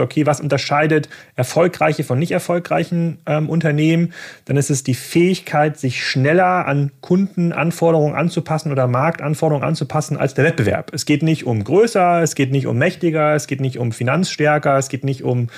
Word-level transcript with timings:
okay, 0.00 0.26
was 0.26 0.40
unterscheidet 0.40 1.08
erfolgreiche 1.34 2.04
von 2.04 2.18
nicht 2.18 2.32
erfolgreichen 2.32 3.18
ähm, 3.26 3.48
Unternehmen, 3.48 4.12
dann 4.44 4.56
ist 4.56 4.70
es 4.70 4.84
die 4.84 4.94
Fähigkeit, 4.94 5.78
sich 5.78 6.04
schneller 6.04 6.66
an 6.66 6.92
Kundenanforderungen 7.00 8.14
anzupassen 8.14 8.72
oder 8.72 8.86
Marktanforderungen 8.86 9.66
anzupassen 9.66 10.16
als 10.16 10.34
der 10.34 10.44
Wettbewerb. 10.44 10.92
Es 10.92 11.06
geht 11.06 11.22
nicht 11.22 11.46
um 11.46 11.64
größer, 11.64 12.22
es 12.22 12.34
geht 12.34 12.52
nicht 12.52 12.66
um 12.66 12.78
mächtiger, 12.78 13.34
es 13.34 13.46
geht 13.46 13.60
nicht 13.60 13.78
um 13.78 13.92
finanzstärker, 13.92 14.76
es 14.78 14.88
geht 14.88 15.04
nicht 15.04 15.22
um 15.22 15.48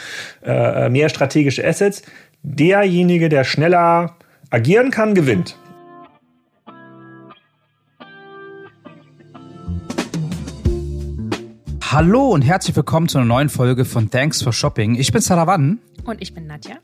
äh, 0.45 0.89
mehr 0.89 1.09
strategische 1.09 1.67
Assets. 1.67 2.03
Derjenige, 2.43 3.29
der 3.29 3.45
schneller 3.45 4.17
agieren 4.51 4.91
kann, 4.91 5.15
gewinnt. 5.15 5.57
Hallo 11.99 12.29
und 12.29 12.43
herzlich 12.43 12.77
willkommen 12.77 13.09
zu 13.09 13.19
einer 13.19 13.27
neuen 13.27 13.49
Folge 13.49 13.85
von 13.85 14.09
Thanks 14.09 14.41
for 14.41 14.53
Shopping. 14.53 14.95
Ich 14.95 15.11
bin 15.11 15.21
Sarawan. 15.21 15.81
Und 16.05 16.23
ich 16.23 16.33
bin 16.33 16.47
Nadja. 16.47 16.77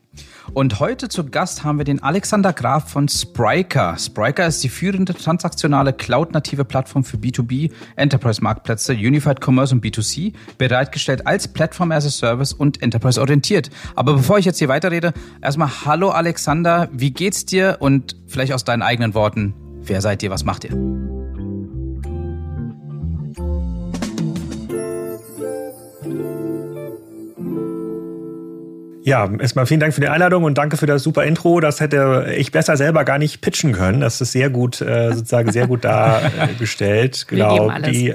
Und 0.55 0.81
heute 0.81 1.09
zu 1.09 1.25
Gast 1.25 1.63
haben 1.63 1.79
wir 1.79 1.85
den 1.85 2.03
Alexander 2.03 2.53
Graf 2.53 2.91
von 2.91 3.07
Spryker. 3.07 3.97
Spryker 3.97 4.45
ist 4.45 4.65
die 4.65 4.69
führende 4.69 5.15
transaktionale 5.15 5.93
cloud-native 5.93 6.65
Plattform 6.65 7.05
für 7.05 7.17
B2B, 7.17 7.71
Enterprise-Marktplätze, 7.95 8.95
Unified 8.95 9.41
Commerce 9.41 9.73
und 9.73 9.85
B2C, 9.85 10.33
bereitgestellt 10.59 11.29
als 11.29 11.47
Plattform 11.47 11.93
as 11.93 12.07
a 12.07 12.11
Service 12.11 12.53
und 12.53 12.83
Enterprise-orientiert. 12.83 13.71
Aber 13.95 14.15
bevor 14.15 14.41
ich 14.41 14.47
jetzt 14.47 14.59
hier 14.59 14.69
weiterrede, 14.69 15.13
erstmal 15.41 15.85
Hallo 15.85 16.11
Alexander, 16.11 16.89
wie 16.91 17.13
geht's 17.13 17.47
dir? 17.47 17.77
Und 17.79 18.17
vielleicht 18.27 18.53
aus 18.53 18.65
deinen 18.65 18.83
eigenen 18.83 19.15
Worten, 19.15 19.55
wer 19.81 20.01
seid 20.01 20.25
ihr, 20.25 20.31
was 20.31 20.45
macht 20.45 20.65
ihr? 20.65 21.24
Ja, 29.07 29.31
erstmal 29.39 29.67
vielen 29.67 29.81
Dank 29.81 29.93
für 29.93 30.01
die 30.01 30.09
Einladung 30.09 30.45
und 30.45 30.57
danke 30.57 30.79
für 30.79 30.87
das 30.87 31.03
super 31.03 31.25
Intro. 31.25 31.61
Das 31.61 31.79
hätte 31.79 32.33
ich 32.39 32.53
besser 32.53 32.79
selber 32.79 33.05
gar 33.05 33.19
nicht 33.19 33.43
pitchen 33.43 33.73
können. 33.73 34.01
Das 34.01 34.19
ist 34.23 34.33
sehr 34.33 34.49
gut, 34.49 34.81
äh, 34.81 35.13
sozusagen 35.13 35.53
sehr 35.53 35.67
gut 35.67 35.85
dargestellt. 35.85 37.27
genau. 37.29 37.71
Die 37.81 38.15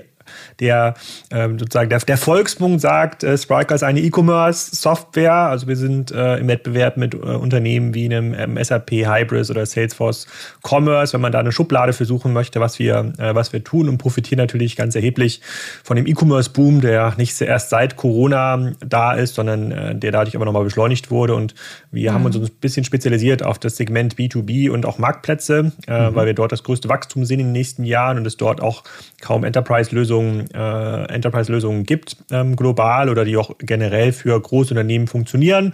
der 0.59 0.93
ähm, 1.31 1.59
sozusagen 1.59 1.89
der, 1.89 1.99
der 1.99 2.17
Volksmund 2.17 2.81
sagt, 2.81 3.23
äh, 3.23 3.37
Spryker 3.37 3.75
ist 3.75 3.83
eine 3.83 3.99
E-Commerce-Software. 4.01 5.33
Also 5.33 5.67
wir 5.67 5.75
sind 5.75 6.11
äh, 6.11 6.37
im 6.37 6.47
Wettbewerb 6.47 6.97
mit 6.97 7.13
äh, 7.13 7.17
Unternehmen 7.17 7.93
wie 7.93 8.05
einem 8.05 8.33
ähm, 8.33 8.63
SAP 8.63 8.91
Hybris 8.91 9.49
oder 9.49 9.65
Salesforce 9.65 10.27
Commerce, 10.63 11.13
wenn 11.13 11.21
man 11.21 11.31
da 11.31 11.39
eine 11.39 11.51
Schublade 11.51 11.93
für 11.93 12.05
suchen 12.05 12.33
möchte, 12.33 12.59
was 12.59 12.79
wir, 12.79 13.13
äh, 13.17 13.35
was 13.35 13.53
wir 13.53 13.63
tun 13.63 13.89
und 13.89 13.97
profitieren 13.97 14.39
natürlich 14.39 14.75
ganz 14.75 14.95
erheblich 14.95 15.41
von 15.83 15.95
dem 15.95 16.07
E-Commerce-Boom, 16.07 16.81
der 16.81 17.13
nicht 17.17 17.39
erst 17.41 17.69
seit 17.69 17.95
Corona 17.95 18.73
da 18.85 19.13
ist, 19.13 19.35
sondern 19.35 19.71
äh, 19.71 19.95
der 19.95 20.11
dadurch 20.11 20.35
aber 20.35 20.45
nochmal 20.45 20.63
beschleunigt 20.63 21.11
wurde. 21.11 21.35
Und 21.35 21.55
wir 21.91 22.11
mhm. 22.11 22.15
haben 22.15 22.25
uns 22.25 22.35
ein 22.35 22.49
bisschen 22.59 22.83
spezialisiert 22.83 23.43
auf 23.43 23.59
das 23.59 23.77
Segment 23.77 24.15
B2B 24.15 24.69
und 24.69 24.85
auch 24.85 24.97
Marktplätze, 24.97 25.71
äh, 25.87 26.09
mhm. 26.09 26.15
weil 26.15 26.25
wir 26.25 26.33
dort 26.33 26.51
das 26.51 26.63
größte 26.63 26.89
Wachstum 26.89 27.25
sehen 27.25 27.39
in 27.39 27.47
den 27.47 27.53
nächsten 27.53 27.83
Jahren 27.83 28.17
und 28.17 28.27
es 28.27 28.37
dort 28.37 28.61
auch 28.61 28.83
kaum 29.21 29.43
Enterprise-Lösungen 29.43 30.18
äh, 30.21 31.13
Enterprise-Lösungen 31.13 31.85
gibt, 31.85 32.17
ähm, 32.31 32.55
global 32.55 33.09
oder 33.09 33.25
die 33.25 33.37
auch 33.37 33.51
generell 33.59 34.11
für 34.11 34.39
Großunternehmen 34.39 35.07
funktionieren. 35.07 35.73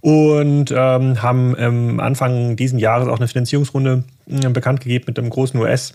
Und 0.00 0.70
ähm, 0.70 1.22
haben 1.22 2.00
Anfang 2.00 2.56
diesen 2.56 2.78
Jahres 2.78 3.08
auch 3.08 3.18
eine 3.18 3.28
Finanzierungsrunde 3.28 4.04
äh, 4.28 4.48
bekannt 4.48 4.80
gegeben 4.80 5.04
mit 5.08 5.18
einem 5.18 5.30
großen 5.30 5.58
US- 5.60 5.94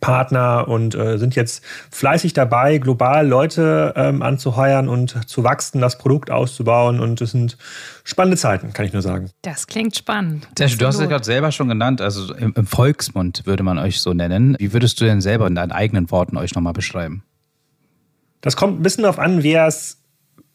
Partner 0.00 0.68
und 0.68 0.94
äh, 0.94 1.18
sind 1.18 1.34
jetzt 1.34 1.64
fleißig 1.90 2.32
dabei, 2.32 2.78
global 2.78 3.26
Leute 3.26 3.92
ähm, 3.96 4.22
anzuheuern 4.22 4.88
und 4.88 5.28
zu 5.28 5.42
wachsen, 5.44 5.80
das 5.80 5.98
Produkt 5.98 6.30
auszubauen. 6.30 7.00
Und 7.00 7.20
es 7.20 7.32
sind 7.32 7.56
spannende 8.04 8.36
Zeiten, 8.36 8.72
kann 8.72 8.86
ich 8.86 8.92
nur 8.92 9.02
sagen. 9.02 9.30
Das 9.42 9.66
klingt 9.66 9.96
spannend. 9.96 10.48
Das 10.54 10.76
du 10.76 10.86
hast 10.86 11.00
es 11.00 11.08
gerade 11.08 11.24
selber 11.24 11.52
schon 11.52 11.68
genannt, 11.68 12.00
also 12.00 12.32
im, 12.34 12.52
im 12.56 12.66
Volksmund 12.66 13.46
würde 13.46 13.62
man 13.62 13.78
euch 13.78 14.00
so 14.00 14.12
nennen. 14.12 14.56
Wie 14.58 14.72
würdest 14.72 15.00
du 15.00 15.04
denn 15.04 15.20
selber 15.20 15.46
in 15.46 15.54
deinen 15.54 15.72
eigenen 15.72 16.10
Worten 16.10 16.36
euch 16.36 16.54
nochmal 16.54 16.72
beschreiben? 16.72 17.24
Das 18.40 18.56
kommt 18.56 18.80
ein 18.80 18.82
bisschen 18.82 19.02
darauf 19.02 19.18
an, 19.18 19.42
wer 19.42 19.66
es 19.66 19.99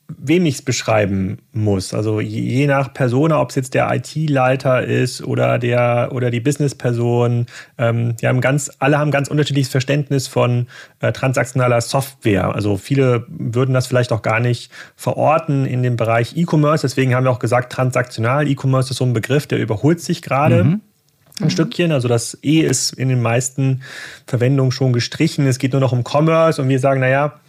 wem 0.07 0.45
ich 0.45 0.55
es 0.55 0.61
beschreiben 0.61 1.39
muss. 1.51 1.93
Also 1.93 2.19
je 2.19 2.67
nach 2.67 2.93
Person, 2.93 3.31
ob 3.31 3.49
es 3.49 3.55
jetzt 3.55 3.73
der 3.73 3.91
IT-Leiter 3.93 4.83
ist 4.83 5.23
oder 5.23 5.57
der 5.57 6.09
oder 6.11 6.29
die 6.29 6.39
Business-Person, 6.39 7.47
ähm, 7.77 8.15
die 8.17 8.27
haben 8.27 8.39
ganz, 8.39 8.71
alle 8.79 8.99
haben 8.99 9.11
ganz 9.11 9.29
unterschiedliches 9.29 9.71
Verständnis 9.71 10.27
von 10.27 10.67
äh, 10.99 11.11
transaktionaler 11.11 11.81
Software. 11.81 12.53
Also 12.53 12.77
viele 12.77 13.25
würden 13.27 13.73
das 13.73 13.87
vielleicht 13.87 14.11
auch 14.11 14.21
gar 14.21 14.39
nicht 14.39 14.71
verorten 14.95 15.65
in 15.65 15.81
dem 15.81 15.95
Bereich 15.95 16.37
E-Commerce. 16.37 16.87
Deswegen 16.87 17.15
haben 17.15 17.23
wir 17.23 17.31
auch 17.31 17.39
gesagt, 17.39 17.71
transaktional. 17.71 18.47
E-Commerce 18.47 18.91
ist 18.91 18.97
so 18.97 19.05
ein 19.05 19.13
Begriff, 19.13 19.47
der 19.47 19.59
überholt 19.59 20.01
sich 20.01 20.21
gerade. 20.21 20.63
Mhm 20.63 20.81
ein 21.39 21.45
mhm. 21.45 21.49
Stückchen. 21.49 21.91
Also 21.91 22.07
das 22.07 22.37
E 22.43 22.61
ist 22.61 22.93
in 22.93 23.09
den 23.09 23.21
meisten 23.21 23.81
Verwendungen 24.25 24.71
schon 24.71 24.93
gestrichen. 24.93 25.45
Es 25.47 25.59
geht 25.59 25.73
nur 25.73 25.81
noch 25.81 25.91
um 25.91 26.03
Commerce 26.05 26.61
und 26.61 26.69
wir 26.69 26.79
sagen, 26.79 27.01
naja, 27.01 27.41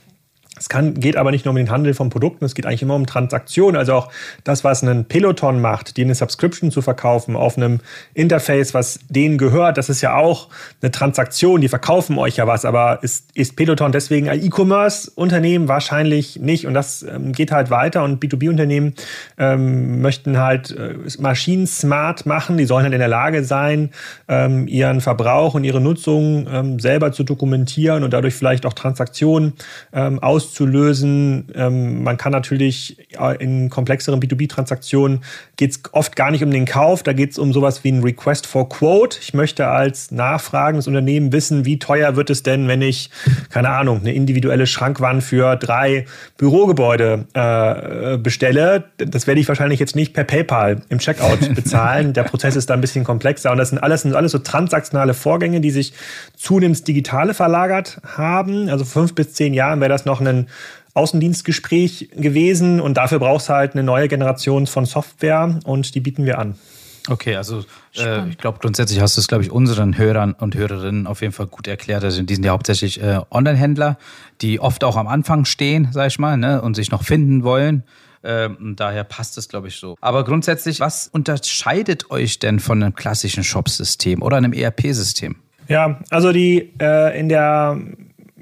es 0.59 0.71
kann, 0.71 0.95
geht 0.95 1.17
aber 1.17 1.31
nicht 1.31 1.45
nur 1.45 1.51
um 1.51 1.57
den 1.57 1.71
Handel 1.71 1.93
von 1.93 2.09
Produkten, 2.09 2.45
es 2.47 2.55
geht 2.55 2.65
eigentlich 2.65 2.83
immer 2.83 2.95
um 2.95 3.07
Transaktionen. 3.07 3.77
Also 3.77 3.93
auch 3.93 4.11
das, 4.43 4.65
was 4.65 4.83
ein 4.83 5.05
Peloton 5.05 5.61
macht, 5.61 5.99
die 5.99 6.03
eine 6.03 6.15
Subscription 6.15 6.71
zu 6.71 6.81
verkaufen 6.81 7.37
auf 7.37 7.59
einem 7.59 7.81
Interface, 8.15 8.73
was 8.73 8.99
denen 9.11 9.37
gehört, 9.37 9.77
das 9.77 9.91
ist 9.91 10.01
ja 10.01 10.17
auch 10.17 10.49
eine 10.81 10.91
Transaktion. 10.91 11.61
Die 11.61 11.69
verkaufen 11.69 12.17
euch 12.17 12.37
ja 12.37 12.47
was, 12.47 12.65
aber 12.65 13.03
ist, 13.03 13.27
ist 13.35 13.57
Peloton 13.57 13.93
deswegen 13.93 14.31
ein 14.31 14.43
E-Commerce-Unternehmen? 14.43 15.69
Wahrscheinlich 15.69 16.41
nicht. 16.41 16.67
Und 16.67 16.73
das 16.73 17.03
ähm, 17.03 17.33
geht 17.33 17.53
halt 17.53 17.71
weiter. 17.71 18.03
Und 18.03 18.25
B2B-Unternehmen 18.25 18.95
ähm, 19.37 20.01
möchten 20.01 20.39
halt 20.39 20.71
äh, 20.71 20.95
Maschinen 21.19 21.67
smart 21.67 22.25
machen. 22.25 22.57
Die 22.57 22.65
sollen 22.65 22.85
halt 22.85 22.95
in 22.95 23.01
der 23.01 23.09
Lage 23.09 23.45
sein, 23.45 23.91
ähm, 24.27 24.67
ihren 24.69 25.03
Verbrauch 25.03 25.55
und 25.55 25.65
ihre 25.65 25.83
Nutzung 25.83 26.47
ähm, 26.51 26.81
selber 26.81 27.13
zu 27.13 27.25
dokumentieren 27.25 28.05
und 28.05 28.13
dadurch 28.13 28.35
vielleicht 28.35 28.65
auch 28.65 28.73
Transaktionen 28.73 29.53
ähm, 29.93 30.19
aus 30.23 30.46
auszulösen. 30.47 31.49
Ähm, 31.55 32.03
man 32.03 32.17
kann 32.17 32.33
natürlich 32.33 32.97
in 33.39 33.71
komplexeren 33.71 34.21
B2B-Transaktionen 34.21 35.21
geht 35.57 35.71
es 35.71 35.81
oft 35.93 36.17
gar 36.17 36.31
nicht 36.31 36.45
um 36.45 36.51
den 36.51 36.65
Kauf, 36.65 37.03
da 37.03 37.13
geht 37.13 37.33
es 37.33 37.39
um 37.39 37.53
sowas 37.53 37.83
wie 37.85 37.93
ein 37.93 38.03
Request 38.03 38.47
for 38.47 38.69
Quote. 38.69 39.19
Ich 39.21 39.35
möchte 39.35 39.69
als 39.69 40.11
nachfragendes 40.11 40.87
Unternehmen 40.87 41.33
wissen, 41.33 41.65
wie 41.65 41.79
teuer 41.79 42.17
wird 42.17 42.31
es 42.31 42.43
denn, 42.43 42.69
wenn 42.69 42.83
ich, 42.83 43.11
keine 43.51 43.71
Ahnung, 43.71 44.01
eine 44.01 44.13
individuelle 44.13 44.67
Schrankwand 44.67 45.23
für 45.23 45.57
drei 45.57 46.07
Bürogebäude 46.37 47.27
äh, 47.35 48.19
bestelle. 48.19 48.85
Das 48.99 49.27
werde 49.27 49.41
ich 49.41 49.49
wahrscheinlich 49.49 49.81
jetzt 49.81 49.97
nicht 49.97 50.13
per 50.13 50.25
PayPal 50.25 50.83
im 50.89 50.99
Checkout 50.99 51.55
bezahlen. 51.55 52.13
Der 52.13 52.25
Prozess 52.25 52.57
ist 52.57 52.71
da 52.71 52.75
ein 52.75 52.81
bisschen 52.81 53.05
komplexer 53.05 53.51
und 53.51 53.59
das 53.59 53.71
sind 53.71 53.79
alles, 53.79 54.03
sind 54.03 54.15
alles 54.15 54.33
so 54.33 54.39
transaktionale 54.39 55.15
Vorgänge, 55.15 55.61
die 55.61 55.71
sich 55.71 55.93
zunehmend 56.37 56.87
Digitale 56.87 57.35
verlagert 57.35 58.01
haben. 58.05 58.69
Also 58.69 58.85
fünf 58.85 59.15
bis 59.15 59.33
zehn 59.33 59.55
Jahren 59.55 59.81
wäre 59.81 59.89
das 59.89 60.05
noch 60.05 60.21
ein 60.21 60.36
ein 60.37 60.49
Außendienstgespräch 60.95 62.11
gewesen 62.17 62.81
und 62.81 62.97
dafür 62.97 63.19
brauchst 63.19 63.49
du 63.49 63.55
halt 63.55 63.73
eine 63.73 63.83
neue 63.83 64.09
Generation 64.09 64.67
von 64.67 64.87
Software 64.87 65.61
und 65.65 65.95
die 65.95 66.01
bieten 66.01 66.25
wir 66.25 66.39
an. 66.39 66.57
Okay, 67.09 67.37
also 67.37 67.65
äh, 67.97 68.29
ich 68.29 68.39
glaube 68.39 68.59
grundsätzlich 68.61 69.01
hast 69.01 69.17
du 69.17 69.21
es, 69.21 69.29
glaube 69.29 69.45
ich, 69.45 69.51
unseren 69.51 69.97
Hörern 69.97 70.33
und 70.33 70.55
Hörerinnen 70.57 71.07
auf 71.07 71.21
jeden 71.21 71.33
Fall 71.33 71.47
gut 71.47 71.69
erklärt. 71.69 72.03
Also 72.03 72.23
die 72.23 72.35
sind 72.35 72.45
ja 72.45 72.53
hauptsächlich 72.53 73.01
äh, 73.01 73.21
Online-Händler, 73.31 73.99
die 74.41 74.59
oft 74.61 74.83
auch 74.85 74.97
am 74.97 75.07
Anfang 75.07 75.45
stehen, 75.45 75.89
sag 75.93 76.09
ich 76.09 76.19
mal, 76.19 76.37
ne, 76.37 76.63
und 76.63 76.75
sich 76.75 76.91
noch 76.91 77.05
finden 77.05 77.45
wollen. 77.45 77.85
Ähm, 78.25 78.75
daher 78.77 79.05
passt 79.05 79.39
es, 79.39 79.49
glaube 79.49 79.69
ich, 79.69 79.77
so. 79.77 79.97
Aber 80.01 80.25
grundsätzlich, 80.25 80.81
was 80.81 81.07
unterscheidet 81.07 82.11
euch 82.11 82.41
denn 82.41 82.59
von 82.59 82.83
einem 82.83 82.95
klassischen 82.95 83.45
Shop-System 83.45 84.21
oder 84.21 84.37
einem 84.37 84.53
ERP-System? 84.53 85.37
Ja, 85.69 86.01
also 86.11 86.33
die 86.33 86.73
äh, 86.81 87.19
in 87.19 87.29
der 87.29 87.79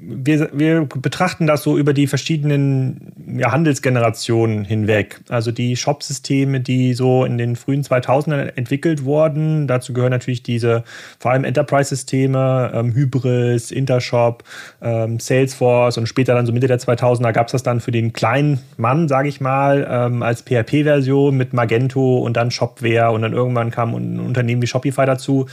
wir, 0.07 0.49
wir 0.53 0.85
betrachten 0.85 1.47
das 1.47 1.63
so 1.63 1.77
über 1.77 1.93
die 1.93 2.07
verschiedenen 2.07 3.13
ja, 3.37 3.51
Handelsgenerationen 3.51 4.63
hinweg. 4.63 5.21
Also 5.29 5.51
die 5.51 5.75
Shop-Systeme, 5.75 6.59
die 6.59 6.93
so 6.93 7.25
in 7.25 7.37
den 7.37 7.55
frühen 7.55 7.83
2000ern 7.83 8.55
entwickelt 8.55 9.03
wurden. 9.03 9.67
Dazu 9.67 9.93
gehören 9.93 10.11
natürlich 10.11 10.43
diese 10.43 10.83
vor 11.19 11.31
allem 11.31 11.43
Enterprise-Systeme, 11.43 12.71
ähm, 12.73 12.93
Hybris, 12.93 13.71
Intershop, 13.71 14.43
ähm, 14.81 15.19
Salesforce 15.19 15.97
und 15.97 16.07
später 16.07 16.35
dann 16.35 16.45
so 16.45 16.53
Mitte 16.53 16.67
der 16.67 16.79
2000er 16.79 17.31
gab 17.31 17.47
es 17.47 17.53
das 17.53 17.63
dann 17.63 17.79
für 17.79 17.91
den 17.91 18.13
kleinen 18.13 18.59
Mann, 18.77 19.07
sage 19.07 19.27
ich 19.27 19.41
mal, 19.41 19.87
ähm, 19.89 20.23
als 20.23 20.41
PHP-Version 20.41 21.35
mit 21.35 21.53
Magento 21.53 22.19
und 22.19 22.37
dann 22.37 22.51
Shopware 22.51 23.11
und 23.11 23.21
dann 23.21 23.33
irgendwann 23.33 23.71
kam 23.71 23.95
ein 23.95 24.19
Unternehmen 24.19 24.61
wie 24.61 24.67
Shopify 24.67 25.05
dazu. 25.05 25.47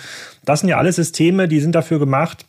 Das 0.44 0.61
sind 0.61 0.69
ja 0.69 0.79
alle 0.79 0.93
Systeme, 0.93 1.49
die 1.49 1.61
sind 1.61 1.75
dafür 1.75 1.99
gemacht, 1.99 2.44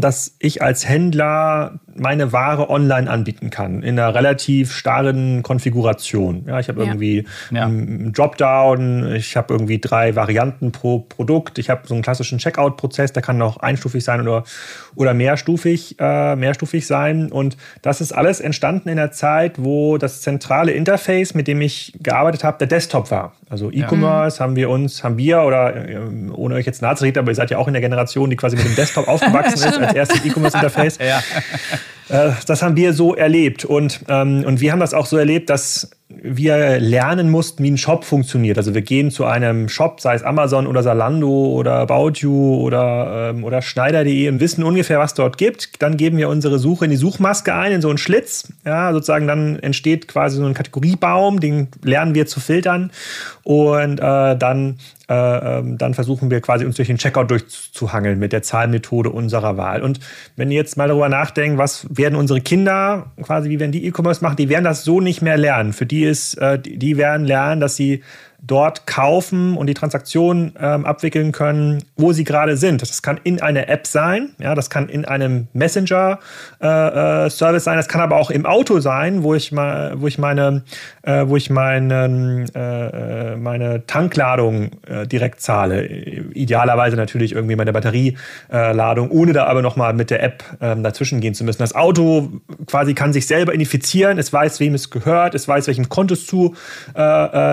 dass 0.00 0.36
ich 0.38 0.62
als 0.62 0.88
Händler 0.88 1.80
meine 1.94 2.32
Ware 2.32 2.70
online 2.70 3.10
anbieten 3.10 3.50
kann, 3.50 3.82
in 3.82 3.98
einer 3.98 4.14
relativ 4.14 4.72
starren 4.72 5.42
Konfiguration. 5.42 6.44
Ja, 6.46 6.58
ich 6.58 6.68
habe 6.68 6.82
ja. 6.82 6.88
irgendwie 6.88 7.26
ja. 7.50 7.64
einen 7.64 8.12
Dropdown, 8.12 9.14
ich 9.14 9.36
habe 9.36 9.54
irgendwie 9.54 9.78
drei 9.78 10.16
Varianten 10.16 10.72
pro 10.72 11.00
Produkt, 11.00 11.58
ich 11.58 11.70
habe 11.70 11.86
so 11.86 11.94
einen 11.94 12.02
klassischen 12.02 12.38
Checkout-Prozess, 12.38 13.12
der 13.12 13.22
kann 13.22 13.40
auch 13.42 13.58
einstufig 13.58 14.04
sein 14.04 14.20
oder, 14.20 14.44
oder 14.94 15.14
mehrstufig, 15.14 15.96
äh, 15.98 16.36
mehrstufig 16.36 16.86
sein. 16.86 17.30
Und 17.30 17.56
das 17.82 18.00
ist 18.00 18.12
alles 18.12 18.40
entstanden 18.40 18.88
in 18.88 18.96
der 18.96 19.12
Zeit, 19.12 19.62
wo 19.62 19.98
das 19.98 20.22
zentrale 20.22 20.72
Interface, 20.72 21.34
mit 21.34 21.48
dem 21.48 21.60
ich 21.60 21.94
gearbeitet 22.00 22.44
habe, 22.44 22.58
der 22.58 22.66
Desktop 22.66 23.10
war. 23.10 23.32
Also 23.48 23.70
E-Commerce 23.70 24.38
ja. 24.38 24.44
haben 24.44 24.56
wir 24.56 24.70
uns, 24.70 25.04
haben 25.04 25.18
wir, 25.18 25.42
oder 25.42 25.88
äh, 25.88 25.98
ohne 26.32 26.54
euch 26.54 26.66
jetzt 26.66 26.82
nahe 26.82 26.96
zu 26.96 27.04
reden, 27.04 27.18
aber 27.18 27.30
ihr 27.30 27.34
seid 27.34 27.50
ja 27.50 27.58
auch 27.58 27.66
in 27.66 27.74
der 27.74 27.82
Generation, 27.82 28.30
die 28.30 28.36
quasi 28.36 28.56
mit 28.56 28.64
dem 28.64 28.74
Desktop 28.76 29.08
aufgewachsen 29.08 29.68
ist, 29.68 29.78
als 29.78 29.94
erstes 29.94 30.24
E-Commerce-Interface. 30.24 30.98
ja. 30.98 31.22
Äh, 32.08 32.30
das 32.46 32.62
haben 32.62 32.76
wir 32.76 32.92
so 32.92 33.14
erlebt. 33.14 33.64
Und, 33.64 34.00
ähm, 34.08 34.44
und 34.46 34.60
wir 34.60 34.72
haben 34.72 34.80
das 34.80 34.94
auch 34.94 35.06
so 35.06 35.16
erlebt, 35.16 35.50
dass 35.50 35.90
wir 36.08 36.78
lernen 36.78 37.30
mussten, 37.30 37.62
wie 37.64 37.70
ein 37.70 37.78
Shop 37.78 38.04
funktioniert. 38.04 38.58
Also 38.58 38.74
wir 38.74 38.82
gehen 38.82 39.10
zu 39.10 39.24
einem 39.24 39.68
Shop, 39.68 40.00
sei 40.00 40.14
es 40.14 40.22
Amazon 40.22 40.66
oder 40.66 40.82
Salando 40.82 41.28
oder 41.28 41.78
About 41.78 42.12
You 42.16 42.60
oder, 42.60 43.30
ähm, 43.30 43.44
oder 43.44 43.62
Schneider.de 43.62 44.28
und 44.28 44.40
wissen 44.40 44.62
ungefähr, 44.62 44.98
was 44.98 45.14
dort 45.14 45.38
gibt. 45.38 45.82
Dann 45.82 45.96
geben 45.96 46.18
wir 46.18 46.28
unsere 46.28 46.58
Suche 46.58 46.84
in 46.84 46.90
die 46.90 46.96
Suchmaske 46.96 47.54
ein, 47.54 47.72
in 47.72 47.80
so 47.80 47.88
einen 47.88 47.98
Schlitz. 47.98 48.52
Ja, 48.64 48.92
sozusagen 48.92 49.26
dann 49.26 49.58
entsteht 49.58 50.08
quasi 50.08 50.36
so 50.36 50.44
ein 50.44 50.54
Kategoriebaum, 50.54 51.40
den 51.40 51.68
lernen 51.82 52.14
wir 52.14 52.26
zu 52.26 52.40
filtern. 52.40 52.90
Und 53.42 53.98
äh, 53.98 54.36
dann 54.36 54.78
dann 55.08 55.94
versuchen 55.94 56.30
wir 56.30 56.40
quasi 56.40 56.64
uns 56.64 56.76
durch 56.76 56.88
den 56.88 56.98
Checkout 56.98 57.30
durchzuhangeln 57.30 58.18
mit 58.18 58.32
der 58.32 58.42
Zahlmethode 58.42 59.10
unserer 59.10 59.56
Wahl. 59.56 59.82
Und 59.82 60.00
wenn 60.36 60.50
ihr 60.50 60.56
jetzt 60.56 60.76
mal 60.76 60.88
darüber 60.88 61.08
nachdenkt, 61.08 61.58
was 61.58 61.86
werden 61.90 62.16
unsere 62.16 62.40
Kinder 62.40 63.12
quasi, 63.22 63.50
wie 63.50 63.60
werden 63.60 63.72
die 63.72 63.84
E-Commerce 63.86 64.22
machen, 64.22 64.36
die 64.36 64.48
werden 64.48 64.64
das 64.64 64.84
so 64.84 65.00
nicht 65.00 65.22
mehr 65.22 65.36
lernen. 65.36 65.72
Für 65.72 65.86
die 65.86 66.04
ist, 66.04 66.34
äh, 66.34 66.58
die 66.58 66.96
werden 66.96 67.26
lernen, 67.26 67.60
dass 67.60 67.76
sie 67.76 68.02
dort 68.44 68.88
kaufen 68.88 69.56
und 69.56 69.68
die 69.68 69.74
Transaktion 69.74 70.52
ähm, 70.60 70.84
abwickeln 70.84 71.30
können, 71.30 71.84
wo 71.96 72.12
sie 72.12 72.24
gerade 72.24 72.56
sind. 72.56 72.82
Das 72.82 73.00
kann 73.00 73.20
in 73.22 73.40
einer 73.40 73.68
App 73.68 73.86
sein, 73.86 74.30
ja, 74.40 74.56
das 74.56 74.68
kann 74.68 74.88
in 74.88 75.04
einem 75.04 75.46
Messenger-Service 75.52 77.40
äh, 77.40 77.56
äh, 77.56 77.60
sein, 77.60 77.76
das 77.76 77.86
kann 77.86 78.00
aber 78.00 78.16
auch 78.16 78.32
im 78.32 78.44
Auto 78.44 78.80
sein, 78.80 79.22
wo 79.22 79.34
ich 79.36 79.52
mal, 79.52 79.94
wo 79.96 80.08
ich 80.08 80.18
meine, 80.18 80.64
äh, 81.02 81.24
wo 81.26 81.36
ich 81.36 81.50
meinen, 81.50 82.52
äh, 82.52 83.32
äh, 83.32 83.36
meine 83.36 83.86
Tankladung 83.86 84.70
direkt 85.06 85.40
zahle. 85.40 85.86
Idealerweise 85.86 86.96
natürlich 86.96 87.32
irgendwie 87.32 87.56
meine 87.56 87.72
Batterieladung, 87.72 89.10
ohne 89.10 89.32
da 89.32 89.46
aber 89.46 89.62
nochmal 89.62 89.94
mit 89.94 90.10
der 90.10 90.22
App 90.22 90.42
ähm, 90.60 90.82
dazwischen 90.82 91.20
gehen 91.20 91.34
zu 91.34 91.44
müssen. 91.44 91.60
Das 91.60 91.74
Auto 91.74 92.28
quasi 92.66 92.94
kann 92.94 93.12
sich 93.12 93.26
selber 93.26 93.54
identifizieren, 93.54 94.18
es 94.18 94.32
weiß, 94.32 94.58
wem 94.60 94.74
es 94.74 94.90
gehört, 94.90 95.34
es 95.34 95.46
weiß, 95.46 95.68
welchem 95.68 95.88
Konto 95.88 96.14
es 96.14 96.26
zu, 96.26 96.54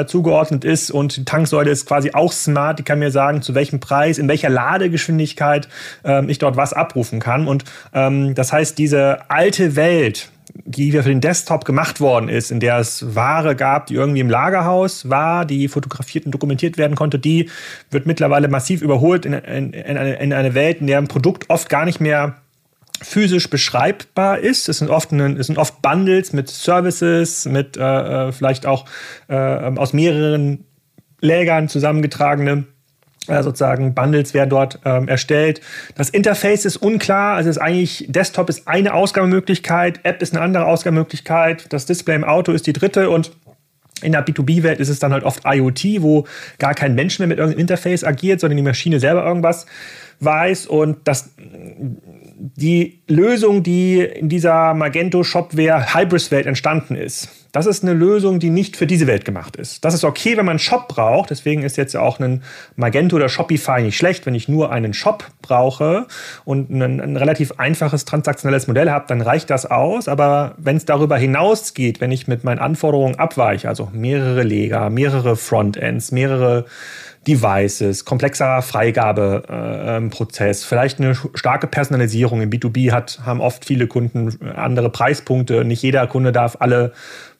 zugeordnet 0.07 0.65
ist 0.65 0.78
ist 0.79 0.91
und 0.91 1.17
die 1.17 1.25
Tanksäule 1.25 1.69
ist 1.69 1.85
quasi 1.85 2.11
auch 2.13 2.31
smart. 2.31 2.79
Die 2.79 2.83
kann 2.83 2.99
mir 2.99 3.11
sagen, 3.11 3.41
zu 3.41 3.55
welchem 3.55 3.79
Preis, 3.79 4.17
in 4.17 4.27
welcher 4.27 4.49
Ladegeschwindigkeit 4.49 5.67
ähm, 6.03 6.29
ich 6.29 6.39
dort 6.39 6.57
was 6.57 6.73
abrufen 6.73 7.19
kann. 7.19 7.47
Und 7.47 7.63
ähm, 7.93 8.35
das 8.35 8.53
heißt, 8.53 8.77
diese 8.77 9.29
alte 9.29 9.75
Welt, 9.75 10.29
die 10.65 10.91
für 10.91 11.03
den 11.03 11.21
Desktop 11.21 11.65
gemacht 11.65 12.01
worden 12.01 12.27
ist, 12.27 12.51
in 12.51 12.59
der 12.59 12.79
es 12.79 13.15
Ware 13.15 13.55
gab, 13.55 13.87
die 13.87 13.95
irgendwie 13.95 14.19
im 14.19 14.29
Lagerhaus 14.29 15.09
war, 15.09 15.45
die 15.45 15.67
fotografiert 15.67 16.25
und 16.25 16.31
dokumentiert 16.31 16.77
werden 16.77 16.95
konnte, 16.95 17.19
die 17.19 17.49
wird 17.91 18.05
mittlerweile 18.05 18.47
massiv 18.47 18.81
überholt 18.81 19.25
in, 19.25 19.33
in, 19.33 19.73
in, 19.73 19.97
eine, 19.97 20.15
in 20.15 20.33
eine 20.33 20.53
Welt, 20.55 20.81
in 20.81 20.87
der 20.87 20.97
ein 20.97 21.07
Produkt 21.07 21.49
oft 21.49 21.69
gar 21.69 21.85
nicht 21.85 21.99
mehr 21.99 22.35
physisch 23.01 23.49
beschreibbar 23.49 24.39
ist. 24.39 24.69
Es 24.69 24.79
sind 24.79 24.89
oft, 24.89 25.11
es 25.13 25.47
sind 25.47 25.57
oft 25.57 25.81
Bundles 25.81 26.33
mit 26.33 26.49
Services, 26.49 27.45
mit 27.45 27.77
äh, 27.77 28.27
äh 28.27 28.31
vielleicht 28.31 28.65
auch 28.65 28.85
äh, 29.27 29.35
aus 29.35 29.93
mehreren 29.93 30.65
Lägern 31.21 31.67
zusammengetragene 31.67 32.65
äh, 33.27 33.43
sozusagen 33.43 33.93
Bundles 33.93 34.33
werden 34.33 34.49
dort 34.49 34.79
ähm, 34.85 35.07
erstellt. 35.07 35.61
Das 35.95 36.09
Interface 36.09 36.65
ist 36.65 36.77
unklar, 36.77 37.35
also 37.35 37.49
ist 37.49 37.57
eigentlich 37.57 38.05
Desktop 38.09 38.49
ist 38.49 38.67
eine 38.67 38.93
Ausgabemöglichkeit, 38.93 39.99
App 40.03 40.21
ist 40.21 40.33
eine 40.33 40.41
andere 40.41 40.65
Ausgabemöglichkeit, 40.65 41.71
das 41.71 41.85
Display 41.85 42.15
im 42.15 42.23
Auto 42.23 42.51
ist 42.51 42.65
die 42.65 42.73
dritte 42.73 43.09
und 43.09 43.31
in 44.01 44.13
der 44.13 44.25
B2B-Welt 44.25 44.79
ist 44.79 44.89
es 44.89 44.99
dann 44.99 45.11
halt 45.11 45.23
oft 45.23 45.43
IoT, 45.45 46.01
wo 46.01 46.25
gar 46.57 46.73
kein 46.73 46.95
Mensch 46.95 47.19
mehr 47.19 47.27
mit 47.27 47.37
irgendeinem 47.37 47.61
Interface 47.61 48.03
agiert, 48.03 48.39
sondern 48.39 48.57
die 48.57 48.63
Maschine 48.63 48.99
selber 48.99 49.25
irgendwas 49.25 49.65
weiß 50.21 50.67
und 50.67 50.97
das 51.03 51.31
die 52.39 53.01
Lösung, 53.07 53.63
die 53.63 53.99
in 53.99 54.29
dieser 54.29 54.73
Magento 54.73 55.23
Shopware 55.23 55.93
Hybris 55.93 56.31
Welt 56.31 56.45
entstanden 56.45 56.95
ist, 56.95 57.29
das 57.51 57.65
ist 57.65 57.83
eine 57.83 57.93
Lösung, 57.93 58.39
die 58.39 58.51
nicht 58.51 58.77
für 58.77 58.85
diese 58.85 59.07
Welt 59.07 59.25
gemacht 59.25 59.55
ist. 59.55 59.83
Das 59.83 59.95
ist 59.95 60.03
okay, 60.03 60.37
wenn 60.37 60.45
man 60.45 60.53
einen 60.53 60.59
Shop 60.59 60.87
braucht. 60.87 61.31
Deswegen 61.31 61.63
ist 61.63 61.77
jetzt 61.77 61.97
auch 61.97 62.19
ein 62.19 62.43
Magento 62.75 63.15
oder 63.15 63.27
Shopify 63.27 63.81
nicht 63.81 63.97
schlecht. 63.97 64.27
Wenn 64.27 64.35
ich 64.35 64.47
nur 64.47 64.71
einen 64.71 64.93
Shop 64.93 65.25
brauche 65.41 66.05
und 66.45 66.69
ein, 66.69 67.01
ein 67.01 67.17
relativ 67.17 67.53
einfaches 67.57 68.05
transaktionelles 68.05 68.67
Modell 68.67 68.91
habe, 68.91 69.05
dann 69.07 69.21
reicht 69.21 69.49
das 69.49 69.65
aus. 69.65 70.07
Aber 70.07 70.53
wenn 70.57 70.77
es 70.77 70.85
darüber 70.85 71.17
hinausgeht, 71.17 72.01
wenn 72.01 72.11
ich 72.11 72.27
mit 72.27 72.43
meinen 72.43 72.59
Anforderungen 72.59 73.15
abweiche, 73.15 73.67
also 73.67 73.89
mehrere 73.91 74.43
Leger, 74.43 74.91
mehrere 74.91 75.35
Frontends, 75.35 76.11
mehrere 76.11 76.65
Devices, 77.29 78.05
komplexer 78.05 78.63
Freigabeprozess, 78.63 80.63
äh, 80.63 80.67
vielleicht 80.67 80.99
eine 80.99 81.15
starke 81.35 81.67
Personalisierung. 81.67 82.41
Im 82.41 82.49
B2B 82.49 82.91
hat, 82.91 83.19
haben 83.23 83.39
oft 83.39 83.65
viele 83.65 83.85
Kunden 83.85 84.35
andere 84.55 84.89
Preispunkte. 84.89 85.63
Nicht 85.63 85.83
jeder 85.83 86.07
Kunde 86.07 86.31
darf 86.31 86.57
alle 86.59 86.91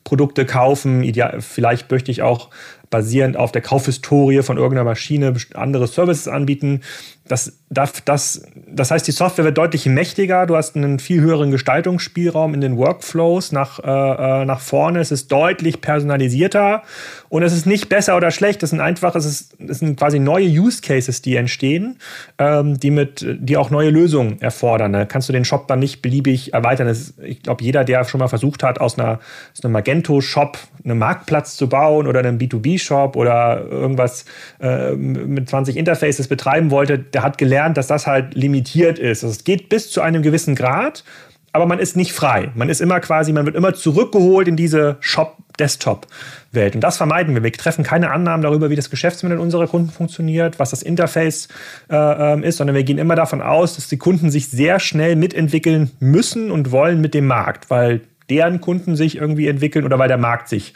Produkte 0.03 0.45
kaufen. 0.45 1.01
Ideal, 1.01 1.41
vielleicht 1.41 1.89
möchte 1.89 2.11
ich 2.11 2.21
auch 2.21 2.49
basierend 2.91 3.35
auf 3.35 3.51
der 3.51 3.63
Kaufhistorie 3.63 4.43
von 4.43 4.57
irgendeiner 4.57 4.89
Maschine 4.89 5.33
andere 5.55 5.87
Services 5.87 6.27
anbieten. 6.27 6.81
Das, 7.29 7.53
das, 7.69 7.93
das, 8.05 8.41
das 8.67 8.89
heißt, 8.89 9.07
die 9.07 9.11
Software 9.11 9.45
wird 9.45 9.57
deutlich 9.57 9.85
mächtiger. 9.85 10.47
Du 10.47 10.55
hast 10.55 10.75
einen 10.75 10.97
viel 10.97 11.21
höheren 11.21 11.51
Gestaltungsspielraum 11.51 12.55
in 12.55 12.61
den 12.61 12.75
Workflows 12.75 13.51
nach, 13.51 13.77
äh, 13.79 14.41
äh, 14.41 14.45
nach 14.45 14.59
vorne. 14.59 14.99
Es 14.99 15.11
ist 15.11 15.31
deutlich 15.31 15.79
personalisierter 15.79 16.81
und 17.29 17.43
es 17.43 17.53
ist 17.53 17.67
nicht 17.67 17.87
besser 17.87 18.17
oder 18.17 18.31
schlecht. 18.31 18.63
Es 18.63 18.71
sind 18.71 18.81
einfach, 18.81 19.13
es, 19.13 19.25
ist, 19.25 19.55
es 19.59 19.77
sind 19.77 19.99
quasi 19.99 20.17
neue 20.17 20.47
Use 20.47 20.81
Cases, 20.81 21.21
die 21.21 21.35
entstehen, 21.35 21.99
ähm, 22.39 22.79
die, 22.79 22.89
mit, 22.89 23.23
die 23.39 23.57
auch 23.57 23.69
neue 23.69 23.91
Lösungen 23.91 24.41
erfordern. 24.41 24.91
Da 24.91 25.05
kannst 25.05 25.29
du 25.29 25.33
den 25.33 25.45
Shop 25.45 25.67
dann 25.67 25.77
nicht 25.77 26.01
beliebig 26.01 26.53
erweitern. 26.55 26.87
Ist, 26.87 27.13
ich 27.19 27.43
glaube, 27.43 27.63
jeder, 27.63 27.83
der 27.83 28.03
schon 28.05 28.19
mal 28.19 28.27
versucht 28.27 28.63
hat, 28.63 28.81
aus, 28.81 28.97
einer, 28.97 29.19
aus 29.53 29.63
einem 29.63 29.73
Magento-Shop 29.73 30.57
einen 30.83 30.97
Marktplatz 30.97 31.55
zu 31.57 31.69
bauen 31.69 32.07
oder 32.07 32.21
einen 32.21 32.39
B2B-Shop 32.39 33.15
oder 33.15 33.63
irgendwas 33.69 34.25
äh, 34.59 34.93
mit 34.95 35.47
20 35.47 35.77
Interfaces 35.77 36.27
betreiben 36.27 36.71
wollte, 36.71 36.97
der 36.97 37.18
der 37.19 37.23
hat 37.25 37.37
gelernt, 37.37 37.75
dass 37.75 37.87
das 37.87 38.07
halt 38.07 38.33
limitiert 38.33 38.97
ist. 38.97 39.25
Also 39.25 39.35
es 39.35 39.43
geht 39.43 39.67
bis 39.67 39.91
zu 39.91 39.99
einem 39.99 40.21
gewissen 40.21 40.55
Grad, 40.55 41.03
aber 41.51 41.65
man 41.65 41.77
ist 41.77 41.97
nicht 41.97 42.13
frei. 42.13 42.49
Man 42.55 42.69
ist 42.69 42.79
immer 42.79 43.01
quasi, 43.01 43.33
man 43.33 43.45
wird 43.45 43.57
immer 43.57 43.73
zurückgeholt 43.73 44.47
in 44.47 44.55
diese 44.55 44.95
Shop-Desktop-Welt. 45.01 46.75
Und 46.75 46.81
das 46.81 46.95
vermeiden 46.95 47.35
wir. 47.35 47.43
Wir 47.43 47.51
treffen 47.51 47.83
keine 47.83 48.11
Annahmen 48.11 48.41
darüber, 48.41 48.69
wie 48.69 48.77
das 48.77 48.89
Geschäftsmodell 48.89 49.37
unserer 49.37 49.67
Kunden 49.67 49.89
funktioniert, 49.89 50.59
was 50.59 50.69
das 50.69 50.81
Interface 50.81 51.49
äh, 51.89 51.95
ähm, 51.95 52.43
ist, 52.43 52.55
sondern 52.55 52.77
wir 52.77 52.83
gehen 52.83 52.99
immer 52.99 53.15
davon 53.15 53.41
aus, 53.41 53.75
dass 53.75 53.89
die 53.89 53.97
Kunden 53.97 54.31
sich 54.31 54.47
sehr 54.47 54.79
schnell 54.79 55.17
mitentwickeln 55.17 55.91
müssen 55.99 56.51
und 56.51 56.71
wollen 56.71 57.01
mit 57.01 57.13
dem 57.13 57.27
Markt, 57.27 57.69
weil 57.69 57.99
deren 58.29 58.61
Kunden 58.61 58.95
sich 58.95 59.17
irgendwie 59.17 59.47
entwickeln 59.47 59.85
oder 59.85 59.99
weil 59.99 60.07
der 60.07 60.17
Markt 60.17 60.49
sich 60.49 60.73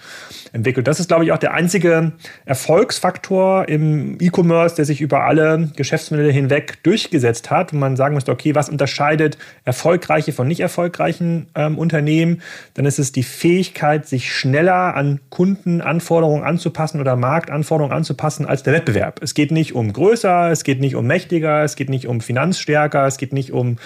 entwickelt. 0.53 0.87
Das 0.87 0.99
ist, 0.99 1.07
glaube 1.07 1.25
ich, 1.25 1.31
auch 1.31 1.37
der 1.37 1.53
einzige 1.53 2.13
Erfolgsfaktor 2.45 3.67
im 3.67 4.17
E-Commerce, 4.19 4.75
der 4.75 4.85
sich 4.85 5.01
über 5.01 5.23
alle 5.23 5.71
Geschäftsmodelle 5.75 6.31
hinweg 6.31 6.83
durchgesetzt 6.83 7.49
hat. 7.49 7.73
Und 7.73 7.79
man 7.79 7.95
sagen 7.95 8.13
müsste, 8.13 8.31
okay, 8.31 8.53
was 8.55 8.69
unterscheidet 8.69 9.37
erfolgreiche 9.65 10.31
von 10.31 10.47
nicht 10.47 10.59
erfolgreichen 10.59 11.47
ähm, 11.55 11.77
Unternehmen? 11.77 12.41
Dann 12.75 12.85
ist 12.85 12.99
es 12.99 13.11
die 13.11 13.23
Fähigkeit, 13.23 14.07
sich 14.07 14.31
schneller 14.31 14.95
an 14.95 15.19
Kundenanforderungen 15.29 16.43
anzupassen 16.43 17.01
oder 17.01 17.15
Marktanforderungen 17.15 17.95
anzupassen 17.95 18.45
als 18.45 18.63
der 18.63 18.73
Wettbewerb. 18.73 19.21
Es 19.23 19.33
geht 19.33 19.51
nicht 19.51 19.73
um 19.73 19.91
größer, 19.91 20.51
es 20.51 20.63
geht 20.63 20.79
nicht 20.79 20.95
um 20.95 21.07
mächtiger, 21.07 21.63
es 21.63 21.75
geht 21.75 21.89
nicht 21.89 22.07
um 22.07 22.21
finanzstärker, 22.21 23.07
es 23.07 23.17
geht 23.17 23.33
nicht 23.33 23.51
um 23.51 23.77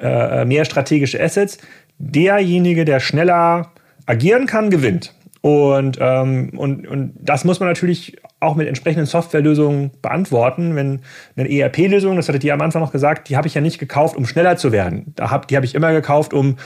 äh, 0.00 0.44
mehr 0.44 0.64
strategische 0.64 1.20
Assets 1.20 1.58
derjenige, 2.02 2.84
der 2.84 3.00
schneller 3.00 3.70
agieren 4.06 4.46
kann, 4.46 4.70
gewinnt. 4.70 5.14
Und, 5.40 5.98
ähm, 6.00 6.50
und, 6.56 6.86
und 6.86 7.14
das 7.20 7.44
muss 7.44 7.60
man 7.60 7.68
natürlich 7.68 8.16
auch 8.40 8.56
mit 8.56 8.68
entsprechenden 8.68 9.06
Softwarelösungen 9.06 9.92
beantworten. 10.02 10.74
Wenn 10.74 11.00
eine 11.36 11.50
ERP-Lösung, 11.50 12.16
das 12.16 12.28
hattet 12.28 12.44
ihr 12.44 12.54
am 12.54 12.60
Anfang 12.60 12.82
noch 12.82 12.92
gesagt, 12.92 13.28
die 13.28 13.36
habe 13.36 13.46
ich 13.46 13.54
ja 13.54 13.60
nicht 13.60 13.78
gekauft, 13.78 14.16
um 14.16 14.26
schneller 14.26 14.56
zu 14.56 14.72
werden. 14.72 15.12
Da 15.16 15.30
hab, 15.30 15.48
die 15.48 15.56
habe 15.56 15.66
ich 15.66 15.74
immer 15.74 15.92
gekauft, 15.92 16.34
um 16.34 16.56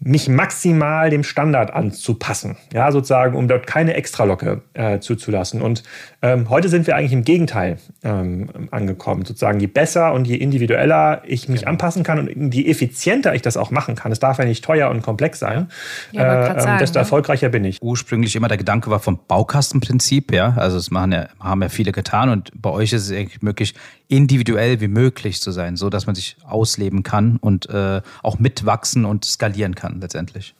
mich 0.00 0.28
maximal 0.28 1.10
dem 1.10 1.24
Standard 1.24 1.72
anzupassen, 1.72 2.56
ja, 2.72 2.92
sozusagen, 2.92 3.34
um 3.34 3.48
dort 3.48 3.66
keine 3.66 3.94
Extralocke 3.94 4.62
äh, 4.74 5.00
zuzulassen. 5.00 5.62
Und 5.62 5.82
ähm, 6.22 6.50
heute 6.50 6.68
sind 6.68 6.86
wir 6.86 6.96
eigentlich 6.96 7.12
im 7.12 7.24
Gegenteil 7.24 7.78
ähm, 8.04 8.48
angekommen, 8.70 9.24
sozusagen, 9.24 9.58
je 9.58 9.66
besser 9.66 10.12
und 10.12 10.26
je 10.26 10.36
individueller 10.36 11.22
ich 11.26 11.48
mich 11.48 11.60
genau. 11.60 11.72
anpassen 11.72 12.02
kann 12.02 12.28
und 12.28 12.54
je 12.54 12.66
effizienter 12.66 13.34
ich 13.34 13.42
das 13.42 13.56
auch 13.56 13.70
machen 13.70 13.94
kann, 13.94 14.12
es 14.12 14.20
darf 14.20 14.38
ja 14.38 14.44
nicht 14.44 14.64
teuer 14.64 14.90
und 14.90 15.02
komplex 15.02 15.38
sein, 15.38 15.68
ja, 16.12 16.54
äh, 16.54 16.60
sagen, 16.60 16.78
desto 16.78 16.98
ne? 16.98 17.02
erfolgreicher 17.02 17.48
bin 17.48 17.64
ich. 17.64 17.82
Ursprünglich 17.82 18.36
immer 18.36 18.48
der 18.48 18.58
Gedanke 18.58 18.90
war 18.90 19.00
vom 19.00 19.18
Baukastenprinzip, 19.26 20.32
ja, 20.32 20.54
also 20.56 20.76
das 20.76 20.90
machen 20.90 21.12
ja, 21.12 21.28
haben 21.40 21.62
ja 21.62 21.68
viele 21.68 21.92
getan 21.92 22.28
und 22.28 22.52
bei 22.54 22.70
euch 22.70 22.92
ist 22.92 23.10
es 23.10 23.12
eigentlich 23.12 23.42
möglich, 23.42 23.74
individuell 24.08 24.80
wie 24.80 24.88
möglich 24.88 25.40
zu 25.40 25.50
sein, 25.50 25.76
so 25.76 25.90
dass 25.90 26.06
man 26.06 26.14
sich 26.14 26.36
ausleben 26.44 27.02
kann 27.02 27.38
und 27.40 27.68
äh, 27.70 28.02
auch 28.22 28.38
mitwachsen 28.38 29.04
und 29.04 29.24
skalieren 29.24 29.74
kann 29.74 29.85
letztendlich. 30.00 30.54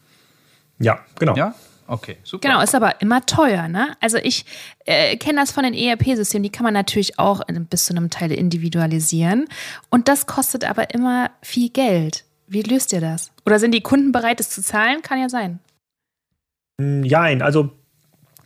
Ja, 0.79 1.01
genau. 1.19 1.37
Ja, 1.37 1.55
Okay, 1.89 2.17
super. 2.25 2.49
Genau, 2.49 2.63
ist 2.63 2.75
aber 2.75 3.01
immer 3.01 3.25
teuer, 3.27 3.69
ne? 3.69 3.97
Also 4.01 4.19
ich 4.19 4.45
äh, 4.87 5.17
kenne 5.17 5.41
das 5.41 5.53
von 5.53 5.63
den 5.63 5.75
ERP-Systemen, 5.75 6.43
die 6.43 6.51
kann 6.51 6.65
man 6.65 6.75
natürlich 6.75 7.19
auch 7.19 7.43
bis 7.71 7.87
zu 7.87 7.95
einem 7.95 8.11
Teil 8.11 8.33
individualisieren. 8.33 9.47
Und 9.89 10.09
das 10.09 10.27
kostet 10.27 10.69
aber 10.69 10.93
immer 10.93 11.31
viel 11.43 11.71
Geld. 11.71 12.25
Wie 12.49 12.63
löst 12.63 12.93
ihr 12.93 13.01
das? 13.01 13.31
Oder 13.45 13.59
sind 13.59 13.73
die 13.73 13.83
Kunden 13.83 14.13
bereit, 14.13 14.41
es 14.41 14.51
zu 14.51 14.63
zahlen? 14.63 15.03
Kann 15.03 15.21
ja 15.21 15.29
sein. 15.29 15.61
Nein, 16.79 17.43
also 17.43 17.71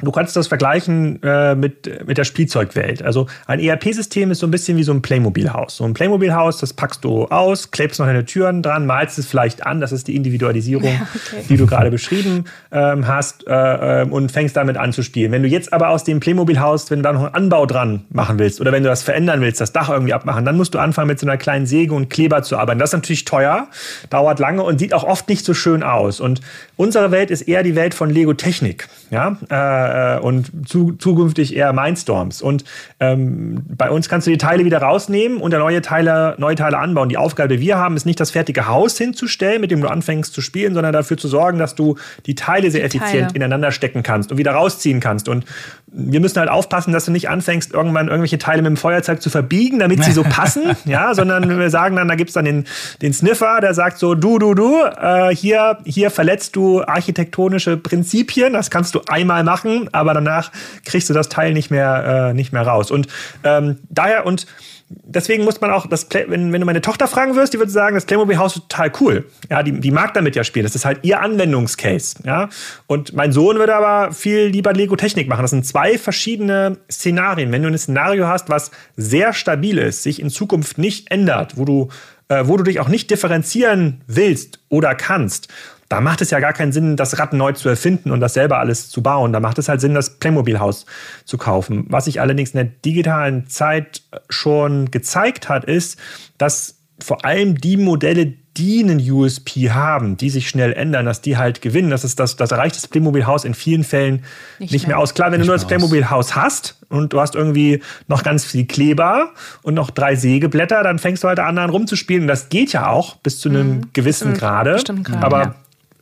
Du 0.02 0.12
kannst 0.12 0.36
das 0.36 0.48
vergleichen 0.48 1.22
äh, 1.22 1.54
mit, 1.54 2.06
mit 2.06 2.18
der 2.18 2.24
Spielzeugwelt. 2.24 3.02
Also 3.02 3.26
ein 3.46 3.60
ERP-System 3.60 4.30
ist 4.30 4.38
so 4.38 4.46
ein 4.46 4.50
bisschen 4.50 4.76
wie 4.76 4.82
so 4.82 4.92
ein 4.92 5.02
Playmobil-Haus. 5.02 5.76
So 5.76 5.84
ein 5.84 5.94
Playmobil-Haus, 5.94 6.58
das 6.58 6.72
packst 6.72 7.04
du 7.04 7.26
aus, 7.26 7.70
klebst 7.70 8.00
noch 8.00 8.06
deine 8.06 8.24
Türen 8.24 8.62
dran, 8.62 8.86
malst 8.86 9.18
es 9.18 9.26
vielleicht 9.26 9.66
an. 9.66 9.80
Das 9.80 9.92
ist 9.92 10.08
die 10.08 10.16
Individualisierung, 10.16 10.84
ja, 10.92 11.06
okay. 11.14 11.44
die 11.48 11.56
du 11.56 11.66
gerade 11.66 11.90
beschrieben 11.90 12.44
ähm, 12.72 13.06
hast 13.06 13.46
äh, 13.46 14.02
ähm, 14.02 14.12
und 14.12 14.32
fängst 14.32 14.56
damit 14.56 14.76
an 14.76 14.92
zu 14.92 15.02
spielen. 15.02 15.32
Wenn 15.32 15.42
du 15.42 15.48
jetzt 15.48 15.72
aber 15.72 15.88
aus 15.88 16.04
dem 16.04 16.20
Playmobil-Haus, 16.20 16.90
wenn 16.90 17.00
du 17.00 17.02
da 17.02 17.12
noch 17.12 17.24
einen 17.24 17.34
Anbau 17.34 17.66
dran 17.66 18.04
machen 18.10 18.38
willst 18.38 18.60
oder 18.60 18.72
wenn 18.72 18.82
du 18.82 18.88
das 18.88 19.02
verändern 19.02 19.40
willst, 19.40 19.60
das 19.60 19.72
Dach 19.72 19.88
irgendwie 19.88 20.14
abmachen, 20.14 20.44
dann 20.44 20.56
musst 20.56 20.74
du 20.74 20.78
anfangen 20.78 21.08
mit 21.08 21.18
so 21.18 21.26
einer 21.26 21.36
kleinen 21.36 21.66
Säge 21.66 21.94
und 21.94 22.08
Kleber 22.10 22.42
zu 22.42 22.56
arbeiten. 22.58 22.78
Das 22.78 22.90
ist 22.90 22.94
natürlich 22.94 23.24
teuer, 23.24 23.68
dauert 24.08 24.38
lange 24.38 24.62
und 24.62 24.78
sieht 24.78 24.94
auch 24.94 25.04
oft 25.04 25.28
nicht 25.28 25.44
so 25.44 25.54
schön 25.54 25.82
aus. 25.82 26.20
Und 26.20 26.40
unsere 26.76 27.10
Welt 27.10 27.30
ist 27.30 27.42
eher 27.42 27.62
die 27.62 27.76
Welt 27.76 27.94
von 27.94 28.10
Lego-Technik. 28.10 28.88
Ja? 29.10 29.36
Äh, 29.48 29.54
äh, 29.90 30.20
und 30.20 30.68
zu, 30.68 30.92
zukünftig 30.92 31.56
eher 31.56 31.72
Mindstorms. 31.72 32.42
Und 32.42 32.64
ähm, 32.98 33.62
bei 33.68 33.90
uns 33.90 34.08
kannst 34.08 34.26
du 34.26 34.30
die 34.30 34.38
Teile 34.38 34.64
wieder 34.64 34.82
rausnehmen 34.82 35.38
und 35.38 35.52
neue 35.52 35.82
Teile, 35.82 36.34
neue 36.38 36.54
Teile 36.54 36.78
anbauen. 36.78 37.08
Die 37.08 37.16
Aufgabe, 37.16 37.56
die 37.56 37.60
wir 37.60 37.76
haben, 37.76 37.96
ist 37.96 38.06
nicht 38.06 38.20
das 38.20 38.30
fertige 38.30 38.66
Haus 38.66 38.96
hinzustellen, 38.98 39.60
mit 39.60 39.70
dem 39.70 39.80
du 39.80 39.88
anfängst 39.88 40.32
zu 40.32 40.40
spielen, 40.40 40.74
sondern 40.74 40.92
dafür 40.92 41.16
zu 41.16 41.28
sorgen, 41.28 41.58
dass 41.58 41.74
du 41.74 41.96
die 42.26 42.34
Teile 42.34 42.70
sehr 42.70 42.80
die 42.80 42.98
effizient 42.98 43.28
Teile. 43.28 43.34
ineinander 43.34 43.72
stecken 43.72 44.02
kannst 44.02 44.32
und 44.32 44.38
wieder 44.38 44.52
rausziehen 44.52 45.00
kannst. 45.00 45.28
Und 45.28 45.44
wir 45.92 46.20
müssen 46.20 46.38
halt 46.38 46.48
aufpassen, 46.48 46.92
dass 46.92 47.04
du 47.04 47.10
nicht 47.10 47.28
anfängst, 47.28 47.72
irgendwann 47.72 48.08
irgendwelche 48.08 48.38
Teile 48.38 48.62
mit 48.62 48.70
dem 48.70 48.76
Feuerzeug 48.76 49.20
zu 49.20 49.30
verbiegen, 49.30 49.78
damit 49.78 50.04
sie 50.04 50.12
so 50.12 50.22
passen, 50.28 50.76
ja, 50.84 51.14
sondern 51.14 51.58
wir 51.58 51.70
sagen 51.70 51.96
dann, 51.96 52.08
da 52.08 52.14
gibt 52.14 52.30
es 52.30 52.34
dann 52.34 52.44
den, 52.44 52.64
den 53.02 53.12
Sniffer, 53.12 53.60
der 53.60 53.74
sagt 53.74 53.98
so, 53.98 54.14
du, 54.14 54.38
du, 54.38 54.54
du, 54.54 54.76
äh, 54.84 55.34
hier, 55.34 55.78
hier 55.84 56.10
verletzt 56.10 56.56
du 56.56 56.82
architektonische 56.82 57.76
Prinzipien, 57.76 58.52
das 58.52 58.70
kannst 58.70 58.94
du 58.94 59.00
einmal 59.08 59.42
machen, 59.42 59.79
aber 59.92 60.14
danach 60.14 60.52
kriegst 60.84 61.08
du 61.08 61.14
das 61.14 61.28
Teil 61.28 61.52
nicht 61.52 61.70
mehr, 61.70 62.30
äh, 62.30 62.34
nicht 62.34 62.52
mehr 62.52 62.62
raus. 62.62 62.90
Und 62.90 63.08
ähm, 63.44 63.78
daher 63.88 64.26
und 64.26 64.46
deswegen 64.90 65.44
muss 65.44 65.60
man 65.60 65.70
auch, 65.70 65.86
das 65.86 66.06
Play, 66.06 66.26
wenn, 66.28 66.52
wenn 66.52 66.60
du 66.60 66.66
meine 66.66 66.80
Tochter 66.80 67.06
fragen 67.06 67.36
wirst, 67.36 67.52
die 67.52 67.58
würde 67.58 67.70
sagen, 67.70 67.94
das 67.94 68.06
Playmobil-Haus 68.06 68.56
ist 68.56 68.68
total 68.68 68.92
cool. 69.00 69.24
Ja, 69.48 69.62
die, 69.62 69.72
die 69.72 69.90
mag 69.90 70.14
damit 70.14 70.36
ja 70.36 70.44
spielen. 70.44 70.64
Das 70.64 70.74
ist 70.74 70.84
halt 70.84 71.00
ihr 71.02 71.20
Anwendungscase. 71.20 72.16
Ja? 72.24 72.48
Und 72.86 73.14
mein 73.14 73.32
Sohn 73.32 73.58
würde 73.58 73.74
aber 73.74 74.12
viel 74.12 74.46
lieber 74.46 74.72
Lego-Technik 74.72 75.28
machen. 75.28 75.42
Das 75.42 75.50
sind 75.50 75.66
zwei 75.66 75.98
verschiedene 75.98 76.78
Szenarien. 76.90 77.52
Wenn 77.52 77.62
du 77.62 77.68
ein 77.68 77.78
Szenario 77.78 78.26
hast, 78.26 78.48
was 78.48 78.70
sehr 78.96 79.32
stabil 79.32 79.78
ist, 79.78 80.02
sich 80.02 80.20
in 80.20 80.30
Zukunft 80.30 80.78
nicht 80.78 81.10
ändert, 81.10 81.56
wo 81.56 81.64
du, 81.64 81.88
äh, 82.28 82.42
wo 82.46 82.56
du 82.56 82.64
dich 82.64 82.80
auch 82.80 82.88
nicht 82.88 83.10
differenzieren 83.10 84.00
willst 84.06 84.60
oder 84.68 84.94
kannst, 84.94 85.48
da 85.90 86.00
macht 86.00 86.22
es 86.22 86.30
ja 86.30 86.38
gar 86.38 86.52
keinen 86.52 86.70
Sinn, 86.70 86.96
das 86.96 87.18
Rad 87.18 87.32
neu 87.32 87.52
zu 87.52 87.68
erfinden 87.68 88.12
und 88.12 88.20
das 88.20 88.34
selber 88.34 88.60
alles 88.60 88.88
zu 88.88 89.02
bauen. 89.02 89.32
Da 89.32 89.40
macht 89.40 89.58
es 89.58 89.68
halt 89.68 89.80
Sinn, 89.80 89.92
das 89.92 90.18
Playmobil-Haus 90.18 90.86
zu 91.24 91.36
kaufen. 91.36 91.84
Was 91.88 92.04
sich 92.04 92.20
allerdings 92.20 92.50
in 92.50 92.58
der 92.58 92.64
digitalen 92.84 93.48
Zeit 93.48 94.02
schon 94.28 94.92
gezeigt 94.92 95.48
hat, 95.48 95.64
ist, 95.64 95.98
dass 96.38 96.76
vor 97.02 97.24
allem 97.24 97.56
die 97.56 97.76
Modelle, 97.76 98.34
die 98.56 98.84
einen 98.84 99.00
USP 99.00 99.70
haben, 99.70 100.16
die 100.16 100.30
sich 100.30 100.48
schnell 100.48 100.72
ändern, 100.74 101.06
dass 101.06 101.22
die 101.22 101.36
halt 101.36 101.60
gewinnen. 101.60 101.90
Das, 101.90 102.04
ist 102.04 102.20
das, 102.20 102.36
das 102.36 102.52
erreicht 102.52 102.76
das 102.76 102.86
Playmobil-Haus 102.86 103.44
in 103.44 103.54
vielen 103.54 103.82
Fällen 103.82 104.22
nicht, 104.60 104.70
nicht 104.70 104.86
mehr. 104.86 104.96
mehr. 104.96 105.02
aus. 105.02 105.14
Klar, 105.14 105.32
wenn 105.32 105.40
nicht 105.40 105.48
du 105.48 105.50
nur 105.50 105.56
das 105.56 105.66
Playmobil-Haus 105.66 106.36
hast 106.36 106.78
und 106.88 107.12
du 107.12 107.20
hast 107.20 107.34
irgendwie 107.34 107.82
noch 108.06 108.22
ganz 108.22 108.44
viel 108.44 108.64
Kleber 108.64 109.30
und 109.62 109.74
noch 109.74 109.90
drei 109.90 110.14
Sägeblätter, 110.14 110.84
dann 110.84 111.00
fängst 111.00 111.24
du 111.24 111.28
halt 111.28 111.40
an, 111.40 111.58
rumzuspielen. 111.58 112.22
Und 112.22 112.28
das 112.28 112.48
geht 112.48 112.72
ja 112.72 112.90
auch 112.90 113.16
bis 113.16 113.40
zu 113.40 113.48
einem 113.48 113.70
mhm. 113.70 113.80
gewissen 113.92 114.34
Grade. 114.34 114.80
Aber 115.20 115.42
ja 115.42 115.54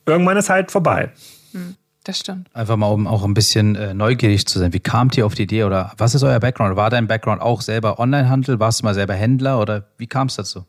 irgendwann 0.08 0.36
ist 0.36 0.50
halt 0.50 0.70
vorbei. 0.70 1.12
Hm, 1.52 1.76
das 2.04 2.18
stimmt. 2.18 2.48
Einfach 2.54 2.76
mal, 2.76 2.88
um 2.88 3.06
auch 3.06 3.24
ein 3.24 3.34
bisschen 3.34 3.76
äh, 3.76 3.94
neugierig 3.94 4.46
zu 4.46 4.58
sein. 4.58 4.72
Wie 4.72 4.80
kamt 4.80 5.16
ihr 5.16 5.26
auf 5.26 5.34
die 5.34 5.42
Idee 5.42 5.64
oder 5.64 5.92
was 5.96 6.14
ist 6.14 6.22
euer 6.22 6.40
Background? 6.40 6.76
War 6.76 6.90
dein 6.90 7.06
Background 7.06 7.42
auch 7.42 7.60
selber 7.60 7.98
Onlinehandel? 7.98 8.58
Warst 8.58 8.80
du 8.80 8.84
mal 8.84 8.94
selber 8.94 9.14
Händler 9.14 9.60
oder 9.60 9.84
wie 9.98 10.06
kam 10.06 10.28
es 10.28 10.36
dazu? 10.36 10.64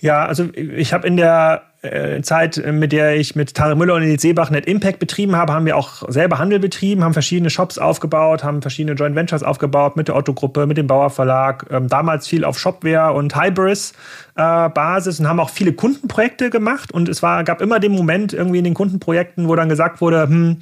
Ja, 0.00 0.24
also 0.24 0.48
ich 0.54 0.92
habe 0.92 1.06
in 1.06 1.16
der 1.16 1.62
äh, 1.82 2.20
Zeit, 2.22 2.62
mit 2.72 2.92
der 2.92 3.16
ich 3.16 3.36
mit 3.36 3.54
Tarek 3.54 3.76
Müller 3.76 3.94
und 3.94 4.02
Nils 4.02 4.22
Seebach 4.22 4.50
Net 4.50 4.66
Impact 4.66 4.98
betrieben 4.98 5.36
habe, 5.36 5.52
haben 5.52 5.66
wir 5.66 5.76
auch 5.76 6.08
selber 6.08 6.38
Handel 6.38 6.58
betrieben, 6.58 7.04
haben 7.04 7.12
verschiedene 7.12 7.50
Shops 7.50 7.78
aufgebaut, 7.78 8.44
haben 8.44 8.62
verschiedene 8.62 8.96
Joint 8.96 9.14
Ventures 9.14 9.42
aufgebaut 9.42 9.96
mit 9.96 10.08
der 10.08 10.16
Otto-Gruppe, 10.16 10.66
mit 10.66 10.76
dem 10.76 10.86
Bauer 10.86 11.10
Verlag, 11.10 11.66
ähm, 11.70 11.88
damals 11.88 12.26
viel 12.26 12.44
auf 12.44 12.58
Shopware 12.58 13.12
und 13.12 13.34
Hybris 13.34 13.92
äh, 14.36 14.68
Basis 14.68 15.20
und 15.20 15.28
haben 15.28 15.40
auch 15.40 15.50
viele 15.50 15.72
Kundenprojekte 15.72 16.50
gemacht. 16.50 16.92
Und 16.92 17.08
es 17.08 17.22
war, 17.22 17.44
gab 17.44 17.60
immer 17.60 17.78
den 17.80 17.92
Moment 17.92 18.32
irgendwie 18.32 18.58
in 18.58 18.64
den 18.64 18.74
Kundenprojekten, 18.74 19.48
wo 19.48 19.56
dann 19.56 19.68
gesagt 19.68 20.00
wurde, 20.00 20.22
hm, 20.22 20.58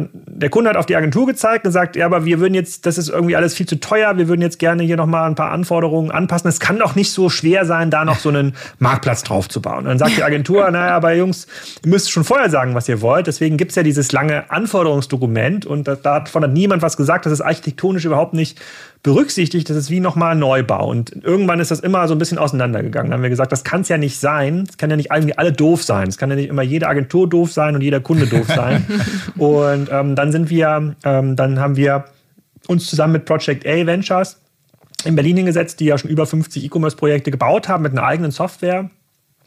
der 0.00 0.50
Kunde 0.50 0.70
hat 0.70 0.76
auf 0.76 0.86
die 0.86 0.96
Agentur 0.96 1.26
gezeigt 1.26 1.66
und 1.66 1.72
sagt, 1.72 1.96
ja, 1.96 2.06
aber 2.06 2.24
wir 2.24 2.40
würden 2.40 2.54
jetzt, 2.54 2.86
das 2.86 2.98
ist 2.98 3.08
irgendwie 3.08 3.36
alles 3.36 3.54
viel 3.54 3.66
zu 3.66 3.80
teuer, 3.80 4.16
wir 4.16 4.28
würden 4.28 4.40
jetzt 4.40 4.58
gerne 4.58 4.82
hier 4.82 4.96
nochmal 4.96 5.28
ein 5.28 5.34
paar 5.34 5.50
Anforderungen 5.50 6.10
anpassen. 6.10 6.48
Es 6.48 6.60
kann 6.60 6.78
doch 6.78 6.94
nicht 6.94 7.12
so 7.12 7.28
schwer 7.28 7.64
sein, 7.64 7.90
da 7.90 8.04
noch 8.04 8.18
so 8.18 8.28
einen 8.28 8.54
Marktplatz 8.78 9.22
drauf 9.22 9.48
zu 9.48 9.60
bauen. 9.62 9.78
Und 9.78 9.86
dann 9.86 9.98
sagt 9.98 10.16
die 10.16 10.22
Agentur, 10.22 10.70
naja, 10.70 10.94
aber 10.96 11.14
Jungs, 11.14 11.46
ihr 11.84 11.90
müsst 11.90 12.10
schon 12.10 12.24
vorher 12.24 12.50
sagen, 12.50 12.74
was 12.74 12.88
ihr 12.88 13.00
wollt. 13.00 13.26
Deswegen 13.26 13.56
gibt 13.56 13.70
es 13.70 13.76
ja 13.76 13.82
dieses 13.82 14.12
lange 14.12 14.50
Anforderungsdokument 14.50 15.66
und 15.66 15.88
da, 15.88 15.96
davon 15.96 16.42
hat 16.42 16.52
niemand 16.52 16.82
was 16.82 16.96
gesagt, 16.96 17.26
das 17.26 17.32
ist 17.32 17.40
architektonisch 17.40 18.04
überhaupt 18.04 18.34
nicht 18.34 18.60
berücksichtigt, 19.08 19.70
das 19.70 19.76
ist 19.78 19.88
wie 19.88 20.00
nochmal 20.00 20.32
ein 20.32 20.38
Neubau. 20.38 20.90
Und 20.90 21.24
irgendwann 21.24 21.60
ist 21.60 21.70
das 21.70 21.80
immer 21.80 22.06
so 22.08 22.14
ein 22.14 22.18
bisschen 22.18 22.36
auseinandergegangen. 22.36 23.10
Dann 23.10 23.18
haben 23.18 23.22
wir 23.22 23.30
gesagt, 23.30 23.52
das 23.52 23.64
kann 23.64 23.80
es 23.80 23.88
ja 23.88 23.96
nicht 23.96 24.20
sein. 24.20 24.66
Es 24.68 24.76
kann 24.76 24.90
ja 24.90 24.96
nicht 24.96 25.10
irgendwie 25.10 25.38
alle 25.38 25.50
doof 25.50 25.82
sein. 25.82 26.08
Es 26.08 26.18
kann 26.18 26.28
ja 26.28 26.36
nicht 26.36 26.50
immer 26.50 26.60
jede 26.60 26.86
Agentur 26.88 27.26
doof 27.26 27.50
sein 27.50 27.74
und 27.74 27.80
jeder 27.80 28.00
Kunde 28.00 28.26
doof 28.26 28.46
sein. 28.46 28.84
und 29.38 29.88
ähm, 29.90 30.14
dann 30.14 30.30
sind 30.30 30.50
wir, 30.50 30.94
ähm, 31.04 31.36
dann 31.36 31.58
haben 31.58 31.76
wir 31.76 32.04
uns 32.66 32.86
zusammen 32.86 33.14
mit 33.14 33.24
Project 33.24 33.66
A 33.66 33.86
Ventures 33.86 34.42
in 35.06 35.14
Berlin 35.14 35.38
hingesetzt, 35.38 35.80
die 35.80 35.86
ja 35.86 35.96
schon 35.96 36.10
über 36.10 36.26
50 36.26 36.62
E-Commerce-Projekte 36.64 37.30
gebaut 37.30 37.66
haben 37.66 37.84
mit 37.84 37.92
einer 37.92 38.02
eigenen 38.02 38.30
Software 38.30 38.90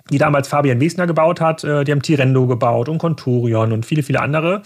die 0.10 0.18
damals 0.18 0.48
Fabian 0.48 0.82
Wesner 0.82 1.08
gebaut 1.08 1.39
hat. 1.39 1.63
Äh, 1.63 1.84
die 1.84 1.91
haben 1.91 2.01
Tirendo 2.01 2.48
gebaut 2.48 2.89
und 2.89 2.98
Conturion 2.98 3.72
und 3.72 3.86
viele, 3.86 4.03
viele 4.03 4.20
andere. 4.20 4.62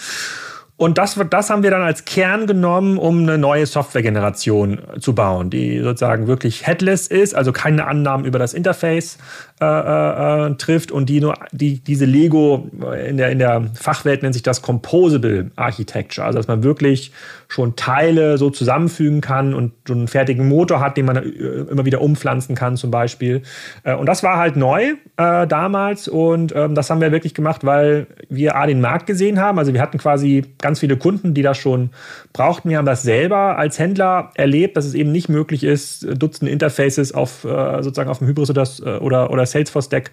Und 0.77 0.97
das, 0.97 1.17
das 1.29 1.49
haben 1.49 1.63
wir 1.63 1.71
dann 1.71 1.83
als 1.83 2.03
Kern 2.03 2.47
genommen, 2.47 2.97
um 2.97 3.19
eine 3.19 3.37
neue 3.37 3.65
Softwaregeneration 3.65 4.81
zu 4.99 5.15
bauen, 5.15 5.49
die 5.49 5.79
sozusagen 5.79 6.27
wirklich 6.27 6.67
headless 6.67 7.07
ist, 7.07 7.33
also 7.33 7.53
keine 7.53 7.87
Annahmen 7.87 8.25
über 8.25 8.39
das 8.39 8.53
Interface 8.53 9.17
äh, 9.61 9.65
äh, 9.65 10.47
äh, 10.47 10.55
trifft 10.55 10.91
und 10.91 11.07
die 11.07 11.21
nur 11.21 11.35
die, 11.53 11.79
diese 11.79 12.03
Lego 12.03 12.69
in 13.07 13.15
der, 13.15 13.31
in 13.31 13.39
der 13.39 13.69
Fachwelt 13.73 14.21
nennt 14.21 14.33
sich 14.33 14.43
das 14.43 14.61
Composable 14.61 15.49
Architecture, 15.55 16.27
also 16.27 16.39
dass 16.39 16.49
man 16.49 16.61
wirklich 16.61 17.13
schon 17.47 17.75
Teile 17.75 18.37
so 18.37 18.49
zusammenfügen 18.49 19.21
kann 19.21 19.53
und 19.53 19.73
so 19.87 19.93
einen 19.93 20.07
fertigen 20.07 20.47
Motor 20.47 20.79
hat, 20.79 20.97
den 20.97 21.05
man 21.05 21.17
äh, 21.17 21.19
immer 21.19 21.85
wieder 21.85 22.01
umpflanzen 22.01 22.55
kann 22.55 22.77
zum 22.77 22.91
Beispiel. 22.91 23.41
Äh, 23.83 23.95
und 23.95 24.07
das 24.07 24.23
war 24.23 24.37
halt 24.37 24.55
neu 24.55 24.93
äh, 25.17 25.47
damals 25.47 26.07
und 26.07 26.53
ähm, 26.55 26.75
das 26.75 26.89
haben 26.89 27.01
wir 27.01 27.11
wirklich 27.11 27.33
gemacht, 27.33 27.65
weil 27.65 28.07
wir 28.29 28.55
A, 28.55 28.65
den 28.65 28.81
Markt 28.81 29.05
gesehen 29.07 29.39
haben, 29.39 29.59
also 29.59 29.73
wir 29.73 29.81
hatten 29.81 29.97
quasi 29.97 30.43
ganz 30.59 30.79
viele 30.79 30.97
Kunden, 30.97 31.33
die 31.33 31.41
das 31.41 31.57
schon 31.57 31.91
brauchten. 32.33 32.69
Wir 32.69 32.77
haben 32.77 32.85
das 32.85 33.03
selber 33.03 33.57
als 33.57 33.79
Händler 33.79 34.31
erlebt, 34.35 34.77
dass 34.77 34.85
es 34.85 34.93
eben 34.93 35.11
nicht 35.11 35.29
möglich 35.29 35.63
ist, 35.63 36.05
Dutzende 36.15 36.51
Interfaces 36.51 37.13
auf 37.13 37.41
sozusagen 37.41 38.09
auf 38.09 38.19
dem 38.19 38.27
Hybris 38.27 38.49
oder, 38.49 39.01
oder, 39.01 39.29
oder 39.29 39.45
Salesforce-Deck 39.45 40.11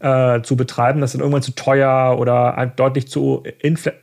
äh, 0.00 0.42
zu 0.42 0.56
betreiben. 0.56 1.00
Das 1.00 1.10
ist 1.10 1.14
dann 1.14 1.20
irgendwann 1.20 1.42
zu 1.42 1.54
teuer 1.54 2.16
oder 2.18 2.72
deutlich 2.76 3.08
zu 3.08 3.42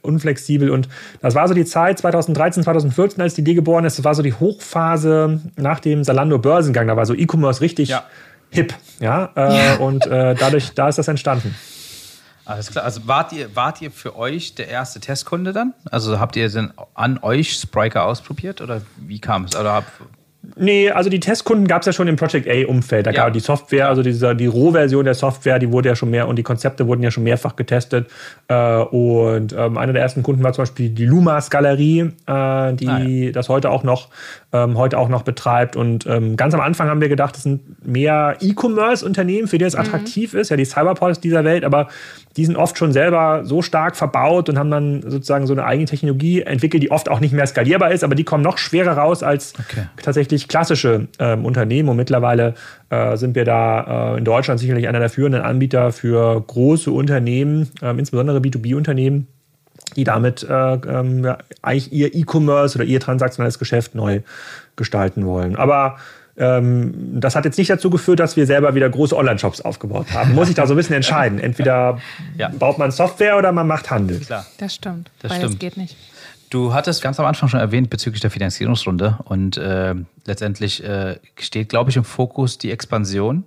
unflexibel. 0.02 0.70
Und 0.70 0.90
das 1.22 1.36
war 1.36 1.48
so 1.48 1.54
die 1.54 1.66
Zeit 1.66 2.00
2013, 2.00 2.64
2014, 2.64 2.71
als 2.76 3.34
die 3.36 3.42
Idee 3.42 3.54
geboren 3.54 3.86
ist. 3.86 3.98
Das 3.98 4.06
war 4.06 4.16
so 4.16 4.22
die 4.22 4.34
Hochphase 4.34 5.42
nach 5.56 5.80
dem 5.80 6.04
Salando-Börsengang. 6.04 6.88
Da 6.88 6.96
war 6.96 7.06
so 7.06 7.14
E-Commerce 7.14 7.62
richtig 7.62 7.90
ja. 7.90 8.04
hip. 8.50 8.74
Ja? 9.00 9.30
Äh, 9.36 9.56
ja. 9.56 9.76
Und 9.80 10.06
äh, 10.06 10.36
dadurch, 10.36 10.74
da 10.74 10.90
ist 10.90 10.98
das 10.98 11.08
entstanden. 11.08 11.56
Alles 12.46 12.72
klar. 12.72 12.84
Also 12.84 13.08
wart 13.08 13.32
ihr, 13.34 13.56
wart 13.56 13.82
ihr 13.82 13.92
für 13.92 14.16
euch 14.16 14.56
der 14.56 14.68
erste 14.68 15.00
Testkunde 15.00 15.54
dann? 15.54 15.74
Also 15.90 16.20
habt 16.20 16.36
ihr 16.36 16.50
denn 16.50 16.74
an 16.94 17.20
euch 17.22 17.54
Spriker 17.54 18.06
ausprobiert 18.06 18.62
oder 18.62 18.82
wie 18.98 19.20
kam 19.20 19.46
es? 19.46 19.56
Oder 19.56 19.84
Nee, 20.56 20.90
also 20.90 21.10
die 21.10 21.20
Testkunden 21.20 21.68
gab 21.68 21.82
es 21.82 21.86
ja 21.86 21.94
schon 21.94 22.08
im 22.08 22.16
Project 22.16 22.48
A-Umfeld. 22.48 23.06
Da 23.06 23.12
ja. 23.12 23.26
gab 23.26 23.34
die 23.34 23.40
Software, 23.40 23.88
also 23.88 24.02
diese, 24.02 24.36
die 24.36 24.48
Rohversion 24.48 25.06
der 25.06 25.14
Software, 25.14 25.60
die 25.60 25.72
wurde 25.72 25.90
ja 25.90 25.96
schon 25.96 26.10
mehr 26.10 26.28
und 26.28 26.36
die 26.36 26.44
Konzepte 26.44 26.88
wurden 26.88 27.04
ja 27.04 27.12
schon 27.12 27.24
mehrfach 27.24 27.56
getestet. 27.56 28.10
Äh, 28.48 28.78
und 28.78 29.54
ähm, 29.54 29.78
einer 29.78 29.94
der 29.94 30.02
ersten 30.02 30.24
Kunden 30.24 30.44
war 30.44 30.54
zum 30.54 30.64
Beispiel 30.64 30.90
die 30.90 31.06
Lumas 31.06 31.52
Galerie, 31.52 32.00
äh, 32.00 32.74
die 32.74 32.88
ah, 32.88 33.00
ja. 33.00 33.32
das 33.32 33.50
heute 33.50 33.70
auch 33.70 33.84
noch 33.84 34.10
ähm, 34.54 34.78
heute 34.78 34.98
auch 34.98 35.10
noch 35.10 35.24
betreibt. 35.24 35.76
Und 35.76 36.06
ähm, 36.06 36.36
ganz 36.36 36.54
am 36.54 36.60
Anfang 36.60 36.90
haben 36.90 37.02
wir 37.02 37.10
gedacht, 37.10 37.36
das 37.36 37.44
sind 37.44 37.86
mehr 37.86 38.38
E-Commerce-Unternehmen, 38.42 39.48
für 39.48 39.58
die 39.58 39.66
es 39.66 39.74
mhm. 39.74 39.82
attraktiv 39.82 40.34
ist, 40.34 40.50
ja, 40.50 40.58
die 40.58 40.66
Cyberports 40.66 41.20
dieser 41.20 41.44
Welt, 41.44 41.64
aber 41.64 41.88
die 42.38 42.46
sind 42.46 42.56
oft 42.56 42.78
schon 42.78 42.92
selber 42.92 43.42
so 43.44 43.62
stark 43.62 43.96
verbaut 43.96 44.50
und 44.50 44.58
haben 44.58 44.72
dann 44.72 45.02
sozusagen 45.02 45.48
so 45.48 45.54
eine 45.54 45.66
eigene 45.66 45.86
Technologie 45.86 46.42
entwickelt, 46.42 46.84
die 46.84 46.92
oft 46.92 47.10
auch 47.10 47.20
nicht 47.20 47.34
mehr 47.34 47.46
skalierbar 47.46 47.92
ist, 47.92 48.04
aber 48.04 48.16
die 48.16 48.24
kommen 48.24 48.44
noch 48.44 48.58
schwerer 48.58 48.98
raus 48.98 49.24
als 49.24 49.54
okay. 49.60 49.84
tatsächlich 50.02 50.48
klassische 50.48 51.08
ähm, 51.20 51.46
Unternehmen. 51.46 51.90
Und 51.90 51.98
mittlerweile 51.98 52.54
äh, 52.90 53.18
sind 53.18 53.36
wir 53.36 53.46
da 53.46 54.14
äh, 54.16 54.18
in 54.18 54.26
Deutschland 54.26 54.60
sicherlich 54.60 54.88
einer 54.88 55.00
der 55.00 55.10
führenden 55.10 55.42
Anbieter 55.42 55.92
für 55.92 56.42
große 56.42 56.92
Unternehmen, 56.92 57.70
äh, 57.82 57.92
insbesondere 57.92 58.40
B2B-Unternehmen 58.40 59.28
die 59.96 60.04
damit 60.04 60.44
äh, 60.44 60.74
ähm, 60.74 61.24
ja, 61.24 61.38
eigentlich 61.62 61.92
ihr 61.92 62.14
E-Commerce 62.14 62.78
oder 62.78 62.86
ihr 62.86 63.00
transaktionales 63.00 63.60
Geschäft 63.60 63.96
neu 63.96 64.22
gestalten 64.76 65.26
wollen. 65.26 65.56
Aber 65.56 65.98
ähm, 66.38 67.20
das 67.20 67.36
hat 67.36 67.46
jetzt 67.46 67.58
nicht 67.58 67.70
dazu 67.70 67.90
geführt, 67.90 68.20
dass 68.20 68.38
wir 68.38 68.46
selber 68.46 68.74
wieder 68.74 68.90
große 68.90 69.16
Online-Shops 69.16 69.62
aufgebaut 69.62 70.08
haben. 70.14 70.34
Muss 70.34 70.50
ich 70.50 70.56
da 70.56 70.66
so 70.66 70.74
ein 70.74 70.78
bisschen 70.78 70.96
entscheiden. 70.96 71.40
Entweder 71.40 72.00
ja. 72.38 72.50
baut 72.50 72.78
man 72.78 72.92
Software 72.92 73.38
oder 73.38 73.52
man 73.52 73.68
macht 73.68 73.92
Handel. 73.92 74.20
Klar. 74.20 74.46
Das 74.58 74.76
stimmt. 74.76 75.12
Das 75.22 75.30
Beides 75.30 75.46
stimmt. 75.46 75.60
geht 75.60 75.78
nicht. 75.78 75.98
Du 76.50 76.74
hattest 76.74 77.02
ganz 77.02 77.20
am 77.20 77.26
Anfang 77.26 77.48
schon 77.48 77.60
erwähnt 77.60 77.90
bezüglich 77.90 78.22
der 78.22 78.32
Finanzierungsrunde 78.32 79.20
und 79.24 79.56
äh, 79.58 79.96
letztendlich 80.26 80.84
äh, 80.84 81.18
steht, 81.40 81.70
glaube 81.70 81.92
ich, 81.92 81.96
im 81.96 82.04
Fokus 82.04 82.58
die 82.58 82.72
Expansion 82.72 83.46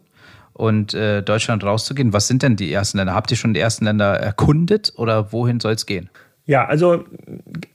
und 0.55 0.95
äh, 0.95 1.23
Deutschland 1.23 1.65
rauszugehen. 1.65 2.15
Was 2.15 2.29
sind 2.29 2.43
denn 2.43 2.57
die 2.57 2.73
ersten 2.73 2.99
Länder? 2.99 3.15
Habt 3.15 3.31
ihr 3.31 3.37
schon 3.37 3.53
die 3.53 3.61
ersten 3.61 3.85
Länder 3.85 4.15
erkundet 4.19 4.93
oder 4.97 5.33
wohin 5.33 5.61
soll 5.61 5.73
es 5.73 5.85
gehen? 5.85 6.09
Ja, 6.47 6.67
also 6.67 7.05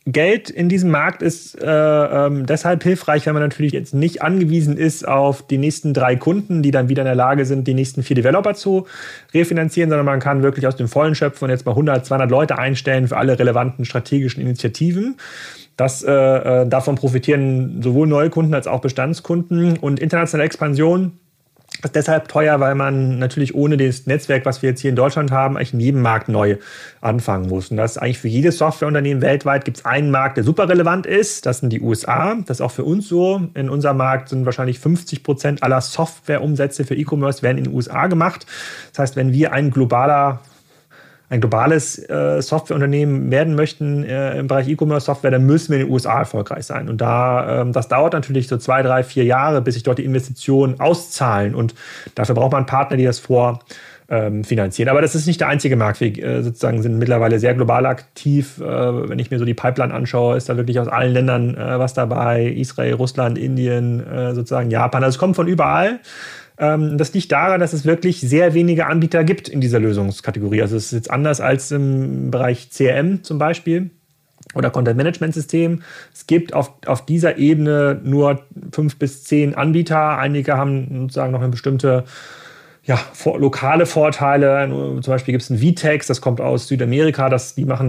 Geld 0.06 0.52
in 0.52 0.70
diesem 0.70 0.92
Markt 0.92 1.24
ist 1.24 1.60
äh, 1.60 1.66
ähm, 1.66 2.46
deshalb 2.46 2.84
hilfreich, 2.84 3.26
wenn 3.26 3.34
man 3.34 3.42
natürlich 3.42 3.74
jetzt 3.74 3.96
nicht 3.96 4.22
angewiesen 4.22 4.78
ist 4.78 5.08
auf 5.08 5.46
die 5.48 5.58
nächsten 5.58 5.92
drei 5.96 6.16
Kunden, 6.16 6.62
die 6.62 6.70
dann 6.70 6.88
wieder 6.88 7.02
in 7.02 7.08
der 7.08 7.16
Lage 7.16 7.46
sind, 7.46 7.68
die 7.68 7.74
nächsten 7.74 8.04
vier 8.04 8.16
Developer 8.16 8.54
zu 8.54 8.86
refinanzieren, 9.34 9.90
sondern 9.90 10.06
man 10.06 10.20
kann 10.20 10.44
wirklich 10.44 10.68
aus 10.68 10.76
dem 10.76 10.88
Vollen 10.88 11.16
schöpfen 11.16 11.46
und 11.46 11.50
jetzt 11.50 11.66
mal 11.66 11.72
100, 11.72 12.06
200 12.06 12.30
Leute 12.30 12.60
einstellen 12.60 13.08
für 13.08 13.18
alle 13.18 13.40
relevanten 13.40 13.86
strategischen 13.86 14.42
Initiativen. 14.42 15.18
Das, 15.76 16.04
äh, 16.04 16.12
äh, 16.12 16.68
davon 16.68 16.94
profitieren 16.94 17.82
sowohl 17.82 18.06
neue 18.06 18.30
Kunden 18.30 18.54
als 18.54 18.68
auch 18.68 18.82
Bestandskunden 18.82 19.78
und 19.78 20.00
internationale 20.00 20.46
Expansion 20.46 21.14
ist 21.84 21.96
deshalb 21.96 22.28
teuer, 22.28 22.60
weil 22.60 22.76
man 22.76 23.20
natürlich 23.20 23.56
ohne 23.56 23.78
das 23.78 24.06
Netzwerk, 24.06 24.46
was 24.46 24.62
wir 24.62 24.72
jetzt 24.72 24.82
hier 24.82 24.90
in 24.90 24.96
Deutschland 24.96 25.32
haben, 25.32 25.56
eigentlich 25.56 25.74
in 25.74 25.80
jedem 25.80 26.02
Markt 26.02 26.28
neu 26.28 26.58
anfangen 27.02 27.48
muss. 27.48 27.72
Und 27.72 27.78
das 27.78 27.92
ist 27.92 27.98
eigentlich 27.98 28.20
für 28.20 28.28
jedes 28.28 28.58
Softwareunternehmen 28.58 29.22
weltweit 29.22 29.66
gibt 29.66 29.78
es 29.78 29.86
einen 29.86 30.12
Markt, 30.12 30.38
der 30.38 30.44
super 30.44 30.68
relevant 30.68 31.06
ist. 31.06 31.46
Das 31.46 31.60
sind 31.60 31.72
die 31.72 31.82
USA. 31.82 32.36
Das 32.46 32.58
ist 32.58 32.62
auch 32.62 32.72
für 32.72 32.84
uns 32.84 33.08
so. 33.08 33.42
In 33.54 33.70
unserem 33.70 33.98
Markt 33.98 34.30
sind 34.30 34.46
wahrscheinlich 34.46 34.80
50 34.80 35.24
Prozent 35.24 35.64
aller 35.64 35.80
Softwareumsätze 35.80 36.84
für 36.84 36.96
E-Commerce 36.96 37.44
werden 37.44 37.60
in 37.60 37.64
den 37.66 37.74
USA 37.74 38.08
gemacht. 38.08 38.46
Das 38.92 39.00
heißt, 39.00 39.16
wenn 39.16 39.32
wir 39.32 39.54
ein 39.54 39.72
globaler 39.72 40.42
ein 41.30 41.42
globales 41.42 41.98
äh, 42.10 42.42
Softwareunternehmen 42.42 43.30
werden 43.30 43.56
möchten 43.56 44.04
äh, 44.04 44.40
im 44.40 44.48
Bereich 44.48 44.68
E-Commerce-Software, 44.68 45.32
dann 45.32 45.46
müssen 45.46 45.72
wir 45.72 45.80
in 45.80 45.86
den 45.86 45.94
USA 45.94 46.20
erfolgreich 46.20 46.66
sein. 46.66 46.90
Und 46.90 47.02
da, 47.02 47.62
ähm, 47.62 47.72
das 47.72 47.88
dauert 47.88 48.14
natürlich 48.14 48.48
so 48.48 48.58
zwei, 48.58 48.82
drei, 48.82 49.04
vier 49.04 49.26
Jahre, 49.26 49.62
bis 49.62 49.76
sich 49.76 49.84
dort 49.84 50.00
die 50.00 50.06
Investitionen 50.06 50.80
auszahlen. 50.80 51.54
Und 51.54 51.76
dafür 52.16 52.34
braucht 52.34 52.52
man 52.52 52.66
Partner, 52.66 52.98
die 52.98 53.06
das 53.06 53.20
vor 53.20 53.60
ähm, 54.10 54.44
finanzieren. 54.44 54.90
Aber 54.90 55.02
das 55.02 55.14
ist 55.14 55.28
nicht 55.28 55.40
der 55.40 55.50
einzige 55.50 55.76
Markt. 55.76 56.02
Wir 56.02 56.18
äh, 56.18 56.42
sozusagen 56.42 56.82
sind 56.82 56.98
mittlerweile 56.98 57.38
sehr 57.38 57.54
global 57.54 57.86
aktiv. 57.86 58.60
Äh, 58.60 58.64
wenn 59.10 59.20
ich 59.20 59.30
mir 59.30 59.38
so 59.38 59.46
die 59.46 59.54
Pipeline 59.54 59.94
anschaue, 59.94 60.36
ist 60.36 60.50
da 60.50 60.58
wirklich 60.58 60.80
aus 60.80 60.88
allen 60.88 61.14
Ländern 61.14 61.56
äh, 61.56 61.78
was 61.78 61.94
dabei. 61.94 62.46
Israel, 62.46 62.96
Russland, 62.96 63.38
Indien, 63.38 64.06
äh, 64.06 64.34
sozusagen 64.34 64.72
Japan. 64.72 65.04
Also 65.04 65.16
es 65.16 65.20
kommt 65.20 65.36
von 65.36 65.48
überall. 65.48 66.00
Ähm, 66.60 66.98
das 66.98 67.14
liegt 67.14 67.32
daran, 67.32 67.60
dass 67.60 67.74
es 67.74 67.86
wirklich 67.86 68.20
sehr 68.20 68.54
wenige 68.54 68.86
Anbieter 68.86 69.24
gibt 69.24 69.48
in 69.48 69.62
dieser 69.62 69.80
Lösungskategorie. 69.80 70.62
Also 70.62 70.76
es 70.76 70.88
ist 70.88 70.92
jetzt 70.92 71.12
anders 71.12 71.42
als 71.42 71.72
im 71.72 72.32
Bereich 72.32 72.70
CRM 72.70 73.24
zum 73.24 73.40
Beispiel 73.40 73.90
oder 74.56 74.70
Content 74.70 74.98
Management 74.98 75.34
System. 75.34 75.82
Es 76.14 76.28
gibt 76.28 76.54
auf, 76.54 76.74
auf 76.86 77.06
dieser 77.06 77.38
Ebene 77.38 78.00
nur 78.04 78.44
fünf 78.72 78.98
bis 78.98 79.24
zehn 79.24 79.56
Anbieter. 79.56 80.18
Einige 80.18 80.58
haben 80.58 81.02
sozusagen 81.02 81.32
noch 81.32 81.42
eine 81.42 81.50
bestimmte 81.50 82.04
ja, 82.90 82.98
vor, 83.14 83.40
lokale 83.40 83.86
Vorteile. 83.86 84.68
Zum 84.68 85.14
Beispiel 85.14 85.34
gibt 85.34 85.44
es 85.44 85.52
ein 85.52 85.60
Vtex, 85.60 86.08
das 86.08 86.22
kommt 86.22 86.42
aus 86.42 86.68
Südamerika, 86.68 87.30
das, 87.30 87.54
die 87.54 87.64
machen 87.64 87.88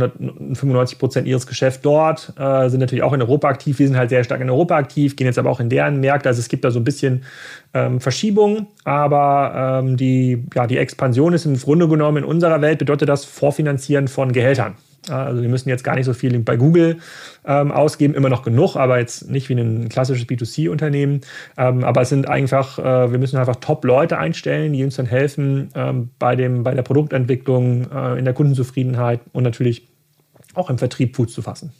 95 0.54 0.98
Prozent 0.98 1.26
ihres 1.26 1.46
Geschäfts 1.46 1.80
dort, 1.80 2.34
äh, 2.38 2.68
sind 2.68 2.80
natürlich 2.80 3.02
auch 3.02 3.14
in 3.14 3.22
Europa 3.22 3.48
aktiv. 3.48 3.78
Wir 3.78 3.86
sind 3.86 3.96
halt 3.96 4.10
sehr 4.10 4.22
stark 4.24 4.42
in 4.42 4.50
Europa 4.50 4.76
aktiv, 4.76 5.16
gehen 5.16 5.26
jetzt 5.26 5.38
aber 5.38 5.48
auch 5.48 5.58
in 5.58 5.70
deren 5.70 6.00
Märkte. 6.00 6.28
Also 6.28 6.40
es 6.40 6.50
gibt 6.50 6.66
da 6.66 6.70
so 6.70 6.80
ein 6.80 6.84
bisschen 6.84 7.24
ähm, 7.72 7.98
Verschiebung, 7.98 8.66
aber 8.84 9.80
ähm, 9.82 9.96
die, 9.96 10.44
ja, 10.54 10.66
die 10.66 10.76
Expansion 10.76 11.32
ist 11.32 11.46
im 11.46 11.56
Grunde 11.56 11.88
genommen 11.88 12.18
in 12.18 12.24
unserer 12.24 12.60
Welt 12.60 12.78
bedeutet 12.78 13.08
das 13.08 13.24
Vorfinanzieren 13.24 14.06
von 14.06 14.32
Gehältern. 14.32 14.74
Also 15.08 15.42
wir 15.42 15.48
müssen 15.48 15.68
jetzt 15.68 15.82
gar 15.82 15.94
nicht 15.94 16.04
so 16.04 16.12
viel 16.12 16.38
bei 16.40 16.56
Google 16.56 16.98
ähm, 17.46 17.72
ausgeben, 17.72 18.14
immer 18.14 18.28
noch 18.28 18.42
genug, 18.42 18.76
aber 18.76 18.98
jetzt 18.98 19.30
nicht 19.30 19.48
wie 19.48 19.54
ein 19.54 19.88
klassisches 19.88 20.26
B2C-Unternehmen. 20.26 21.22
Ähm, 21.56 21.84
aber 21.84 22.02
es 22.02 22.10
sind 22.10 22.28
einfach, 22.28 22.78
äh, 22.78 23.10
wir 23.10 23.18
müssen 23.18 23.38
einfach 23.38 23.56
Top-Leute 23.56 24.18
einstellen, 24.18 24.72
die 24.72 24.84
uns 24.84 24.96
dann 24.96 25.06
helfen 25.06 25.70
ähm, 25.74 26.10
bei, 26.18 26.36
dem, 26.36 26.62
bei 26.64 26.74
der 26.74 26.82
Produktentwicklung, 26.82 27.90
äh, 27.90 28.18
in 28.18 28.24
der 28.24 28.34
Kundenzufriedenheit 28.34 29.20
und 29.32 29.42
natürlich 29.42 29.88
auch 30.54 30.68
im 30.68 30.78
Vertrieb 30.78 31.16
Fuß 31.16 31.32
zu 31.32 31.42
fassen. 31.42 31.72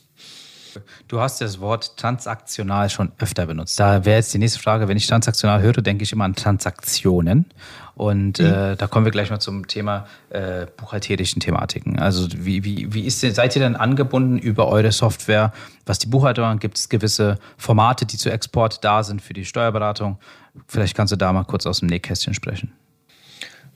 Du 1.09 1.21
hast 1.21 1.41
das 1.41 1.61
Wort 1.61 1.97
transaktional 1.97 2.91
schon 2.91 3.13
öfter 3.19 3.47
benutzt. 3.47 3.79
Da 3.79 4.05
wäre 4.05 4.17
jetzt 4.17 4.33
die 4.35 4.39
nächste 4.39 4.59
Frage, 4.59 4.89
wenn 4.89 4.97
ich 4.97 5.07
transaktional 5.07 5.63
höre, 5.63 5.83
denke 5.83 6.05
ich 6.05 6.13
immer 6.13 6.25
an 6.25 6.35
Transaktionen. 6.35 7.47
Und 7.95 8.39
mhm. 8.39 8.47
äh, 8.47 8.77
da 8.77 8.87
kommen 8.87 9.05
wir 9.05 9.13
gleich 9.13 9.31
mal 9.31 9.41
zum 9.41 9.67
Thema 9.67 10.07
äh, 10.31 10.67
buchhalterischen 10.77 11.41
Thematiken. 11.41 11.99
Also 11.99 12.29
wie, 12.35 12.65
wie, 12.65 12.95
wie 12.95 13.03
ist, 13.03 13.21
seid 13.21 13.57
ihr 13.57 13.61
denn 13.61 13.77
angebunden 13.77 14.39
über 14.39 14.69
eure 14.69 14.93
Software? 14.93 15.53
Was 15.85 15.99
die 15.99 16.07
Buchhaltung 16.07 16.45
angeht, 16.45 16.63
gibt 16.63 16.79
es 16.79 16.89
gewisse 16.89 17.39
Formate, 17.59 18.07
die 18.07 18.17
zu 18.17 18.31
Export 18.31 18.85
da 18.85 19.03
sind 19.03 19.21
für 19.21 19.35
die 19.35 19.45
Steuerberatung? 19.45 20.19
Vielleicht 20.67 20.97
kannst 20.97 21.13
du 21.13 21.17
da 21.17 21.33
mal 21.33 21.45
kurz 21.45 21.67
aus 21.67 21.81
dem 21.81 21.89
Nähkästchen 21.89 22.35
sprechen. 22.35 22.73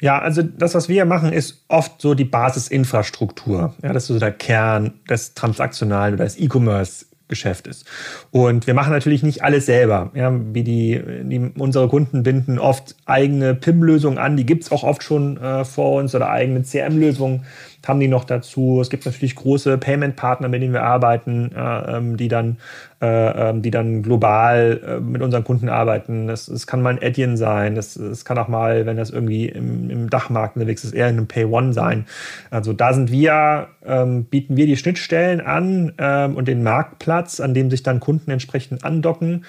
Ja, 0.01 0.19
also 0.19 0.43
das, 0.43 0.75
was 0.75 0.89
wir 0.89 1.05
machen, 1.05 1.33
ist 1.33 1.65
oft 1.69 2.01
so 2.01 2.15
die 2.15 2.25
Basisinfrastruktur. 2.25 3.75
Ja, 3.83 3.93
das 3.93 4.05
ist 4.05 4.09
so 4.09 4.19
der 4.19 4.33
Kern 4.33 4.95
des 5.09 5.35
transaktionalen 5.35 6.15
oder 6.15 6.25
des 6.25 6.39
E-Commerce 6.39 7.07
Geschäft 7.27 7.67
ist. 7.67 7.87
Und 8.31 8.67
wir 8.67 8.75
machen 8.75 8.93
natürlich 8.93 9.23
nicht 9.23 9.43
alles 9.43 9.67
selber. 9.67 10.11
Ja, 10.15 10.33
wie 10.53 10.63
die, 10.63 11.03
die, 11.23 11.53
unsere 11.59 11.89
Kunden 11.89 12.23
binden 12.23 12.59
oft 12.59 12.97
eigene 13.07 13.55
PIM-Lösungen 13.55 14.19
an, 14.19 14.37
die 14.37 14.45
gibt 14.45 14.65
es 14.65 14.73
auch 14.73 14.85
oft 14.85 15.03
schon 15.03 15.39
äh, 15.39 15.65
vor 15.65 15.99
uns 16.01 16.15
oder 16.15 16.29
eigene 16.29 16.63
CM-Lösungen 16.63 17.45
haben 17.89 18.01
die 18.01 18.09
noch 18.09 18.25
dazu. 18.25 18.81
Es 18.81 18.91
gibt 18.91 19.07
natürlich 19.07 19.35
große 19.35 19.79
Payment-Partner, 19.79 20.49
mit 20.49 20.63
denen 20.63 20.73
wir 20.73 20.83
arbeiten, 20.83 21.51
äh, 21.55 21.97
ähm, 21.97 22.17
die, 22.17 22.29
dann, 22.29 22.59
äh, 23.01 23.51
ähm, 23.51 23.63
die 23.63 23.71
dann 23.71 24.03
global 24.03 24.81
äh, 24.87 25.01
mit 25.01 25.23
unseren 25.23 25.45
Kunden 25.45 25.69
arbeiten. 25.69 26.27
Das 26.27 26.67
kann 26.67 26.83
mal 26.83 26.95
ein 26.95 27.03
Adyen 27.03 27.37
sein, 27.37 27.75
das 27.75 27.99
kann 28.25 28.39
auch 28.39 28.49
mal, 28.49 28.87
wenn 28.87 28.97
das 28.97 29.11
irgendwie 29.11 29.49
im, 29.49 29.91
im 29.91 30.11
Dachmarkt 30.11 30.57
unterwegs 30.57 30.85
ist, 30.85 30.95
eher 30.95 31.09
in 31.09 31.17
einem 31.17 31.29
Pay-One 31.29 31.73
sein. 31.73 32.07
Also 32.51 32.73
da 32.73 32.93
sind 32.93 33.11
wir, 33.11 33.69
ähm, 33.85 34.25
bieten 34.25 34.57
wir 34.57 34.67
die 34.67 34.77
Schnittstellen 34.77 35.41
an 35.41 35.93
ähm, 35.99 36.37
und 36.37 36.49
den 36.49 36.63
Marktplatz, 36.63 37.41
an 37.41 37.55
dem 37.55 37.71
sich 37.71 37.83
dann 37.83 38.01
Kunden 38.01 38.31
entsprechend 38.31 38.85
andocken. 38.85 39.45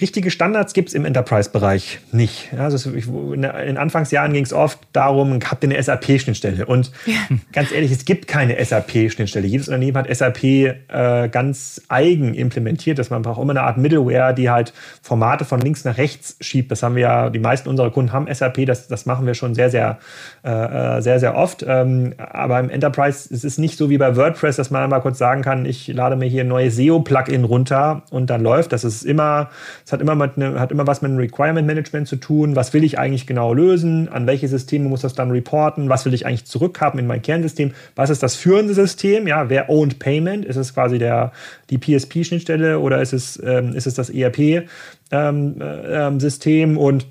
Richtige 0.00 0.32
Standards 0.32 0.72
gibt 0.72 0.88
es 0.88 0.94
im 0.94 1.04
Enterprise-Bereich 1.04 2.00
nicht. 2.10 2.52
Also 2.58 2.90
in 2.90 3.44
Anfangsjahren 3.76 4.32
ging 4.32 4.44
es 4.44 4.52
oft 4.52 4.80
darum, 4.92 5.38
habt 5.48 5.62
ihr 5.62 5.70
eine 5.70 5.80
SAP-Schnittstelle? 5.80 6.66
Und 6.66 6.90
ja. 7.06 7.14
ganz 7.52 7.70
ehrlich, 7.70 7.92
es 7.92 8.04
gibt 8.04 8.26
keine 8.26 8.62
SAP-Schnittstelle. 8.62 9.46
Jedes 9.46 9.68
Unternehmen 9.68 9.96
hat 9.96 10.12
SAP 10.12 10.42
äh, 10.42 11.28
ganz 11.28 11.80
eigen 11.86 12.34
implementiert, 12.34 12.98
dass 12.98 13.10
man 13.10 13.22
braucht 13.22 13.40
immer 13.40 13.52
eine 13.52 13.62
Art 13.62 13.76
Middleware, 13.76 14.34
die 14.34 14.50
halt 14.50 14.72
Formate 15.00 15.44
von 15.44 15.60
links 15.60 15.84
nach 15.84 15.96
rechts 15.96 16.38
schiebt. 16.40 16.72
Das 16.72 16.82
haben 16.82 16.96
wir 16.96 17.02
ja, 17.02 17.30
die 17.30 17.38
meisten 17.38 17.68
unserer 17.68 17.92
Kunden 17.92 18.12
haben 18.12 18.26
SAP, 18.32 18.66
das, 18.66 18.88
das 18.88 19.06
machen 19.06 19.26
wir 19.26 19.34
schon 19.34 19.54
sehr, 19.54 19.70
sehr, 19.70 20.00
äh, 20.42 21.00
sehr, 21.02 21.20
sehr 21.20 21.36
oft. 21.36 21.64
Ähm, 21.68 22.14
aber 22.18 22.58
im 22.58 22.68
Enterprise 22.68 23.32
ist 23.32 23.44
es 23.44 23.58
nicht 23.58 23.78
so 23.78 23.90
wie 23.90 23.98
bei 23.98 24.16
WordPress, 24.16 24.56
dass 24.56 24.72
man 24.72 24.82
einmal 24.82 25.02
kurz 25.02 25.18
sagen 25.18 25.42
kann, 25.42 25.66
ich 25.66 25.86
lade 25.86 26.16
mir 26.16 26.26
hier 26.26 26.42
ein 26.42 26.48
neues 26.48 26.74
SEO-Plugin 26.74 27.44
runter 27.44 28.02
und 28.10 28.28
dann 28.28 28.42
läuft. 28.42 28.72
Das 28.72 28.82
ist 28.82 29.04
immer 29.04 29.50
Es 29.84 29.92
hat 29.92 30.00
immer, 30.00 30.14
mit 30.14 30.38
ne, 30.38 30.58
hat 30.58 30.72
immer 30.72 30.86
was 30.86 31.02
mit 31.02 31.10
dem 31.10 31.18
Requirement 31.18 31.66
Management 31.66 32.08
zu 32.08 32.16
tun. 32.16 32.56
Was 32.56 32.72
will 32.72 32.84
ich 32.84 32.98
eigentlich 32.98 33.26
genau 33.26 33.52
lösen? 33.52 34.08
An 34.08 34.26
welche 34.26 34.48
Systeme 34.48 34.88
muss 34.88 35.02
das 35.02 35.12
dann 35.12 35.30
reporten? 35.30 35.88
Was 35.90 36.06
will 36.06 36.14
ich 36.14 36.24
eigentlich 36.24 36.46
zurückhaben 36.46 36.98
in 36.98 37.06
mein 37.06 37.20
Kernsystem? 37.20 37.72
Was 37.94 38.08
ist 38.08 38.22
das 38.22 38.34
führende 38.34 38.72
System? 38.72 39.26
Ja, 39.26 39.50
wer 39.50 39.68
owned 39.68 39.98
Payment? 39.98 40.44
Ist 40.46 40.56
es 40.56 40.72
quasi 40.72 40.98
der, 40.98 41.32
die 41.68 41.78
PSP-Schnittstelle 41.78 42.78
oder 42.78 43.02
ist 43.02 43.12
es, 43.12 43.42
ähm, 43.44 43.74
ist 43.74 43.86
es 43.86 43.94
das 43.94 44.08
ERP-System? 44.08 44.68
Ähm, 45.10 45.60
äh, 45.60 46.62
ähm, 46.62 46.78
und 46.78 47.06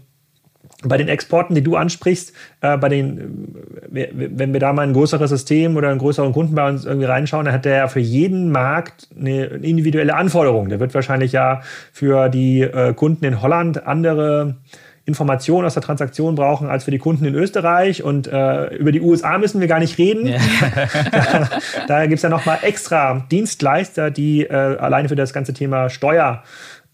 bei 0.85 0.97
den 0.97 1.07
Exporten, 1.07 1.55
die 1.55 1.63
du 1.63 1.75
ansprichst, 1.75 2.33
äh, 2.61 2.77
bei 2.77 2.89
den, 2.89 3.55
äh, 3.93 4.07
wenn 4.13 4.53
wir 4.53 4.59
da 4.59 4.73
mal 4.73 4.83
ein 4.83 4.93
größeres 4.93 5.29
System 5.29 5.75
oder 5.77 5.89
einen 5.89 5.99
größeren 5.99 6.33
Kunden 6.33 6.55
bei 6.55 6.67
uns 6.67 6.85
irgendwie 6.85 7.05
reinschauen, 7.05 7.45
dann 7.45 7.53
hat 7.53 7.65
der 7.65 7.77
ja 7.77 7.87
für 7.87 7.99
jeden 7.99 8.51
Markt 8.51 9.07
eine 9.17 9.45
individuelle 9.45 10.15
Anforderung. 10.15 10.69
Der 10.69 10.79
wird 10.79 10.93
wahrscheinlich 10.93 11.31
ja 11.31 11.61
für 11.91 12.29
die 12.29 12.61
äh, 12.61 12.93
Kunden 12.93 13.25
in 13.25 13.41
Holland 13.41 13.85
andere 13.87 14.55
Informationen 15.05 15.65
aus 15.65 15.73
der 15.73 15.83
Transaktion 15.83 16.35
brauchen 16.35 16.69
als 16.69 16.85
für 16.85 16.91
die 16.91 16.97
Kunden 16.97 17.25
in 17.25 17.35
Österreich. 17.35 18.03
Und 18.03 18.27
äh, 18.27 18.73
über 18.75 18.93
die 18.93 19.01
USA 19.01 19.37
müssen 19.37 19.59
wir 19.59 19.67
gar 19.67 19.79
nicht 19.79 19.97
reden. 19.97 20.27
Ja. 20.27 20.37
da, 21.11 21.49
da 21.87 22.01
gibt 22.05 22.19
es 22.19 22.21
ja 22.21 22.29
nochmal 22.29 22.59
extra 22.61 23.25
Dienstleister, 23.29 24.11
die 24.11 24.43
äh, 24.43 24.53
alleine 24.53 25.09
für 25.09 25.17
das 25.17 25.33
ganze 25.33 25.53
Thema 25.53 25.89
Steuer 25.89 26.43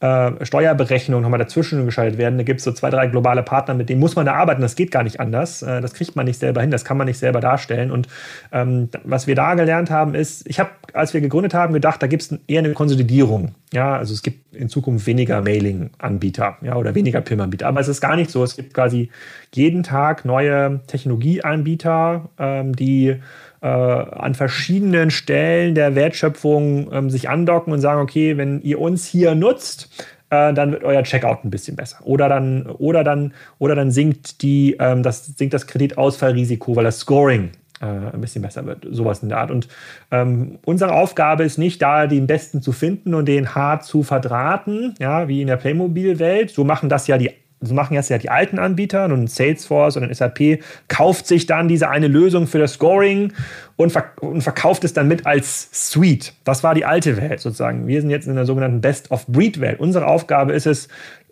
äh, 0.02 0.46
Steuerberechnung 0.46 1.22
nochmal 1.22 1.40
dazwischen 1.40 1.86
geschaltet 1.86 2.18
werden. 2.18 2.38
Da 2.38 2.44
gibt 2.44 2.60
es 2.60 2.64
so 2.64 2.72
zwei, 2.72 2.90
drei 2.90 3.08
globale 3.08 3.44
Partner, 3.44 3.74
mit 3.74 3.90
denen 3.90 4.00
muss 4.00 4.16
man 4.16 4.26
da 4.26 4.34
arbeiten. 4.34 4.62
Das 4.62 4.76
geht 4.76 4.92
gar 4.92 5.04
nicht 5.04 5.20
anders. 5.20 5.62
Äh, 5.62 5.82
das 5.82 5.94
kriegt 5.94 6.16
man 6.16 6.26
nicht 6.26 6.40
selber 6.40 6.62
hin, 6.62 6.72
das 6.72 6.86
kann 6.86 6.98
man 6.98 7.08
nicht 7.08 7.20
selber 7.20 7.42
darstellen. 7.42 7.92
Und 7.92 8.08
ähm, 8.52 8.90
was 9.04 9.28
wir 9.28 9.36
da 9.36 9.56
gelernt 9.56 9.90
haben, 9.90 10.16
ist, 10.16 10.48
ich 10.48 10.60
habe, 10.60 10.70
als 10.94 11.14
wir 11.14 11.22
gegründet 11.22 11.54
haben, 11.54 11.74
gedacht, 11.74 12.02
da 12.02 12.08
gibt 12.08 12.22
es 12.22 12.38
eher 12.48 12.60
eine 12.60 12.74
Konsolidierung. 12.74 13.56
Ja, 13.74 13.98
also 13.98 14.14
es 14.14 14.24
gibt 14.24 14.56
in 14.56 14.70
Zukunft 14.70 15.06
weniger 15.06 15.42
Mailing-Anbieter 15.42 16.58
ja, 16.62 16.76
oder 16.76 16.96
weniger 16.96 17.22
PIM-Anbieter. 17.22 17.68
Aber 17.68 17.80
es 17.82 17.88
ist 17.88 18.02
gar 18.02 18.16
nicht 18.16 18.32
so. 18.32 18.44
Es 18.44 18.56
gibt 18.56 18.74
quasi 18.74 19.10
jeden 19.54 19.84
Tag 19.84 20.26
neue 20.26 20.80
Technologieanbieter, 20.88 22.30
ähm, 22.40 22.76
die 22.76 23.18
äh, 23.62 23.68
an 23.68 24.36
verschiedenen 24.36 25.12
Stellen 25.12 25.76
der 25.76 25.96
Wertschöpfung 25.96 26.92
ähm, 26.94 27.10
sich 27.10 27.30
andocken 27.30 27.74
und 27.74 27.82
sagen, 27.82 28.02
okay, 28.02 28.38
wenn 28.38 28.62
ihr 28.62 28.80
uns 28.80 29.06
hier 29.06 29.36
nutzt, 29.36 29.90
äh, 30.30 30.54
dann 30.54 30.72
wird 30.72 30.84
euer 30.84 31.04
Checkout 31.04 31.44
ein 31.44 31.50
bisschen 31.50 31.76
besser. 31.76 31.98
Oder 32.04 32.30
dann, 32.30 32.68
oder 32.68 33.04
dann, 33.04 33.34
oder 33.58 33.76
dann 33.76 33.92
sinkt, 33.92 34.42
die, 34.42 34.78
ähm, 34.80 35.04
das, 35.04 35.26
sinkt 35.26 35.54
das 35.54 35.68
Kreditausfallrisiko, 35.68 36.76
weil 36.76 36.84
das 36.84 37.00
Scoring 37.00 37.52
äh, 37.82 37.86
ein 37.86 38.22
bisschen 38.22 38.42
besser 38.42 38.66
wird. 38.66 38.86
Sowas 38.90 39.24
in 39.24 39.30
der 39.30 39.40
Art. 39.40 39.52
Und 39.52 39.68
ähm, 40.12 40.60
unsere 40.66 40.94
Aufgabe 40.94 41.44
ist 41.44 41.58
nicht, 41.58 41.82
da 41.82 42.08
den 42.08 42.28
Besten 42.28 42.62
zu 42.62 42.72
finden 42.72 43.14
und 43.14 43.26
den 43.26 43.56
hart 43.56 43.84
zu 43.84 44.04
verdrahten, 44.04 44.96
ja, 45.00 45.28
wie 45.28 45.42
in 45.42 45.48
der 45.48 45.58
Playmobil-Welt. 45.58 46.52
So 46.52 46.64
machen 46.64 46.90
das 46.90 47.08
ja 47.08 47.18
die 47.18 47.32
so 47.62 47.74
machen 47.74 47.94
jetzt 47.94 48.10
ja 48.10 48.18
die 48.18 48.30
alten 48.30 48.58
Anbieter 48.58 49.06
und 49.06 49.30
Salesforce 49.30 49.98
und 49.98 50.16
SAP 50.16 50.60
kauft 50.88 51.28
sich 51.28 51.46
dann 51.46 51.68
diese 51.68 51.90
eine 51.90 52.08
Lösung 52.08 52.48
für 52.48 52.60
das 52.60 52.74
Scoring 52.74 53.34
und, 53.76 53.92
verk 53.92 54.22
und, 54.22 54.42
verkauft 54.42 54.84
es 54.84 54.94
dann 54.94 55.08
mit 55.08 55.26
als 55.26 55.70
Suite. 55.72 56.34
Das 56.44 56.64
war 56.64 56.74
die 56.74 56.86
alte 56.86 57.18
Welt 57.18 57.40
sozusagen. 57.40 57.88
Wir 57.88 58.02
sind 58.02 58.10
jetzt 58.10 58.28
in 58.28 58.36
der 58.36 58.46
sogenannten 58.46 58.82
Best-of-Breed-Welt. 58.82 59.80
Unsere 59.80 60.08
Aufgabe 60.08 60.54
ist 60.54 60.68
es, 60.68 60.88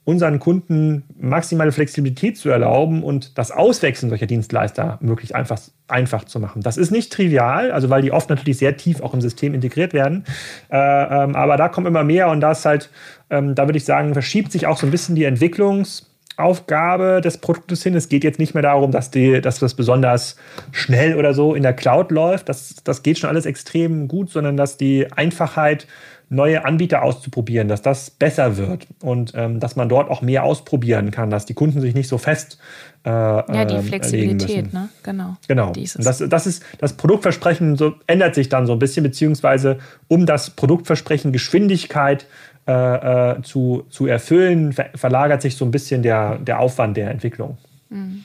unseren 0.07 0.39
Kunden 0.39 1.03
maximale 1.19 1.73
Flexibilität 1.73 2.37
zu 2.37 2.47
erlauben 2.47 3.03
und 3.03 3.37
das 3.37 3.51
Auswechseln 3.51 4.09
solcher 4.09 4.25
Dienstleister 4.25 4.99
möglichst 5.01 5.35
einfach, 5.35 5.59
einfach 5.89 6.23
zu 6.23 6.39
machen. 6.39 6.61
Das 6.61 6.77
ist 6.77 6.91
nicht 6.91 7.11
trivial, 7.11 7.71
also 7.71 7.89
weil 7.89 8.01
die 8.01 8.13
oft 8.13 8.29
natürlich 8.29 8.57
sehr 8.57 8.77
tief 8.77 9.01
auch 9.01 9.13
im 9.13 9.19
System 9.19 9.53
integriert 9.53 9.91
werden. 9.91 10.23
Äh, 10.71 10.77
ähm, 10.77 11.35
aber 11.35 11.57
da 11.57 11.67
kommt 11.67 11.87
immer 11.87 12.05
mehr 12.05 12.29
und 12.29 12.39
da 12.39 12.53
ist 12.53 12.63
halt, 12.63 12.89
ähm, 13.29 13.53
da 13.53 13.67
würde 13.67 13.77
ich 13.77 13.83
sagen, 13.83 14.13
verschiebt 14.13 14.53
sich 14.53 14.65
auch 14.65 14.77
so 14.77 14.87
ein 14.87 14.91
bisschen 14.91 15.15
die 15.15 15.27
Entwicklungs- 15.27 16.03
Aufgabe 16.37 17.21
des 17.21 17.39
Produktes 17.39 17.83
hin. 17.83 17.95
Es 17.95 18.09
geht 18.09 18.23
jetzt 18.23 18.39
nicht 18.39 18.53
mehr 18.53 18.63
darum, 18.63 18.91
dass, 18.91 19.11
die, 19.11 19.41
dass 19.41 19.59
das 19.59 19.73
besonders 19.73 20.37
schnell 20.71 21.15
oder 21.15 21.33
so 21.33 21.55
in 21.55 21.63
der 21.63 21.73
Cloud 21.73 22.11
läuft. 22.11 22.47
Das, 22.47 22.75
das 22.83 23.03
geht 23.03 23.17
schon 23.17 23.29
alles 23.29 23.45
extrem 23.45 24.07
gut, 24.07 24.29
sondern 24.29 24.55
dass 24.55 24.77
die 24.77 25.11
Einfachheit, 25.11 25.87
neue 26.29 26.65
Anbieter 26.65 27.03
auszuprobieren, 27.03 27.67
dass 27.67 27.81
das 27.81 28.09
besser 28.09 28.57
wird 28.57 28.85
und 29.01 29.31
ähm, 29.35 29.59
dass 29.59 29.75
man 29.75 29.87
dort 29.87 30.09
auch 30.09 30.21
mehr 30.21 30.43
ausprobieren 30.43 31.11
kann, 31.11 31.29
dass 31.29 31.45
die 31.45 31.53
Kunden 31.53 31.79
sich 31.79 31.95
nicht 31.95 32.09
so 32.09 32.17
fest 32.17 32.57
äh, 33.05 33.09
ja 33.09 33.65
die 33.65 33.75
ähm, 33.75 33.83
Flexibilität, 33.83 34.73
ne? 34.73 34.89
Genau. 35.03 35.37
Genau. 35.47 35.71
Das, 35.95 36.17
das 36.17 36.47
ist 36.47 36.63
das 36.79 36.93
Produktversprechen 36.93 37.77
so 37.77 37.95
ändert 38.07 38.35
sich 38.35 38.49
dann 38.49 38.67
so 38.67 38.73
ein 38.73 38.79
bisschen 38.79 39.03
beziehungsweise 39.03 39.77
um 40.09 40.25
das 40.25 40.49
Produktversprechen 40.49 41.31
Geschwindigkeit 41.31 42.27
äh, 42.67 43.31
äh, 43.31 43.41
zu, 43.43 43.85
zu 43.89 44.07
erfüllen, 44.07 44.73
ver 44.73 44.89
verlagert 44.95 45.41
sich 45.41 45.55
so 45.55 45.63
ein 45.63 45.71
bisschen 45.71 46.03
der, 46.03 46.37
der 46.37 46.59
Aufwand 46.59 46.97
der 46.97 47.09
Entwicklung. 47.11 47.57
Mhm. 47.89 48.23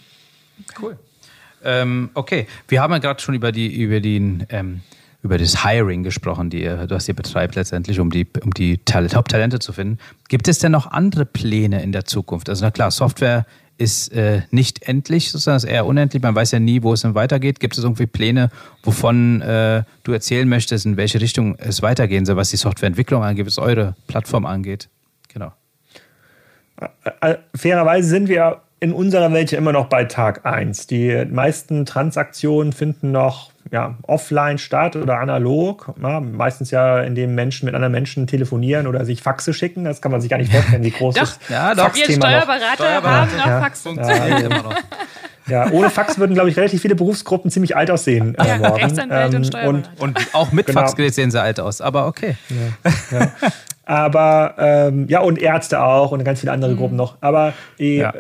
Cool. 0.81 0.97
Ähm, 1.65 2.11
okay, 2.15 2.47
wir 2.69 2.83
haben 2.83 2.93
ja 2.93 2.99
gerade 2.99 3.23
schon 3.23 3.35
über, 3.35 3.53
die, 3.53 3.73
über, 3.73 4.01
den, 4.01 4.47
ähm, 4.51 4.81
über 5.23 5.39
das 5.39 5.65
Hiring 5.65 6.03
gesprochen, 6.03 6.51
die 6.51 6.63
ihr, 6.63 6.87
was 6.91 7.09
ihr 7.09 7.15
betreibt 7.15 7.55
letztendlich, 7.55 8.01
um 8.01 8.11
die, 8.11 8.27
um 8.43 8.53
die 8.53 8.79
Top-Talente 8.79 9.61
zu 9.61 9.73
finden. 9.73 9.99
Gibt 10.29 10.49
es 10.49 10.59
denn 10.59 10.73
noch 10.73 10.91
andere 10.91 11.25
Pläne 11.25 11.83
in 11.83 11.93
der 11.93 12.05
Zukunft? 12.05 12.49
Also 12.49 12.65
na 12.65 12.71
klar, 12.73 12.91
Software 12.91 13.47
ist 13.79 14.13
äh, 14.13 14.43
nicht 14.51 14.83
endlich, 14.83 15.31
sozusagen, 15.31 15.57
ist 15.57 15.65
eher 15.65 15.87
unendlich. 15.87 16.23
Man 16.23 16.35
weiß 16.35 16.53
ja 16.53 16.59
nie, 16.59 16.83
wo 16.83 16.93
es 16.93 17.03
dann 17.03 17.15
weitergeht. 17.15 17.61
Gibt 17.61 17.77
es 17.77 17.85
irgendwie 17.85 18.07
Pläne, 18.07 18.51
wovon 18.83 19.41
äh, 19.43 19.83
du 20.05 20.13
erzählen 20.13 20.49
möchtest, 20.49 20.87
in 20.87 20.97
welche 20.97 21.21
Richtung 21.21 21.57
es 21.59 21.83
weitergehen 21.83 22.25
soll, 22.25 22.37
was 22.37 22.51
die 22.51 22.57
Softwareentwicklung 22.57 23.23
angeht, 23.23 23.47
was 23.47 23.59
eure 23.59 23.95
Plattform 24.07 24.47
angeht? 24.47 24.89
Genau. 25.33 25.53
Fairerweise 27.55 28.09
sind 28.09 28.29
wir 28.29 28.63
in 28.81 28.93
unserer 28.93 29.33
Welt 29.33 29.53
ja 29.53 29.59
immer 29.59 29.73
noch 29.73 29.87
bei 29.87 30.05
Tag 30.05 30.45
1. 30.45 30.89
Die 30.89 31.25
meisten 31.31 31.87
Transaktionen 31.87 32.73
finden 32.73 33.13
noch 33.13 33.52
ja, 33.71 33.97
offline 34.03 34.59
statt 34.59 34.97
oder 34.97 35.19
analog. 35.19 35.95
Ja, 36.03 36.21
meistens 36.21 36.71
ja, 36.71 37.01
indem 37.01 37.35
Menschen 37.35 37.67
mit 37.67 37.75
anderen 37.75 37.93
Menschen 37.93 38.27
telefonieren 38.27 38.87
oder 38.87 39.05
sich 39.05 39.23
Faxe 39.23 39.55
schicken. 39.55 39.85
Das 39.85 40.03
kann 40.03 40.13
man 40.13 40.21
sich 40.21 40.31
gar 40.31 40.39
nicht 40.39 40.53
vorstellen, 40.53 40.83
wie 40.83 40.91
groß 40.91 41.15
doch, 41.17 41.21
das 41.23 41.39
ja, 41.49 41.75
doch. 41.75 41.95
Wir 41.95 42.05
Steuerberater, 42.05 42.75
Steuerberater 42.75 43.21
haben 43.21 43.37
noch 43.37 43.47
ja, 43.47 43.61
Fax. 43.61 43.85
Ja, 43.85 44.39
immer 44.39 44.63
noch. 44.63 44.75
Ja, 45.49 45.71
ohne 45.71 45.91
Fax 45.91 46.19
würden, 46.19 46.35
glaube 46.35 46.51
ich, 46.51 46.57
relativ 46.57 46.83
viele 46.83 46.95
Berufsgruppen 46.95 47.51
ziemlich 47.51 47.77
alt 47.77 47.91
aussehen. 47.91 48.37
Äh, 48.37 48.47
ja, 48.47 48.69
Rechtsanwälte 48.75 49.37
ähm, 49.37 49.69
und, 49.69 49.91
und, 49.99 50.17
und 50.17 50.35
auch 50.35 50.53
mit 50.53 50.67
genau. 50.67 50.81
Faxgerät 50.81 51.15
sehen 51.15 51.31
sie 51.31 51.41
alt 51.41 51.59
aus, 51.59 51.81
aber 51.81 52.07
okay. 52.07 52.37
Ja, 52.49 53.19
ja. 53.19 53.33
Aber 53.85 54.55
ähm, 54.59 55.09
ja, 55.09 55.21
und 55.21 55.41
Ärzte 55.41 55.83
auch 55.83 56.13
und 56.13 56.23
ganz 56.25 56.41
viele 56.41 56.53
andere 56.53 56.73
mhm. 56.73 56.77
Gruppen 56.77 56.97
noch. 56.97 57.17
Aber 57.21 57.53
äh, 57.81 57.99
ja. 57.99 58.15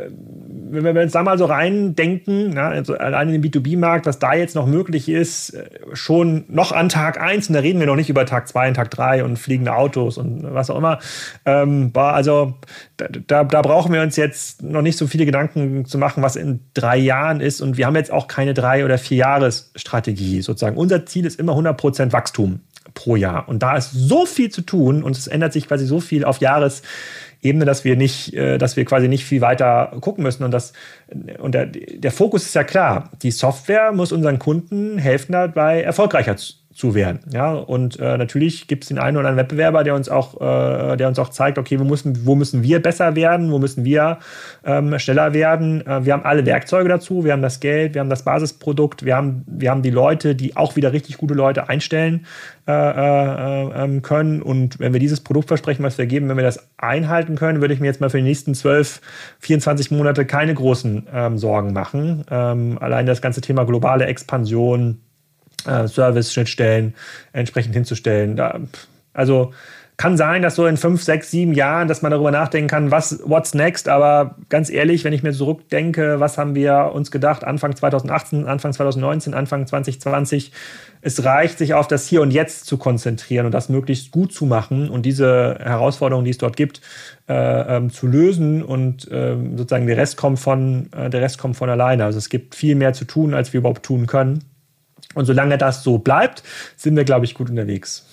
wenn 0.70 0.94
wir 0.94 1.02
uns 1.02 1.12
da 1.12 1.22
mal 1.22 1.38
so 1.38 1.44
reindenken, 1.44 2.50
na, 2.54 2.68
also 2.68 2.96
allein 2.96 3.28
in 3.28 3.40
den 3.40 3.50
B2B-Markt, 3.50 4.06
was 4.06 4.18
da 4.18 4.34
jetzt 4.34 4.56
noch 4.56 4.66
möglich 4.66 5.08
ist, 5.08 5.50
äh, 5.50 5.66
schon 5.92 6.44
noch 6.48 6.72
an 6.72 6.88
Tag 6.88 7.20
1, 7.20 7.48
und 7.48 7.54
da 7.54 7.60
reden 7.60 7.78
wir 7.78 7.86
noch 7.86 7.94
nicht 7.94 8.10
über 8.10 8.26
Tag 8.26 8.48
2 8.48 8.68
und 8.68 8.74
Tag 8.74 8.90
3 8.90 9.22
und 9.22 9.38
fliegende 9.38 9.74
Autos 9.74 10.18
und 10.18 10.42
was 10.52 10.68
auch 10.68 10.78
immer. 10.78 10.98
Ähm, 11.46 11.92
also 11.94 12.54
da, 12.96 13.06
da, 13.08 13.44
da, 13.44 13.62
brauchen 13.62 13.92
wir 13.92 14.02
uns 14.02 14.16
jetzt 14.16 14.62
noch 14.62 14.82
nicht 14.82 14.98
so 14.98 15.06
viele 15.06 15.26
Gedanken 15.26 15.84
zu 15.84 15.96
machen, 15.96 16.24
was 16.24 16.34
in 16.34 16.60
drei 16.74 16.96
Jahren 16.96 17.40
ist. 17.40 17.60
Und 17.60 17.76
wir 17.76 17.86
haben 17.86 17.94
jetzt 17.94 18.10
auch 18.10 18.26
keine 18.26 18.52
drei 18.52 18.84
oder 18.84 18.98
vier 18.98 19.18
Jahresstrategie 19.18 20.42
sozusagen. 20.42 20.76
Unser 20.76 21.06
Ziel 21.06 21.24
ist 21.24 21.38
immer 21.38 21.52
100% 21.52 22.12
Wachstum 22.12 22.60
pro 22.94 23.16
Jahr. 23.16 23.48
Und 23.48 23.62
da 23.62 23.76
ist 23.76 23.92
so 23.92 24.26
viel 24.26 24.50
zu 24.50 24.62
tun 24.62 25.02
und 25.02 25.16
es 25.16 25.26
ändert 25.26 25.52
sich 25.52 25.68
quasi 25.68 25.86
so 25.86 26.00
viel 26.00 26.24
auf 26.24 26.38
Jahresebene, 26.38 27.64
dass 27.64 27.84
wir 27.84 27.96
nicht, 27.96 28.34
äh, 28.34 28.58
dass 28.58 28.76
wir 28.76 28.84
quasi 28.84 29.08
nicht 29.08 29.24
viel 29.24 29.40
weiter 29.40 29.96
gucken 30.00 30.24
müssen. 30.24 30.44
Und 30.44 30.50
das, 30.50 30.72
und 31.38 31.54
der, 31.54 31.66
der 31.66 32.12
Fokus 32.12 32.44
ist 32.44 32.54
ja 32.54 32.64
klar. 32.64 33.10
Die 33.22 33.30
Software 33.30 33.92
muss 33.92 34.12
unseren 34.12 34.38
Kunden 34.38 34.98
helfen, 34.98 35.32
dabei 35.32 35.82
erfolgreicher 35.82 36.36
zu 36.36 36.54
zu 36.72 36.94
werden. 36.94 37.20
Ja, 37.32 37.52
und 37.52 37.98
äh, 38.00 38.16
natürlich 38.16 38.66
gibt 38.66 38.84
es 38.84 38.88
den 38.88 38.98
einen 38.98 39.16
oder 39.16 39.28
anderen 39.28 39.44
Wettbewerber, 39.44 39.84
der 39.84 39.94
uns 39.94 40.08
auch, 40.08 40.40
äh, 40.40 40.96
der 40.96 41.08
uns 41.08 41.18
auch 41.18 41.28
zeigt, 41.28 41.58
okay, 41.58 41.78
wo 41.78 41.84
müssen, 41.84 42.26
wo 42.26 42.34
müssen 42.34 42.62
wir 42.62 42.80
besser 42.80 43.14
werden, 43.14 43.52
wo 43.52 43.58
müssen 43.58 43.84
wir 43.84 44.18
ähm, 44.64 44.98
schneller 44.98 45.34
werden. 45.34 45.86
Äh, 45.86 46.04
wir 46.04 46.14
haben 46.14 46.24
alle 46.24 46.46
Werkzeuge 46.46 46.88
dazu, 46.88 47.24
wir 47.24 47.32
haben 47.32 47.42
das 47.42 47.60
Geld, 47.60 47.94
wir 47.94 48.00
haben 48.00 48.10
das 48.10 48.24
Basisprodukt, 48.24 49.04
wir 49.04 49.16
haben, 49.16 49.44
wir 49.46 49.70
haben 49.70 49.82
die 49.82 49.90
Leute, 49.90 50.34
die 50.34 50.56
auch 50.56 50.76
wieder 50.76 50.92
richtig 50.92 51.18
gute 51.18 51.34
Leute 51.34 51.68
einstellen 51.68 52.26
äh, 52.66 52.72
äh, 52.72 53.84
ähm, 53.84 54.02
können. 54.02 54.40
Und 54.40 54.78
wenn 54.78 54.92
wir 54.92 55.00
dieses 55.00 55.20
Produktversprechen, 55.20 55.84
was 55.84 55.98
wir 55.98 56.06
geben, 56.06 56.28
wenn 56.28 56.36
wir 56.36 56.44
das 56.44 56.68
einhalten 56.78 57.36
können, 57.36 57.60
würde 57.60 57.74
ich 57.74 57.80
mir 57.80 57.86
jetzt 57.86 58.00
mal 58.00 58.08
für 58.08 58.18
die 58.18 58.22
nächsten 58.22 58.54
12, 58.54 59.00
24 59.40 59.90
Monate 59.90 60.24
keine 60.24 60.54
großen 60.54 61.06
ähm, 61.12 61.38
Sorgen 61.38 61.72
machen. 61.72 62.24
Ähm, 62.30 62.78
allein 62.80 63.04
das 63.04 63.20
ganze 63.20 63.40
Thema 63.40 63.64
globale 63.64 64.06
Expansion, 64.06 65.00
äh, 65.66 65.88
Service-Schnittstellen 65.88 66.94
entsprechend 67.32 67.74
hinzustellen. 67.74 68.36
Da, 68.36 68.60
also 69.12 69.52
kann 70.02 70.16
sein, 70.16 70.42
dass 70.42 70.56
so 70.56 70.66
in 70.66 70.76
fünf, 70.76 71.02
sechs, 71.02 71.30
sieben 71.30 71.52
Jahren, 71.52 71.86
dass 71.86 72.02
man 72.02 72.10
darüber 72.10 72.30
nachdenken 72.30 72.68
kann, 72.68 72.90
was, 72.90 73.20
what's 73.24 73.54
next. 73.54 73.88
Aber 73.88 74.36
ganz 74.48 74.68
ehrlich, 74.70 75.04
wenn 75.04 75.12
ich 75.12 75.22
mir 75.22 75.32
zurückdenke, 75.32 76.18
was 76.18 76.38
haben 76.38 76.54
wir 76.54 76.90
uns 76.92 77.10
gedacht, 77.10 77.44
Anfang 77.44 77.76
2018, 77.76 78.46
Anfang 78.48 78.72
2019, 78.72 79.32
Anfang 79.34 79.66
2020, 79.66 80.50
es 81.02 81.24
reicht, 81.24 81.58
sich 81.58 81.74
auf 81.74 81.88
das 81.88 82.06
Hier 82.06 82.22
und 82.22 82.32
Jetzt 82.32 82.66
zu 82.66 82.78
konzentrieren 82.78 83.46
und 83.46 83.52
das 83.52 83.68
möglichst 83.68 84.10
gut 84.10 84.32
zu 84.32 84.46
machen 84.46 84.88
und 84.88 85.06
diese 85.06 85.58
Herausforderungen, 85.60 86.24
die 86.24 86.30
es 86.30 86.38
dort 86.38 86.56
gibt, 86.56 86.80
äh, 87.28 87.76
ähm, 87.76 87.90
zu 87.90 88.06
lösen 88.06 88.62
und 88.62 89.08
äh, 89.10 89.36
sozusagen 89.56 89.86
der 89.86 89.98
Rest 89.98 90.16
kommt 90.16 90.40
von 90.40 90.88
äh, 90.96 91.10
der 91.10 91.20
Rest 91.20 91.38
kommt 91.38 91.56
von 91.56 91.68
alleine. 91.68 92.04
Also 92.04 92.18
es 92.18 92.28
gibt 92.28 92.54
viel 92.54 92.74
mehr 92.74 92.92
zu 92.92 93.04
tun, 93.04 93.34
als 93.34 93.52
wir 93.52 93.58
überhaupt 93.58 93.84
tun 93.84 94.06
können. 94.06 94.42
Und 95.14 95.26
solange 95.26 95.58
das 95.58 95.82
so 95.82 95.98
bleibt, 95.98 96.42
sind 96.76 96.96
wir, 96.96 97.04
glaube 97.04 97.24
ich, 97.24 97.34
gut 97.34 97.50
unterwegs. 97.50 98.04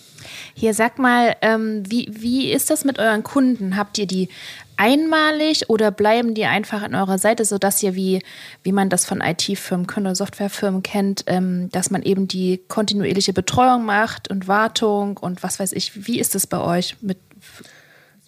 Hier 0.54 0.74
sag 0.74 1.00
mal, 1.00 1.36
ähm, 1.42 1.84
wie, 1.88 2.10
wie 2.12 2.52
ist 2.52 2.70
das 2.70 2.84
mit 2.84 3.00
euren 3.00 3.24
Kunden? 3.24 3.78
Habt 3.78 3.98
ihr 3.98 4.08
die 4.08 4.30
einmalig 4.78 5.70
oder 5.70 5.92
bleiben 5.92 6.34
die 6.34 6.46
einfach 6.46 6.82
an 6.84 6.96
eurer 6.96 7.18
Seite, 7.18 7.44
sodass 7.44 7.84
ihr, 7.84 7.96
wie, 7.96 8.22
wie 8.64 8.72
man 8.72 8.90
das 8.90 9.06
von 9.06 9.22
IT-Firmen 9.22 9.88
oder 9.98 10.16
Softwarefirmen 10.16 10.84
kennt, 10.84 11.26
ähm, 11.28 11.70
dass 11.72 11.92
man 11.92 12.02
eben 12.04 12.28
die 12.28 12.62
kontinuierliche 12.68 13.34
Betreuung 13.34 13.86
macht 13.86 14.30
und 14.30 14.48
Wartung 14.48 15.18
und 15.18 15.44
was 15.44 15.60
weiß 15.60 15.74
ich. 15.74 16.08
Wie 16.08 16.20
ist 16.20 16.34
das 16.34 16.48
bei 16.48 16.60
euch 16.60 16.96
mit 17.02 17.18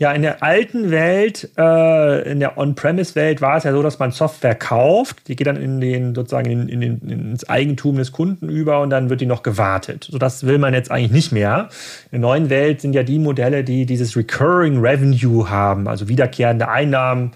ja, 0.02 0.12
in 0.14 0.24
der 0.24 0.42
alten 0.42 0.90
Welt, 0.90 1.52
äh, 1.60 2.32
in 2.32 2.40
der 2.40 2.58
On-Premise-Welt 2.58 3.40
war 3.40 3.58
es 3.58 3.66
ja 3.66 3.72
so, 3.72 3.84
dass 3.84 4.00
man 4.00 4.10
Software 4.10 4.56
kauft, 4.56 5.28
die 5.28 5.36
geht 5.36 5.46
dann 5.46 5.58
in 5.58 5.80
den, 5.80 6.16
sozusagen 6.16 6.50
in, 6.50 6.70
in 6.70 6.82
den, 6.82 7.02
ins 7.08 7.48
Eigentum 7.48 7.98
des 7.98 8.12
Kunden 8.12 8.50
über 8.50 8.82
und 8.82 8.90
dann 8.90 9.12
wird 9.12 9.22
die 9.22 9.28
noch 9.28 9.44
gewartet. 9.44 10.08
So 10.10 10.18
das 10.18 10.48
will 10.48 10.58
man 10.58 10.74
jetzt 10.74 10.90
eigentlich 10.90 11.12
nicht 11.12 11.32
mehr. 11.32 11.70
In 12.06 12.20
der 12.20 12.22
neuen 12.22 12.50
Welt 12.50 12.82
sind 12.82 12.94
ja 12.94 13.04
die 13.04 13.20
Modelle, 13.20 13.64
die 13.64 13.86
dieses 13.86 14.18
Recurring 14.18 14.80
Revenue 14.80 15.52
haben, 15.52 15.88
also 15.88 16.10
wiederkehrende 16.10 16.68
Einnahmen 16.68 17.34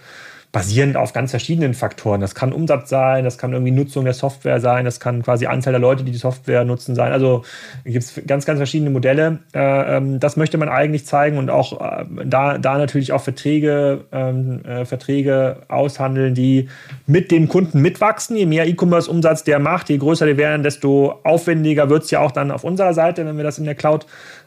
basierend 0.55 0.95
auf 0.95 1.11
ganz 1.11 1.31
verschiedenen 1.31 1.73
Faktoren. 1.73 2.21
Das 2.21 2.33
kann 2.33 2.53
Umsatz 2.53 2.89
sein, 2.89 3.25
das 3.25 3.37
kann 3.37 3.51
irgendwie 3.51 3.73
Nutzung 3.73 4.05
der 4.05 4.13
Software 4.13 4.61
sein, 4.61 4.85
das 4.85 5.01
kann 5.01 5.21
quasi 5.21 5.47
Anzahl 5.47 5.73
der 5.73 5.81
Leute, 5.81 6.05
die 6.05 6.13
die 6.13 6.17
Software 6.17 6.63
nutzen 6.63 6.95
sein. 6.95 7.11
Also 7.11 7.43
gibt 7.83 8.05
es 8.05 8.21
ganz, 8.25 8.45
ganz 8.45 8.59
verschiedene 8.59 8.89
Modelle. 8.89 9.39
Äh, 9.53 9.97
ähm, 9.97 10.21
das 10.21 10.37
möchte 10.37 10.57
man 10.57 10.69
eigentlich 10.69 11.05
zeigen 11.05 11.37
und 11.39 11.49
auch 11.49 11.81
äh, 11.81 12.05
da, 12.23 12.57
da 12.57 12.77
natürlich 12.77 13.11
auch 13.11 13.21
Verträge, 13.21 14.05
ähm, 14.13 14.63
äh, 14.63 14.85
Verträge 14.85 15.57
aushandeln, 15.67 16.35
die 16.35 16.69
mit 17.05 17.31
dem 17.31 17.49
Kunden 17.49 17.81
mitwachsen. 17.81 18.37
Je 18.37 18.45
mehr 18.45 18.65
E-Commerce-Umsatz 18.65 19.43
der 19.43 19.59
macht, 19.59 19.89
je 19.89 19.97
größer 19.97 20.25
die 20.25 20.37
werden, 20.37 20.63
desto 20.63 21.19
aufwendiger 21.25 21.89
wird 21.89 22.03
es 22.03 22.11
ja 22.11 22.21
auch 22.21 22.31
dann 22.31 22.51
auf 22.51 22.63
unserer 22.63 22.93
Seite, 22.93 23.25
wenn 23.25 23.35
wir 23.35 23.43
das 23.43 23.57
in 23.57 23.65
der 23.65 23.75
Cloud 23.75 24.05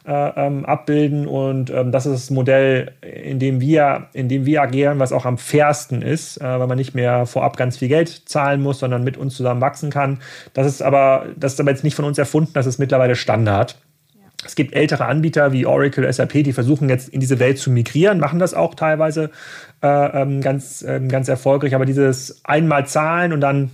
ähm, 0.08 0.64
abbilden. 0.64 1.26
Und 1.26 1.70
ähm, 1.70 1.92
das 1.92 2.06
ist 2.06 2.12
das 2.14 2.30
Modell, 2.30 2.92
in 3.02 3.38
dem, 3.38 3.60
wir, 3.60 4.06
in 4.14 4.28
dem 4.28 4.46
wir 4.46 4.62
agieren, 4.62 4.98
was 4.98 5.12
auch 5.12 5.26
am 5.26 5.36
fairsten 5.36 6.02
ist, 6.02 6.40
äh, 6.40 6.44
weil 6.44 6.66
man 6.66 6.78
nicht 6.78 6.94
mehr 6.94 7.26
vorab 7.26 7.56
ganz 7.56 7.76
viel 7.76 7.88
Geld 7.88 8.08
zahlen 8.08 8.62
muss, 8.62 8.78
sondern 8.78 9.04
mit 9.04 9.16
uns 9.16 9.36
zusammen 9.36 9.60
wachsen 9.60 9.90
kann. 9.90 10.20
Das 10.54 10.66
ist 10.66 10.82
aber, 10.82 11.26
das 11.36 11.54
ist 11.54 11.60
aber 11.60 11.70
jetzt 11.70 11.84
nicht 11.84 11.94
von 11.94 12.04
uns 12.04 12.16
erfunden, 12.18 12.52
das 12.54 12.66
ist 12.66 12.78
mittlerweile 12.78 13.16
Standard. 13.16 13.76
Es 14.44 14.54
gibt 14.54 14.72
ältere 14.72 15.04
Anbieter 15.04 15.52
wie 15.52 15.66
Oracle, 15.66 16.10
SAP, 16.10 16.44
die 16.44 16.52
versuchen 16.52 16.88
jetzt 16.88 17.08
in 17.08 17.20
diese 17.20 17.40
Welt 17.40 17.58
zu 17.58 17.70
migrieren, 17.70 18.20
machen 18.20 18.38
das 18.38 18.54
auch 18.54 18.76
teilweise 18.76 19.30
äh, 19.82 20.22
ähm, 20.22 20.40
ganz, 20.40 20.82
äh, 20.82 21.00
ganz 21.08 21.28
erfolgreich. 21.28 21.74
Aber 21.74 21.84
dieses 21.84 22.44
einmal 22.44 22.86
zahlen 22.86 23.32
und 23.32 23.40
dann 23.40 23.70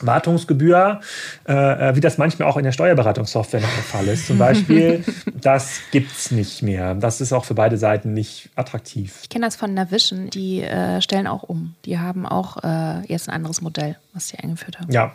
Wartungsgebühr, 0.00 1.00
äh, 1.46 1.52
äh, 1.52 1.96
wie 1.96 2.00
das 2.00 2.18
manchmal 2.18 2.48
auch 2.48 2.56
in 2.56 2.64
der 2.64 2.72
Steuerberatungssoftware 2.72 3.60
noch 3.60 3.74
der 3.74 3.82
Fall 3.82 4.08
ist, 4.08 4.26
zum 4.26 4.38
Beispiel, 4.38 5.04
das 5.40 5.80
gibt 5.90 6.12
es 6.12 6.30
nicht 6.30 6.62
mehr. 6.62 6.94
Das 6.94 7.20
ist 7.20 7.32
auch 7.32 7.44
für 7.44 7.54
beide 7.54 7.78
Seiten 7.78 8.14
nicht 8.14 8.50
attraktiv. 8.56 9.20
Ich 9.22 9.28
kenne 9.28 9.46
das 9.46 9.56
von 9.56 9.74
Navision, 9.74 10.30
die 10.30 10.62
äh, 10.62 11.00
stellen 11.00 11.26
auch 11.26 11.42
um. 11.42 11.74
Die 11.84 11.98
haben 11.98 12.26
auch 12.26 12.62
äh, 12.62 13.06
jetzt 13.06 13.28
ein 13.28 13.34
anderes 13.34 13.60
Modell, 13.60 13.96
was 14.12 14.28
sie 14.28 14.38
eingeführt 14.38 14.80
haben. 14.80 14.92
Ja. 14.92 15.12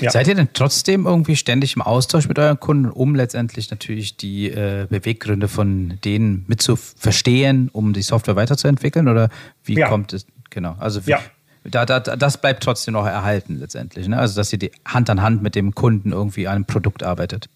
Ja. 0.00 0.10
Seid 0.12 0.28
ihr 0.28 0.34
denn 0.34 0.48
trotzdem 0.52 1.06
irgendwie 1.06 1.34
ständig 1.34 1.74
im 1.74 1.82
Austausch 1.82 2.28
mit 2.28 2.38
euren 2.38 2.60
Kunden, 2.60 2.90
um 2.90 3.14
letztendlich 3.14 3.70
natürlich 3.70 4.16
die 4.16 4.48
äh, 4.48 4.86
Beweggründe 4.88 5.48
von 5.48 5.98
denen 6.04 6.44
mitzuverstehen, 6.46 7.68
um 7.72 7.92
die 7.92 8.02
Software 8.02 8.36
weiterzuentwickeln? 8.36 9.08
Oder 9.08 9.28
wie 9.64 9.74
ja. 9.74 9.88
kommt 9.88 10.12
es? 10.12 10.26
Genau. 10.50 10.76
Also 10.78 11.06
wie, 11.06 11.10
ja. 11.10 11.20
Da, 11.64 11.84
da, 11.84 12.00
das 12.00 12.40
bleibt 12.40 12.62
trotzdem 12.62 12.94
noch 12.94 13.06
erhalten 13.06 13.58
letztendlich. 13.58 14.08
Ne? 14.08 14.18
Also, 14.18 14.36
dass 14.36 14.52
ihr 14.52 14.58
die 14.58 14.70
Hand 14.86 15.10
an 15.10 15.22
Hand 15.22 15.42
mit 15.42 15.54
dem 15.54 15.74
Kunden 15.74 16.12
irgendwie 16.12 16.46
an 16.46 16.56
einem 16.56 16.64
Produkt 16.64 17.02
arbeitet. 17.02 17.48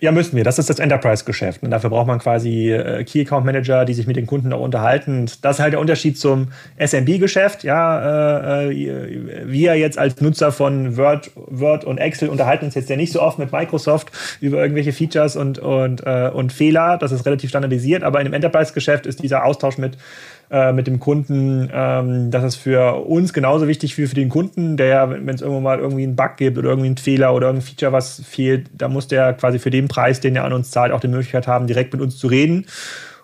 Ja, 0.00 0.12
müssen 0.12 0.36
wir. 0.36 0.44
Das 0.44 0.58
ist 0.58 0.68
das 0.68 0.80
Enterprise-Geschäft. 0.80 1.62
Und 1.62 1.70
dafür 1.70 1.88
braucht 1.88 2.06
man 2.06 2.18
quasi 2.18 2.70
äh, 2.70 3.04
Key 3.04 3.22
Account 3.22 3.46
Manager, 3.46 3.86
die 3.86 3.94
sich 3.94 4.06
mit 4.06 4.16
den 4.16 4.26
Kunden 4.26 4.52
auch 4.52 4.60
unterhalten. 4.60 5.30
Das 5.40 5.56
ist 5.56 5.62
halt 5.62 5.72
der 5.72 5.80
Unterschied 5.80 6.18
zum 6.18 6.48
SMB-Geschäft. 6.78 7.64
Ja, 7.64 8.60
äh, 8.60 8.70
äh, 8.70 9.44
wir 9.46 9.76
jetzt 9.76 9.98
als 9.98 10.20
Nutzer 10.20 10.52
von 10.52 10.98
Word, 10.98 11.30
Word 11.34 11.84
und 11.84 11.96
Excel 11.96 12.28
unterhalten 12.28 12.66
uns 12.66 12.74
jetzt 12.74 12.90
ja 12.90 12.96
nicht 12.96 13.12
so 13.12 13.22
oft 13.22 13.38
mit 13.38 13.50
Microsoft 13.50 14.10
über 14.42 14.60
irgendwelche 14.60 14.92
Features 14.92 15.36
und, 15.36 15.58
und, 15.58 16.02
äh, 16.04 16.30
und 16.34 16.52
Fehler. 16.52 16.98
Das 16.98 17.10
ist 17.10 17.24
relativ 17.24 17.48
standardisiert. 17.48 18.02
Aber 18.02 18.20
in 18.20 18.26
dem 18.26 18.34
Enterprise-Geschäft 18.34 19.06
ist 19.06 19.22
dieser 19.22 19.44
Austausch 19.44 19.78
mit 19.78 19.96
äh, 20.50 20.72
mit 20.72 20.86
dem 20.86 21.00
Kunden. 21.00 21.70
Ähm, 21.72 22.30
das 22.30 22.44
ist 22.44 22.56
für 22.56 23.04
uns 23.06 23.32
genauso 23.32 23.68
wichtig 23.68 23.96
wie 23.98 24.06
für 24.06 24.14
den 24.14 24.28
Kunden, 24.28 24.76
der, 24.76 25.10
wenn 25.10 25.28
es 25.28 25.40
irgendwo 25.40 25.60
mal 25.60 25.78
irgendwie 25.78 26.04
einen 26.04 26.16
Bug 26.16 26.36
gibt 26.36 26.58
oder 26.58 26.70
irgendwie 26.70 26.88
einen 26.88 26.96
Fehler 26.96 27.34
oder 27.34 27.48
irgendein 27.48 27.66
Feature, 27.66 27.92
was 27.92 28.22
fehlt, 28.24 28.70
da 28.72 28.88
muss 28.88 29.08
der 29.08 29.32
quasi 29.34 29.58
für 29.58 29.70
den 29.70 29.88
Preis, 29.88 30.20
den 30.20 30.36
er 30.36 30.44
an 30.44 30.52
uns 30.52 30.70
zahlt, 30.70 30.92
auch 30.92 31.00
die 31.00 31.08
Möglichkeit 31.08 31.46
haben, 31.46 31.66
direkt 31.66 31.92
mit 31.92 32.02
uns 32.02 32.16
zu 32.16 32.26
reden 32.26 32.66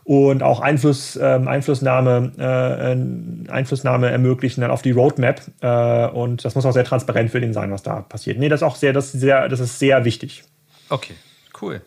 und 0.04 0.42
auch 0.42 0.60
Einfluss, 0.60 1.18
ähm, 1.20 1.48
Einflussnahme, 1.48 2.32
äh, 2.38 3.50
Einflussnahme 3.50 4.10
ermöglichen 4.10 4.60
dann 4.60 4.70
auf 4.70 4.82
die 4.82 4.90
Roadmap. 4.90 5.40
Äh, 5.62 6.06
und 6.08 6.44
das 6.44 6.54
muss 6.54 6.66
auch 6.66 6.72
sehr 6.72 6.84
transparent 6.84 7.30
für 7.30 7.40
den 7.40 7.54
sein, 7.54 7.72
was 7.72 7.82
da 7.82 8.02
passiert. 8.02 8.38
Nee, 8.38 8.50
das 8.50 8.60
ist 8.60 8.64
auch 8.64 8.76
sehr, 8.76 8.92
das 8.92 9.14
ist 9.14 9.20
sehr, 9.20 9.48
das 9.48 9.60
ist 9.60 9.78
sehr 9.78 10.04
wichtig. 10.04 10.44
Okay, 10.90 11.14
cool. 11.60 11.80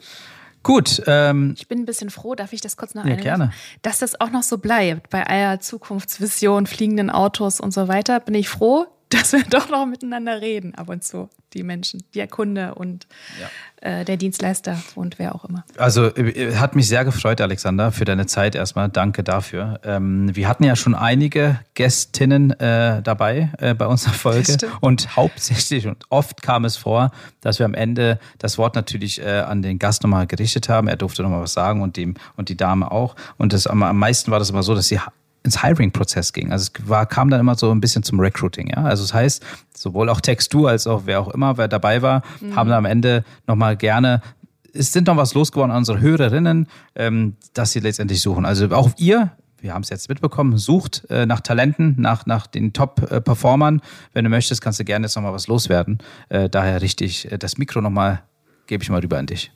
Gut. 0.67 1.01
Ähm, 1.07 1.53
ich 1.57 1.69
bin 1.69 1.79
ein 1.79 1.85
bisschen 1.85 2.09
froh, 2.09 2.35
darf 2.35 2.51
ich 2.51 2.59
das 2.59 2.75
kurz 2.75 2.93
noch 2.93 3.05
ja, 3.05 3.15
gerne. 3.15 3.53
dass 3.83 3.99
das 3.99 4.19
auch 4.19 4.31
noch 4.31 4.43
so 4.43 4.57
bleibt 4.57 5.09
bei 5.09 5.25
aller 5.25 5.61
Zukunftsvision, 5.61 6.67
fliegenden 6.67 7.09
Autos 7.09 7.61
und 7.61 7.73
so 7.73 7.87
weiter. 7.87 8.19
Bin 8.19 8.35
ich 8.35 8.49
froh, 8.49 8.85
dass 9.09 9.31
wir 9.31 9.43
doch 9.43 9.69
noch 9.69 9.85
miteinander 9.85 10.41
reden 10.41 10.75
ab 10.75 10.89
und 10.89 11.03
zu, 11.03 11.29
die 11.53 11.63
Menschen, 11.63 12.03
der 12.13 12.27
Kunde 12.27 12.75
und 12.75 13.07
ja. 13.39 13.99
äh, 13.99 14.05
der 14.05 14.17
Dienstleister 14.17 14.77
und 14.95 15.17
wer 15.17 15.33
auch 15.33 15.45
immer. 15.45 15.63
Also 15.77 16.07
äh, 16.15 16.55
hat 16.55 16.75
mich 16.75 16.87
sehr 16.87 17.05
gefreut, 17.05 17.39
Alexander, 17.39 17.91
für 17.91 18.05
deine 18.05 18.25
Zeit 18.25 18.55
erstmal. 18.55 18.89
Danke 18.89 19.23
dafür. 19.23 19.79
Ähm, 19.83 20.35
wir 20.35 20.47
hatten 20.49 20.63
ja 20.63 20.75
schon 20.75 20.93
einige 20.93 21.59
Gästinnen 21.73 22.51
äh, 22.59 23.01
dabei 23.01 23.51
äh, 23.59 23.73
bei 23.73 23.87
unserer 23.87 24.13
Folge 24.13 24.57
und 24.81 25.15
hauptsächlich 25.15 25.87
und 25.87 26.03
oft 26.09 26.41
kam 26.41 26.65
es 26.65 26.75
vor, 26.75 27.11
dass 27.41 27.59
wir 27.59 27.65
am 27.65 27.73
Ende 27.73 28.19
das 28.39 28.57
Wort 28.57 28.75
natürlich 28.75 29.21
äh, 29.21 29.39
an 29.39 29.61
den 29.61 29.79
Gast 29.79 30.03
nochmal 30.03 30.27
gerichtet 30.27 30.67
haben. 30.67 30.87
Er 30.87 30.97
durfte 30.97 31.23
nochmal 31.23 31.41
was 31.41 31.53
sagen 31.53 31.81
und 31.81 31.95
dem 31.95 32.15
und 32.35 32.49
die 32.49 32.57
Dame 32.57 32.91
auch. 32.91 33.15
Und 33.37 33.53
das, 33.53 33.67
am, 33.67 33.83
am 33.83 33.97
meisten 33.97 34.31
war 34.31 34.39
das 34.39 34.49
immer 34.49 34.63
so, 34.63 34.75
dass 34.75 34.87
sie 34.87 34.99
ins 35.47 35.63
Hiring-Prozess 35.63 36.33
ging. 36.33 36.51
Also 36.51 36.69
es 36.71 36.89
war, 36.89 37.05
kam 37.05 37.29
dann 37.29 37.39
immer 37.39 37.55
so 37.55 37.71
ein 37.71 37.81
bisschen 37.81 38.03
zum 38.03 38.19
Recruiting, 38.19 38.69
ja. 38.69 38.83
Also 38.83 39.03
das 39.03 39.13
heißt, 39.13 39.45
sowohl 39.75 40.09
auch 40.09 40.21
Textur 40.21 40.69
als 40.69 40.85
auch 40.85 41.03
wer 41.05 41.19
auch 41.19 41.29
immer, 41.29 41.57
wer 41.57 41.67
dabei 41.67 42.01
war, 42.01 42.21
mhm. 42.39 42.55
haben 42.55 42.69
dann 42.69 42.77
am 42.77 42.85
Ende 42.85 43.23
nochmal 43.47 43.75
gerne 43.75 44.21
es 44.73 44.93
sind 44.93 45.07
noch 45.07 45.17
was 45.17 45.33
losgeworden 45.33 45.71
an 45.71 45.79
unsere 45.79 45.99
Hörerinnen, 45.99 46.67
ähm, 46.95 47.35
dass 47.53 47.71
sie 47.71 47.79
letztendlich 47.79 48.21
suchen. 48.21 48.45
Also 48.45 48.69
auch 48.71 48.91
ihr, 48.97 49.31
wir 49.59 49.73
haben 49.73 49.81
es 49.81 49.89
jetzt 49.89 50.09
mitbekommen, 50.09 50.57
sucht 50.57 51.05
äh, 51.09 51.25
nach 51.25 51.41
Talenten, 51.41 51.95
nach, 51.97 52.25
nach 52.25 52.47
den 52.47 52.73
Top-Performern. 52.73 53.81
Wenn 54.13 54.23
du 54.23 54.29
möchtest, 54.29 54.61
kannst 54.61 54.79
du 54.79 54.85
gerne 54.85 55.05
jetzt 55.05 55.15
nochmal 55.15 55.33
was 55.33 55.47
loswerden. 55.47 55.99
Äh, 56.29 56.49
daher 56.49 56.81
richtig 56.81 57.31
äh, 57.31 57.37
das 57.37 57.57
Mikro 57.57 57.81
nochmal, 57.81 58.21
gebe 58.67 58.83
ich 58.83 58.89
mal 58.89 59.01
rüber 59.01 59.17
an 59.17 59.25
dich. 59.25 59.51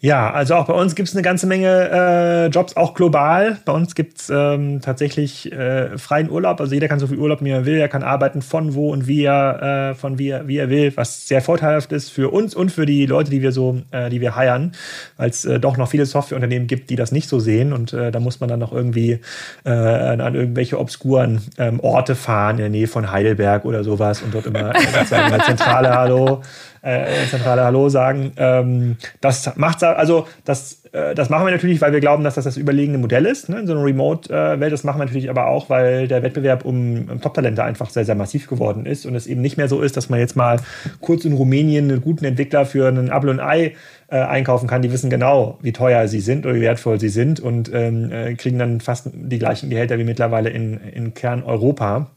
Ja, 0.00 0.30
also 0.30 0.56
auch 0.56 0.66
bei 0.66 0.74
uns 0.74 0.94
gibt 0.94 1.08
es 1.08 1.14
eine 1.14 1.22
ganze 1.22 1.46
Menge 1.46 1.90
äh, 1.90 2.46
Jobs, 2.48 2.76
auch 2.76 2.92
global. 2.92 3.56
Bei 3.64 3.72
uns 3.72 3.94
gibt 3.94 4.18
es 4.18 4.28
ähm, 4.28 4.82
tatsächlich 4.82 5.50
äh, 5.50 5.96
freien 5.96 6.30
Urlaub. 6.30 6.60
Also 6.60 6.74
jeder 6.74 6.86
kann 6.86 6.98
so 6.98 7.06
viel 7.06 7.16
Urlaub 7.16 7.42
wie 7.42 7.50
er 7.50 7.64
will. 7.64 7.78
Er 7.78 7.88
kann 7.88 8.02
arbeiten 8.02 8.42
von 8.42 8.74
wo 8.74 8.92
und 8.92 9.06
wie 9.06 9.24
er, 9.24 9.92
äh, 9.92 9.94
von 9.94 10.18
wie 10.18 10.28
er, 10.28 10.46
wie 10.48 10.58
er 10.58 10.68
will, 10.68 10.92
was 10.96 11.26
sehr 11.26 11.40
vorteilhaft 11.40 11.92
ist 11.92 12.10
für 12.10 12.28
uns 12.30 12.54
und 12.54 12.70
für 12.70 12.84
die 12.84 13.06
Leute, 13.06 13.30
die 13.30 13.40
wir 13.40 13.52
so, 13.52 13.80
äh, 13.90 14.10
die 14.10 14.20
wir 14.20 14.36
heiern, 14.36 14.72
weil 15.16 15.30
es 15.30 15.46
äh, 15.46 15.58
doch 15.58 15.78
noch 15.78 15.88
viele 15.88 16.04
Softwareunternehmen 16.04 16.68
gibt, 16.68 16.90
die 16.90 16.96
das 16.96 17.10
nicht 17.10 17.30
so 17.30 17.40
sehen. 17.40 17.72
Und 17.72 17.94
äh, 17.94 18.12
da 18.12 18.20
muss 18.20 18.38
man 18.38 18.50
dann 18.50 18.60
noch 18.60 18.72
irgendwie 18.72 19.20
äh, 19.64 19.70
an 19.70 20.34
irgendwelche 20.34 20.78
obskuren 20.78 21.40
ähm, 21.56 21.80
Orte 21.80 22.16
fahren 22.16 22.56
in 22.56 22.60
der 22.60 22.68
Nähe 22.68 22.86
von 22.86 23.10
Heidelberg 23.10 23.64
oder 23.64 23.82
sowas 23.82 24.20
und 24.20 24.34
dort 24.34 24.44
immer 24.44 24.74
sagen, 25.06 25.42
Zentrale, 25.42 25.94
hallo 25.94 26.42
äh, 26.86 27.26
zentrale 27.28 27.64
Hallo 27.64 27.88
sagen. 27.88 28.32
Ähm, 28.36 28.96
das 29.20 29.56
macht 29.56 29.82
also 29.82 30.26
das, 30.44 30.84
äh, 30.92 31.14
das 31.14 31.28
machen 31.30 31.46
wir 31.46 31.50
natürlich, 31.50 31.80
weil 31.80 31.92
wir 31.92 32.00
glauben, 32.00 32.22
dass 32.22 32.36
das 32.36 32.44
das 32.44 32.56
überlegene 32.56 32.98
Modell 32.98 33.26
ist 33.26 33.48
ne, 33.48 33.60
in 33.60 33.66
so 33.66 33.72
einer 33.72 33.84
Remote-Welt. 33.84 34.72
Das 34.72 34.84
machen 34.84 35.00
wir 35.00 35.04
natürlich 35.04 35.28
aber 35.28 35.48
auch, 35.48 35.68
weil 35.68 36.06
der 36.06 36.22
Wettbewerb 36.22 36.64
um, 36.64 37.08
um 37.10 37.20
Top-Talente 37.20 37.64
einfach 37.64 37.90
sehr, 37.90 38.04
sehr 38.04 38.14
massiv 38.14 38.46
geworden 38.46 38.86
ist 38.86 39.04
und 39.04 39.14
es 39.14 39.26
eben 39.26 39.40
nicht 39.40 39.56
mehr 39.56 39.68
so 39.68 39.82
ist, 39.82 39.96
dass 39.96 40.08
man 40.08 40.20
jetzt 40.20 40.36
mal 40.36 40.58
kurz 41.00 41.24
in 41.24 41.32
Rumänien 41.32 41.90
einen 41.90 42.00
guten 42.00 42.24
Entwickler 42.24 42.64
für 42.64 42.86
einen 42.86 43.10
Apple 43.10 43.30
und 43.30 43.40
Ei 43.40 43.74
äh, 44.08 44.18
einkaufen 44.18 44.68
kann. 44.68 44.82
Die 44.82 44.92
wissen 44.92 45.10
genau, 45.10 45.58
wie 45.62 45.72
teuer 45.72 46.06
sie 46.06 46.20
sind 46.20 46.46
oder 46.46 46.54
wie 46.54 46.60
wertvoll 46.60 47.00
sie 47.00 47.08
sind 47.08 47.40
und 47.40 47.70
ähm, 47.74 48.12
äh, 48.12 48.34
kriegen 48.34 48.58
dann 48.58 48.80
fast 48.80 49.10
die 49.12 49.38
gleichen 49.38 49.70
Gehälter 49.70 49.98
wie 49.98 50.04
mittlerweile 50.04 50.50
in, 50.50 50.78
in 50.78 51.14
Kern-Europa. 51.14 52.10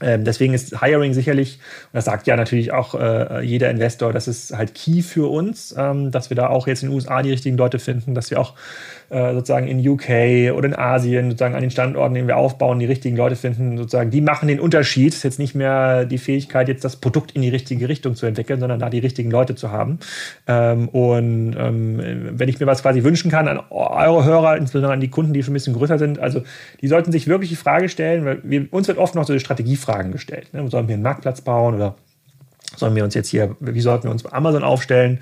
Ähm, 0.00 0.24
deswegen 0.24 0.54
ist 0.54 0.80
Hiring 0.80 1.12
sicherlich, 1.12 1.58
und 1.92 1.94
das 1.94 2.06
sagt 2.06 2.26
ja 2.26 2.36
natürlich 2.36 2.72
auch 2.72 2.94
äh, 2.94 3.42
jeder 3.42 3.70
Investor, 3.70 4.12
das 4.12 4.26
ist 4.26 4.52
halt 4.52 4.74
key 4.74 5.02
für 5.02 5.30
uns, 5.30 5.74
ähm, 5.76 6.10
dass 6.10 6.30
wir 6.30 6.34
da 6.34 6.48
auch 6.48 6.66
jetzt 6.66 6.82
in 6.82 6.88
den 6.88 6.94
USA 6.94 7.22
die 7.22 7.30
richtigen 7.30 7.56
Leute 7.56 7.78
finden, 7.78 8.14
dass 8.14 8.30
wir 8.30 8.40
auch 8.40 8.54
äh, 9.12 9.34
sozusagen 9.34 9.68
in 9.68 9.86
UK 9.86 10.56
oder 10.56 10.64
in 10.64 10.74
Asien 10.74 11.26
sozusagen 11.30 11.54
an 11.54 11.60
den 11.60 11.70
Standorten, 11.70 12.14
den 12.14 12.26
wir 12.26 12.38
aufbauen, 12.38 12.78
die 12.78 12.86
richtigen 12.86 13.14
Leute 13.14 13.36
finden, 13.36 13.76
sozusagen, 13.76 14.10
die 14.10 14.22
machen 14.22 14.48
den 14.48 14.58
Unterschied. 14.58 15.10
Es 15.10 15.16
ist 15.18 15.22
jetzt 15.22 15.38
nicht 15.38 15.54
mehr 15.54 16.06
die 16.06 16.16
Fähigkeit, 16.16 16.66
jetzt 16.66 16.82
das 16.82 16.96
Produkt 16.96 17.32
in 17.32 17.42
die 17.42 17.50
richtige 17.50 17.90
Richtung 17.90 18.14
zu 18.14 18.24
entwickeln, 18.24 18.58
sondern 18.58 18.80
da 18.80 18.88
die 18.88 19.00
richtigen 19.00 19.30
Leute 19.30 19.54
zu 19.54 19.70
haben. 19.70 19.98
Ähm, 20.46 20.88
und 20.88 21.54
ähm, 21.58 22.00
wenn 22.32 22.48
ich 22.48 22.58
mir 22.58 22.66
was 22.66 22.80
quasi 22.80 23.04
wünschen 23.04 23.30
kann 23.30 23.48
an 23.48 23.60
eure 23.68 24.24
Hörer, 24.24 24.56
insbesondere 24.56 24.94
an 24.94 25.00
die 25.00 25.10
Kunden, 25.10 25.34
die 25.34 25.42
schon 25.42 25.52
ein 25.52 25.60
bisschen 25.60 25.74
größer 25.74 25.98
sind, 25.98 26.18
also 26.18 26.42
die 26.80 26.88
sollten 26.88 27.12
sich 27.12 27.28
wirklich 27.28 27.50
die 27.50 27.56
Frage 27.56 27.90
stellen, 27.90 28.24
weil 28.24 28.40
wir, 28.42 28.66
uns 28.70 28.88
wird 28.88 28.96
oft 28.96 29.14
noch 29.14 29.26
so 29.26 29.38
Strategiefragen 29.38 30.10
gestellt. 30.10 30.54
Ne? 30.54 30.66
Sollen 30.70 30.88
wir 30.88 30.94
einen 30.94 31.02
Marktplatz 31.02 31.42
bauen 31.42 31.74
oder 31.74 31.96
sollen 32.76 32.96
wir 32.96 33.04
uns 33.04 33.14
jetzt 33.14 33.28
hier, 33.28 33.56
wie 33.60 33.80
sollten 33.80 34.04
wir 34.04 34.10
uns 34.10 34.22
bei 34.22 34.32
Amazon 34.32 34.62
aufstellen? 34.62 35.20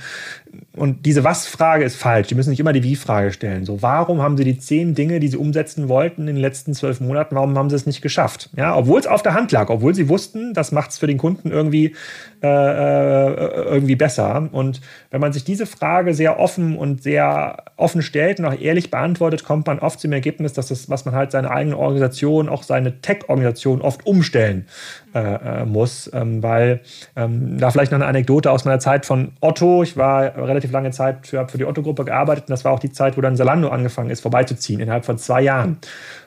Und 0.74 1.06
diese 1.06 1.22
Was-Frage 1.22 1.84
ist 1.84 1.96
falsch. 1.96 2.28
Die 2.28 2.34
müssen 2.34 2.50
nicht 2.50 2.58
immer 2.58 2.72
die 2.72 2.82
Wie-Frage 2.82 3.32
stellen. 3.32 3.64
So, 3.64 3.82
warum 3.82 4.20
haben 4.20 4.36
sie 4.36 4.44
die 4.44 4.58
zehn 4.58 4.94
Dinge, 4.94 5.20
die 5.20 5.28
sie 5.28 5.36
umsetzen 5.36 5.88
wollten 5.88 6.22
in 6.22 6.34
den 6.34 6.36
letzten 6.36 6.74
zwölf 6.74 7.00
Monaten, 7.00 7.36
warum 7.36 7.56
haben 7.56 7.70
sie 7.70 7.76
es 7.76 7.86
nicht 7.86 8.02
geschafft? 8.02 8.50
Ja, 8.56 8.76
obwohl 8.76 8.98
es 8.98 9.06
auf 9.06 9.22
der 9.22 9.34
Hand 9.34 9.52
lag, 9.52 9.68
obwohl 9.68 9.94
sie 9.94 10.08
wussten, 10.08 10.54
das 10.54 10.72
macht 10.72 10.90
es 10.90 10.98
für 10.98 11.06
den 11.06 11.18
Kunden 11.18 11.50
irgendwie, 11.50 11.94
äh, 12.42 12.46
äh, 12.48 13.64
irgendwie 13.64 13.94
besser. 13.94 14.48
Und 14.50 14.80
wenn 15.10 15.20
man 15.20 15.32
sich 15.32 15.44
diese 15.44 15.66
Frage 15.66 16.14
sehr 16.14 16.40
offen 16.40 16.76
und 16.76 17.02
sehr 17.02 17.64
offen 17.76 18.02
stellt 18.02 18.40
und 18.40 18.46
auch 18.46 18.58
ehrlich 18.58 18.90
beantwortet, 18.90 19.44
kommt 19.44 19.66
man 19.66 19.78
oft 19.78 20.00
zum 20.00 20.12
Ergebnis, 20.12 20.52
dass 20.52 20.68
das, 20.68 20.88
was 20.88 21.04
man 21.04 21.14
halt 21.14 21.30
seine 21.30 21.50
eigene 21.50 21.76
Organisation, 21.76 22.48
auch 22.48 22.62
seine 22.62 23.00
Tech-Organisation 23.00 23.82
oft 23.82 24.06
umstellen 24.06 24.66
äh, 25.14 25.18
äh 25.20 25.64
muss. 25.64 26.10
Ähm, 26.12 26.42
weil 26.42 26.80
ähm, 27.14 27.58
da 27.58 27.70
vielleicht 27.70 27.92
noch 27.92 27.98
eine 27.98 28.06
Anekdote 28.06 28.50
aus 28.50 28.64
meiner 28.64 28.80
Zeit 28.80 29.06
von 29.06 29.32
Otto. 29.40 29.82
Ich 29.82 29.96
war 29.96 30.39
relativ 30.44 30.72
lange 30.72 30.90
Zeit 30.90 31.26
für, 31.26 31.46
für 31.48 31.58
die 31.58 31.64
Otto-Gruppe 31.64 32.04
gearbeitet 32.04 32.44
und 32.44 32.50
das 32.50 32.64
war 32.64 32.72
auch 32.72 32.78
die 32.78 32.92
Zeit, 32.92 33.16
wo 33.16 33.20
dann 33.20 33.36
Salando 33.36 33.68
angefangen 33.68 34.10
ist, 34.10 34.20
vorbeizuziehen, 34.20 34.80
innerhalb 34.80 35.04
von 35.04 35.18
zwei 35.18 35.42
Jahren. 35.42 35.78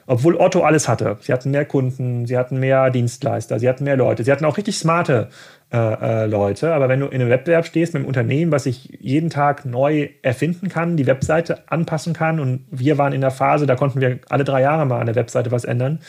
Obwohl 0.06 0.36
Otto 0.36 0.62
alles 0.62 0.88
hatte. 0.88 1.16
Sie 1.20 1.32
hatten 1.32 1.50
mehr 1.50 1.64
Kunden, 1.64 2.26
sie 2.26 2.36
hatten 2.36 2.58
mehr 2.60 2.90
Dienstleister, 2.90 3.58
sie 3.58 3.68
hatten 3.68 3.84
mehr 3.84 3.96
Leute, 3.96 4.24
sie 4.24 4.32
hatten 4.32 4.44
auch 4.44 4.56
richtig 4.56 4.78
smarte 4.78 5.28
äh, 5.72 5.78
äh, 5.78 6.26
Leute. 6.26 6.74
Aber 6.74 6.88
wenn 6.88 7.00
du 7.00 7.06
in 7.06 7.20
einem 7.20 7.30
Wettbewerb 7.30 7.66
stehst 7.66 7.94
mit 7.94 8.00
einem 8.00 8.08
Unternehmen, 8.08 8.52
was 8.52 8.64
sich 8.64 8.98
jeden 9.00 9.30
Tag 9.30 9.64
neu 9.64 10.10
erfinden 10.22 10.68
kann, 10.68 10.96
die 10.96 11.06
Webseite 11.06 11.70
anpassen 11.70 12.12
kann 12.12 12.38
und 12.38 12.66
wir 12.70 12.98
waren 12.98 13.12
in 13.12 13.20
der 13.20 13.30
Phase, 13.30 13.66
da 13.66 13.74
konnten 13.74 14.00
wir 14.00 14.18
alle 14.28 14.44
drei 14.44 14.60
Jahre 14.60 14.86
mal 14.86 15.00
an 15.00 15.06
der 15.06 15.16
Webseite 15.16 15.50
was 15.50 15.64
ändern, 15.64 16.00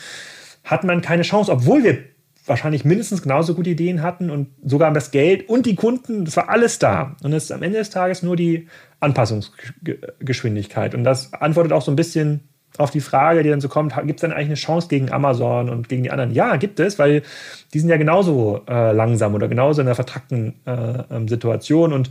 hat 0.62 0.84
man 0.84 1.00
keine 1.00 1.22
Chance, 1.22 1.50
obwohl 1.50 1.82
wir 1.82 1.98
wahrscheinlich 2.46 2.84
mindestens 2.84 3.22
genauso 3.22 3.54
gute 3.54 3.70
Ideen 3.70 4.02
hatten 4.02 4.30
und 4.30 4.48
sogar 4.64 4.92
das 4.92 5.10
Geld 5.10 5.48
und 5.48 5.66
die 5.66 5.74
Kunden, 5.74 6.24
das 6.24 6.36
war 6.36 6.48
alles 6.48 6.78
da. 6.78 7.16
Und 7.22 7.32
es 7.32 7.44
ist 7.44 7.52
am 7.52 7.62
Ende 7.62 7.78
des 7.78 7.90
Tages 7.90 8.22
nur 8.22 8.36
die 8.36 8.68
Anpassungsgeschwindigkeit. 9.00 10.94
Und 10.94 11.04
das 11.04 11.32
antwortet 11.32 11.72
auch 11.72 11.82
so 11.82 11.90
ein 11.90 11.96
bisschen 11.96 12.48
auf 12.78 12.90
die 12.90 13.00
Frage, 13.00 13.42
die 13.42 13.48
dann 13.48 13.60
so 13.60 13.68
kommt, 13.68 13.94
gibt 14.04 14.18
es 14.18 14.20
dann 14.20 14.32
eigentlich 14.32 14.48
eine 14.48 14.54
Chance 14.54 14.88
gegen 14.88 15.10
Amazon 15.10 15.70
und 15.70 15.88
gegen 15.88 16.02
die 16.02 16.10
anderen? 16.10 16.32
Ja, 16.32 16.56
gibt 16.56 16.78
es, 16.78 16.98
weil 16.98 17.22
die 17.72 17.80
sind 17.80 17.88
ja 17.88 17.96
genauso 17.96 18.62
äh, 18.68 18.92
langsam 18.92 19.34
oder 19.34 19.48
genauso 19.48 19.80
in 19.80 19.88
einer 19.88 19.94
vertrackten 19.94 20.54
äh, 20.66 21.02
ähm, 21.10 21.28
Situation 21.28 21.92
und 21.92 22.10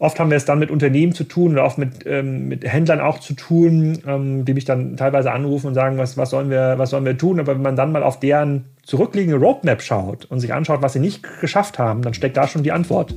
Oft 0.00 0.18
haben 0.18 0.30
wir 0.30 0.38
es 0.38 0.46
dann 0.46 0.58
mit 0.58 0.70
Unternehmen 0.70 1.12
zu 1.12 1.24
tun 1.24 1.52
oder 1.52 1.64
oft 1.64 1.76
mit, 1.76 2.06
ähm, 2.06 2.48
mit 2.48 2.64
Händlern 2.64 3.00
auch 3.00 3.18
zu 3.18 3.34
tun, 3.34 3.98
ähm, 4.06 4.46
die 4.46 4.54
mich 4.54 4.64
dann 4.64 4.96
teilweise 4.96 5.30
anrufen 5.30 5.66
und 5.66 5.74
sagen, 5.74 5.98
was, 5.98 6.16
was, 6.16 6.30
sollen 6.30 6.48
wir, 6.48 6.76
was 6.78 6.88
sollen 6.88 7.04
wir 7.04 7.18
tun? 7.18 7.38
Aber 7.38 7.54
wenn 7.54 7.60
man 7.60 7.76
dann 7.76 7.92
mal 7.92 8.02
auf 8.02 8.18
deren 8.18 8.64
zurückliegende 8.84 9.38
Roadmap 9.38 9.82
schaut 9.82 10.24
und 10.26 10.40
sich 10.40 10.52
anschaut, 10.52 10.82
was 10.82 10.92
sie 10.92 11.00
nicht 11.00 11.22
geschafft 11.40 11.78
haben, 11.78 12.02
dann 12.02 12.14
steckt 12.14 12.36
da 12.36 12.48
schon 12.48 12.62
die 12.62 12.72
Antwort 12.72 13.14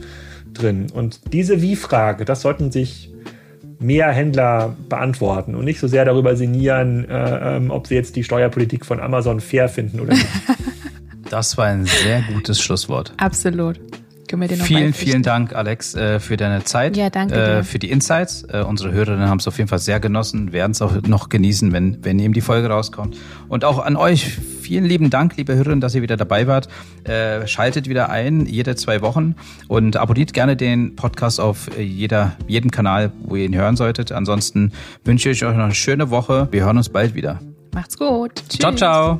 drin. 0.53 0.87
Und 0.93 1.33
diese 1.33 1.61
Wie-Frage, 1.61 2.25
das 2.25 2.41
sollten 2.41 2.71
sich 2.71 3.11
mehr 3.79 4.11
Händler 4.11 4.75
beantworten 4.87 5.55
und 5.55 5.65
nicht 5.65 5.79
so 5.79 5.87
sehr 5.87 6.05
darüber 6.05 6.35
sinnieren, 6.35 7.09
äh, 7.09 7.57
ähm, 7.57 7.71
ob 7.71 7.87
sie 7.87 7.95
jetzt 7.95 8.15
die 8.15 8.23
Steuerpolitik 8.23 8.85
von 8.85 8.99
Amazon 8.99 9.39
fair 9.39 9.69
finden 9.69 9.99
oder 9.99 10.13
nicht. 10.13 10.27
Das 11.29 11.57
war 11.57 11.65
ein 11.65 11.85
sehr 11.85 12.21
gutes 12.31 12.61
Schlusswort. 12.61 13.11
Absolut 13.17 13.79
können 14.33 14.41
wir 14.41 14.47
dir 14.47 14.57
noch 14.57 14.65
Vielen, 14.65 14.93
vielen 14.93 15.21
Dank, 15.21 15.53
Alex, 15.53 15.93
äh, 15.93 16.19
für 16.19 16.37
deine 16.37 16.63
Zeit. 16.63 16.97
Ja, 16.97 17.11
danke. 17.11 17.35
Äh, 17.35 17.63
für 17.63 17.77
die 17.77 17.91
Insights. 17.91 18.43
Äh, 18.49 18.63
unsere 18.63 18.91
Hörerinnen 18.91 19.29
haben 19.29 19.37
es 19.37 19.47
auf 19.47 19.59
jeden 19.59 19.67
Fall 19.67 19.77
sehr 19.77 19.99
genossen, 19.99 20.51
werden 20.51 20.71
es 20.71 20.81
auch 20.81 20.91
noch 21.05 21.29
genießen, 21.29 21.71
wenn, 21.71 22.03
wenn 22.03 22.17
eben 22.17 22.33
die 22.33 22.41
Folge 22.41 22.67
rauskommt. 22.67 23.15
Und 23.47 23.63
auch 23.63 23.77
an 23.77 23.95
euch 23.95 24.25
vielen 24.25 24.85
lieben 24.85 25.11
Dank, 25.11 25.37
liebe 25.37 25.53
Hörerinnen, 25.53 25.81
dass 25.81 25.93
ihr 25.93 26.01
wieder 26.01 26.17
dabei 26.17 26.47
wart. 26.47 26.67
Schaltet 27.45 27.89
wieder 27.89 28.09
ein, 28.09 28.45
jede 28.45 28.75
zwei 28.75 29.01
Wochen 29.01 29.35
und 29.67 29.97
abonniert 29.97 30.33
gerne 30.33 30.55
den 30.55 30.95
Podcast 30.95 31.39
auf 31.39 31.69
jeder, 31.77 32.31
jedem 32.47 32.71
Kanal, 32.71 33.11
wo 33.23 33.35
ihr 33.35 33.45
ihn 33.45 33.55
hören 33.55 33.75
solltet. 33.75 34.11
Ansonsten 34.11 34.71
wünsche 35.03 35.29
ich 35.29 35.45
euch 35.45 35.55
noch 35.55 35.65
eine 35.65 35.75
schöne 35.75 36.09
Woche. 36.09 36.47
Wir 36.51 36.63
hören 36.63 36.77
uns 36.77 36.89
bald 36.89 37.13
wieder. 37.13 37.39
Macht's 37.73 37.97
gut. 37.97 38.35
Tschüss. 38.49 38.59
Ciao, 38.59 38.73
ciao. 38.73 39.19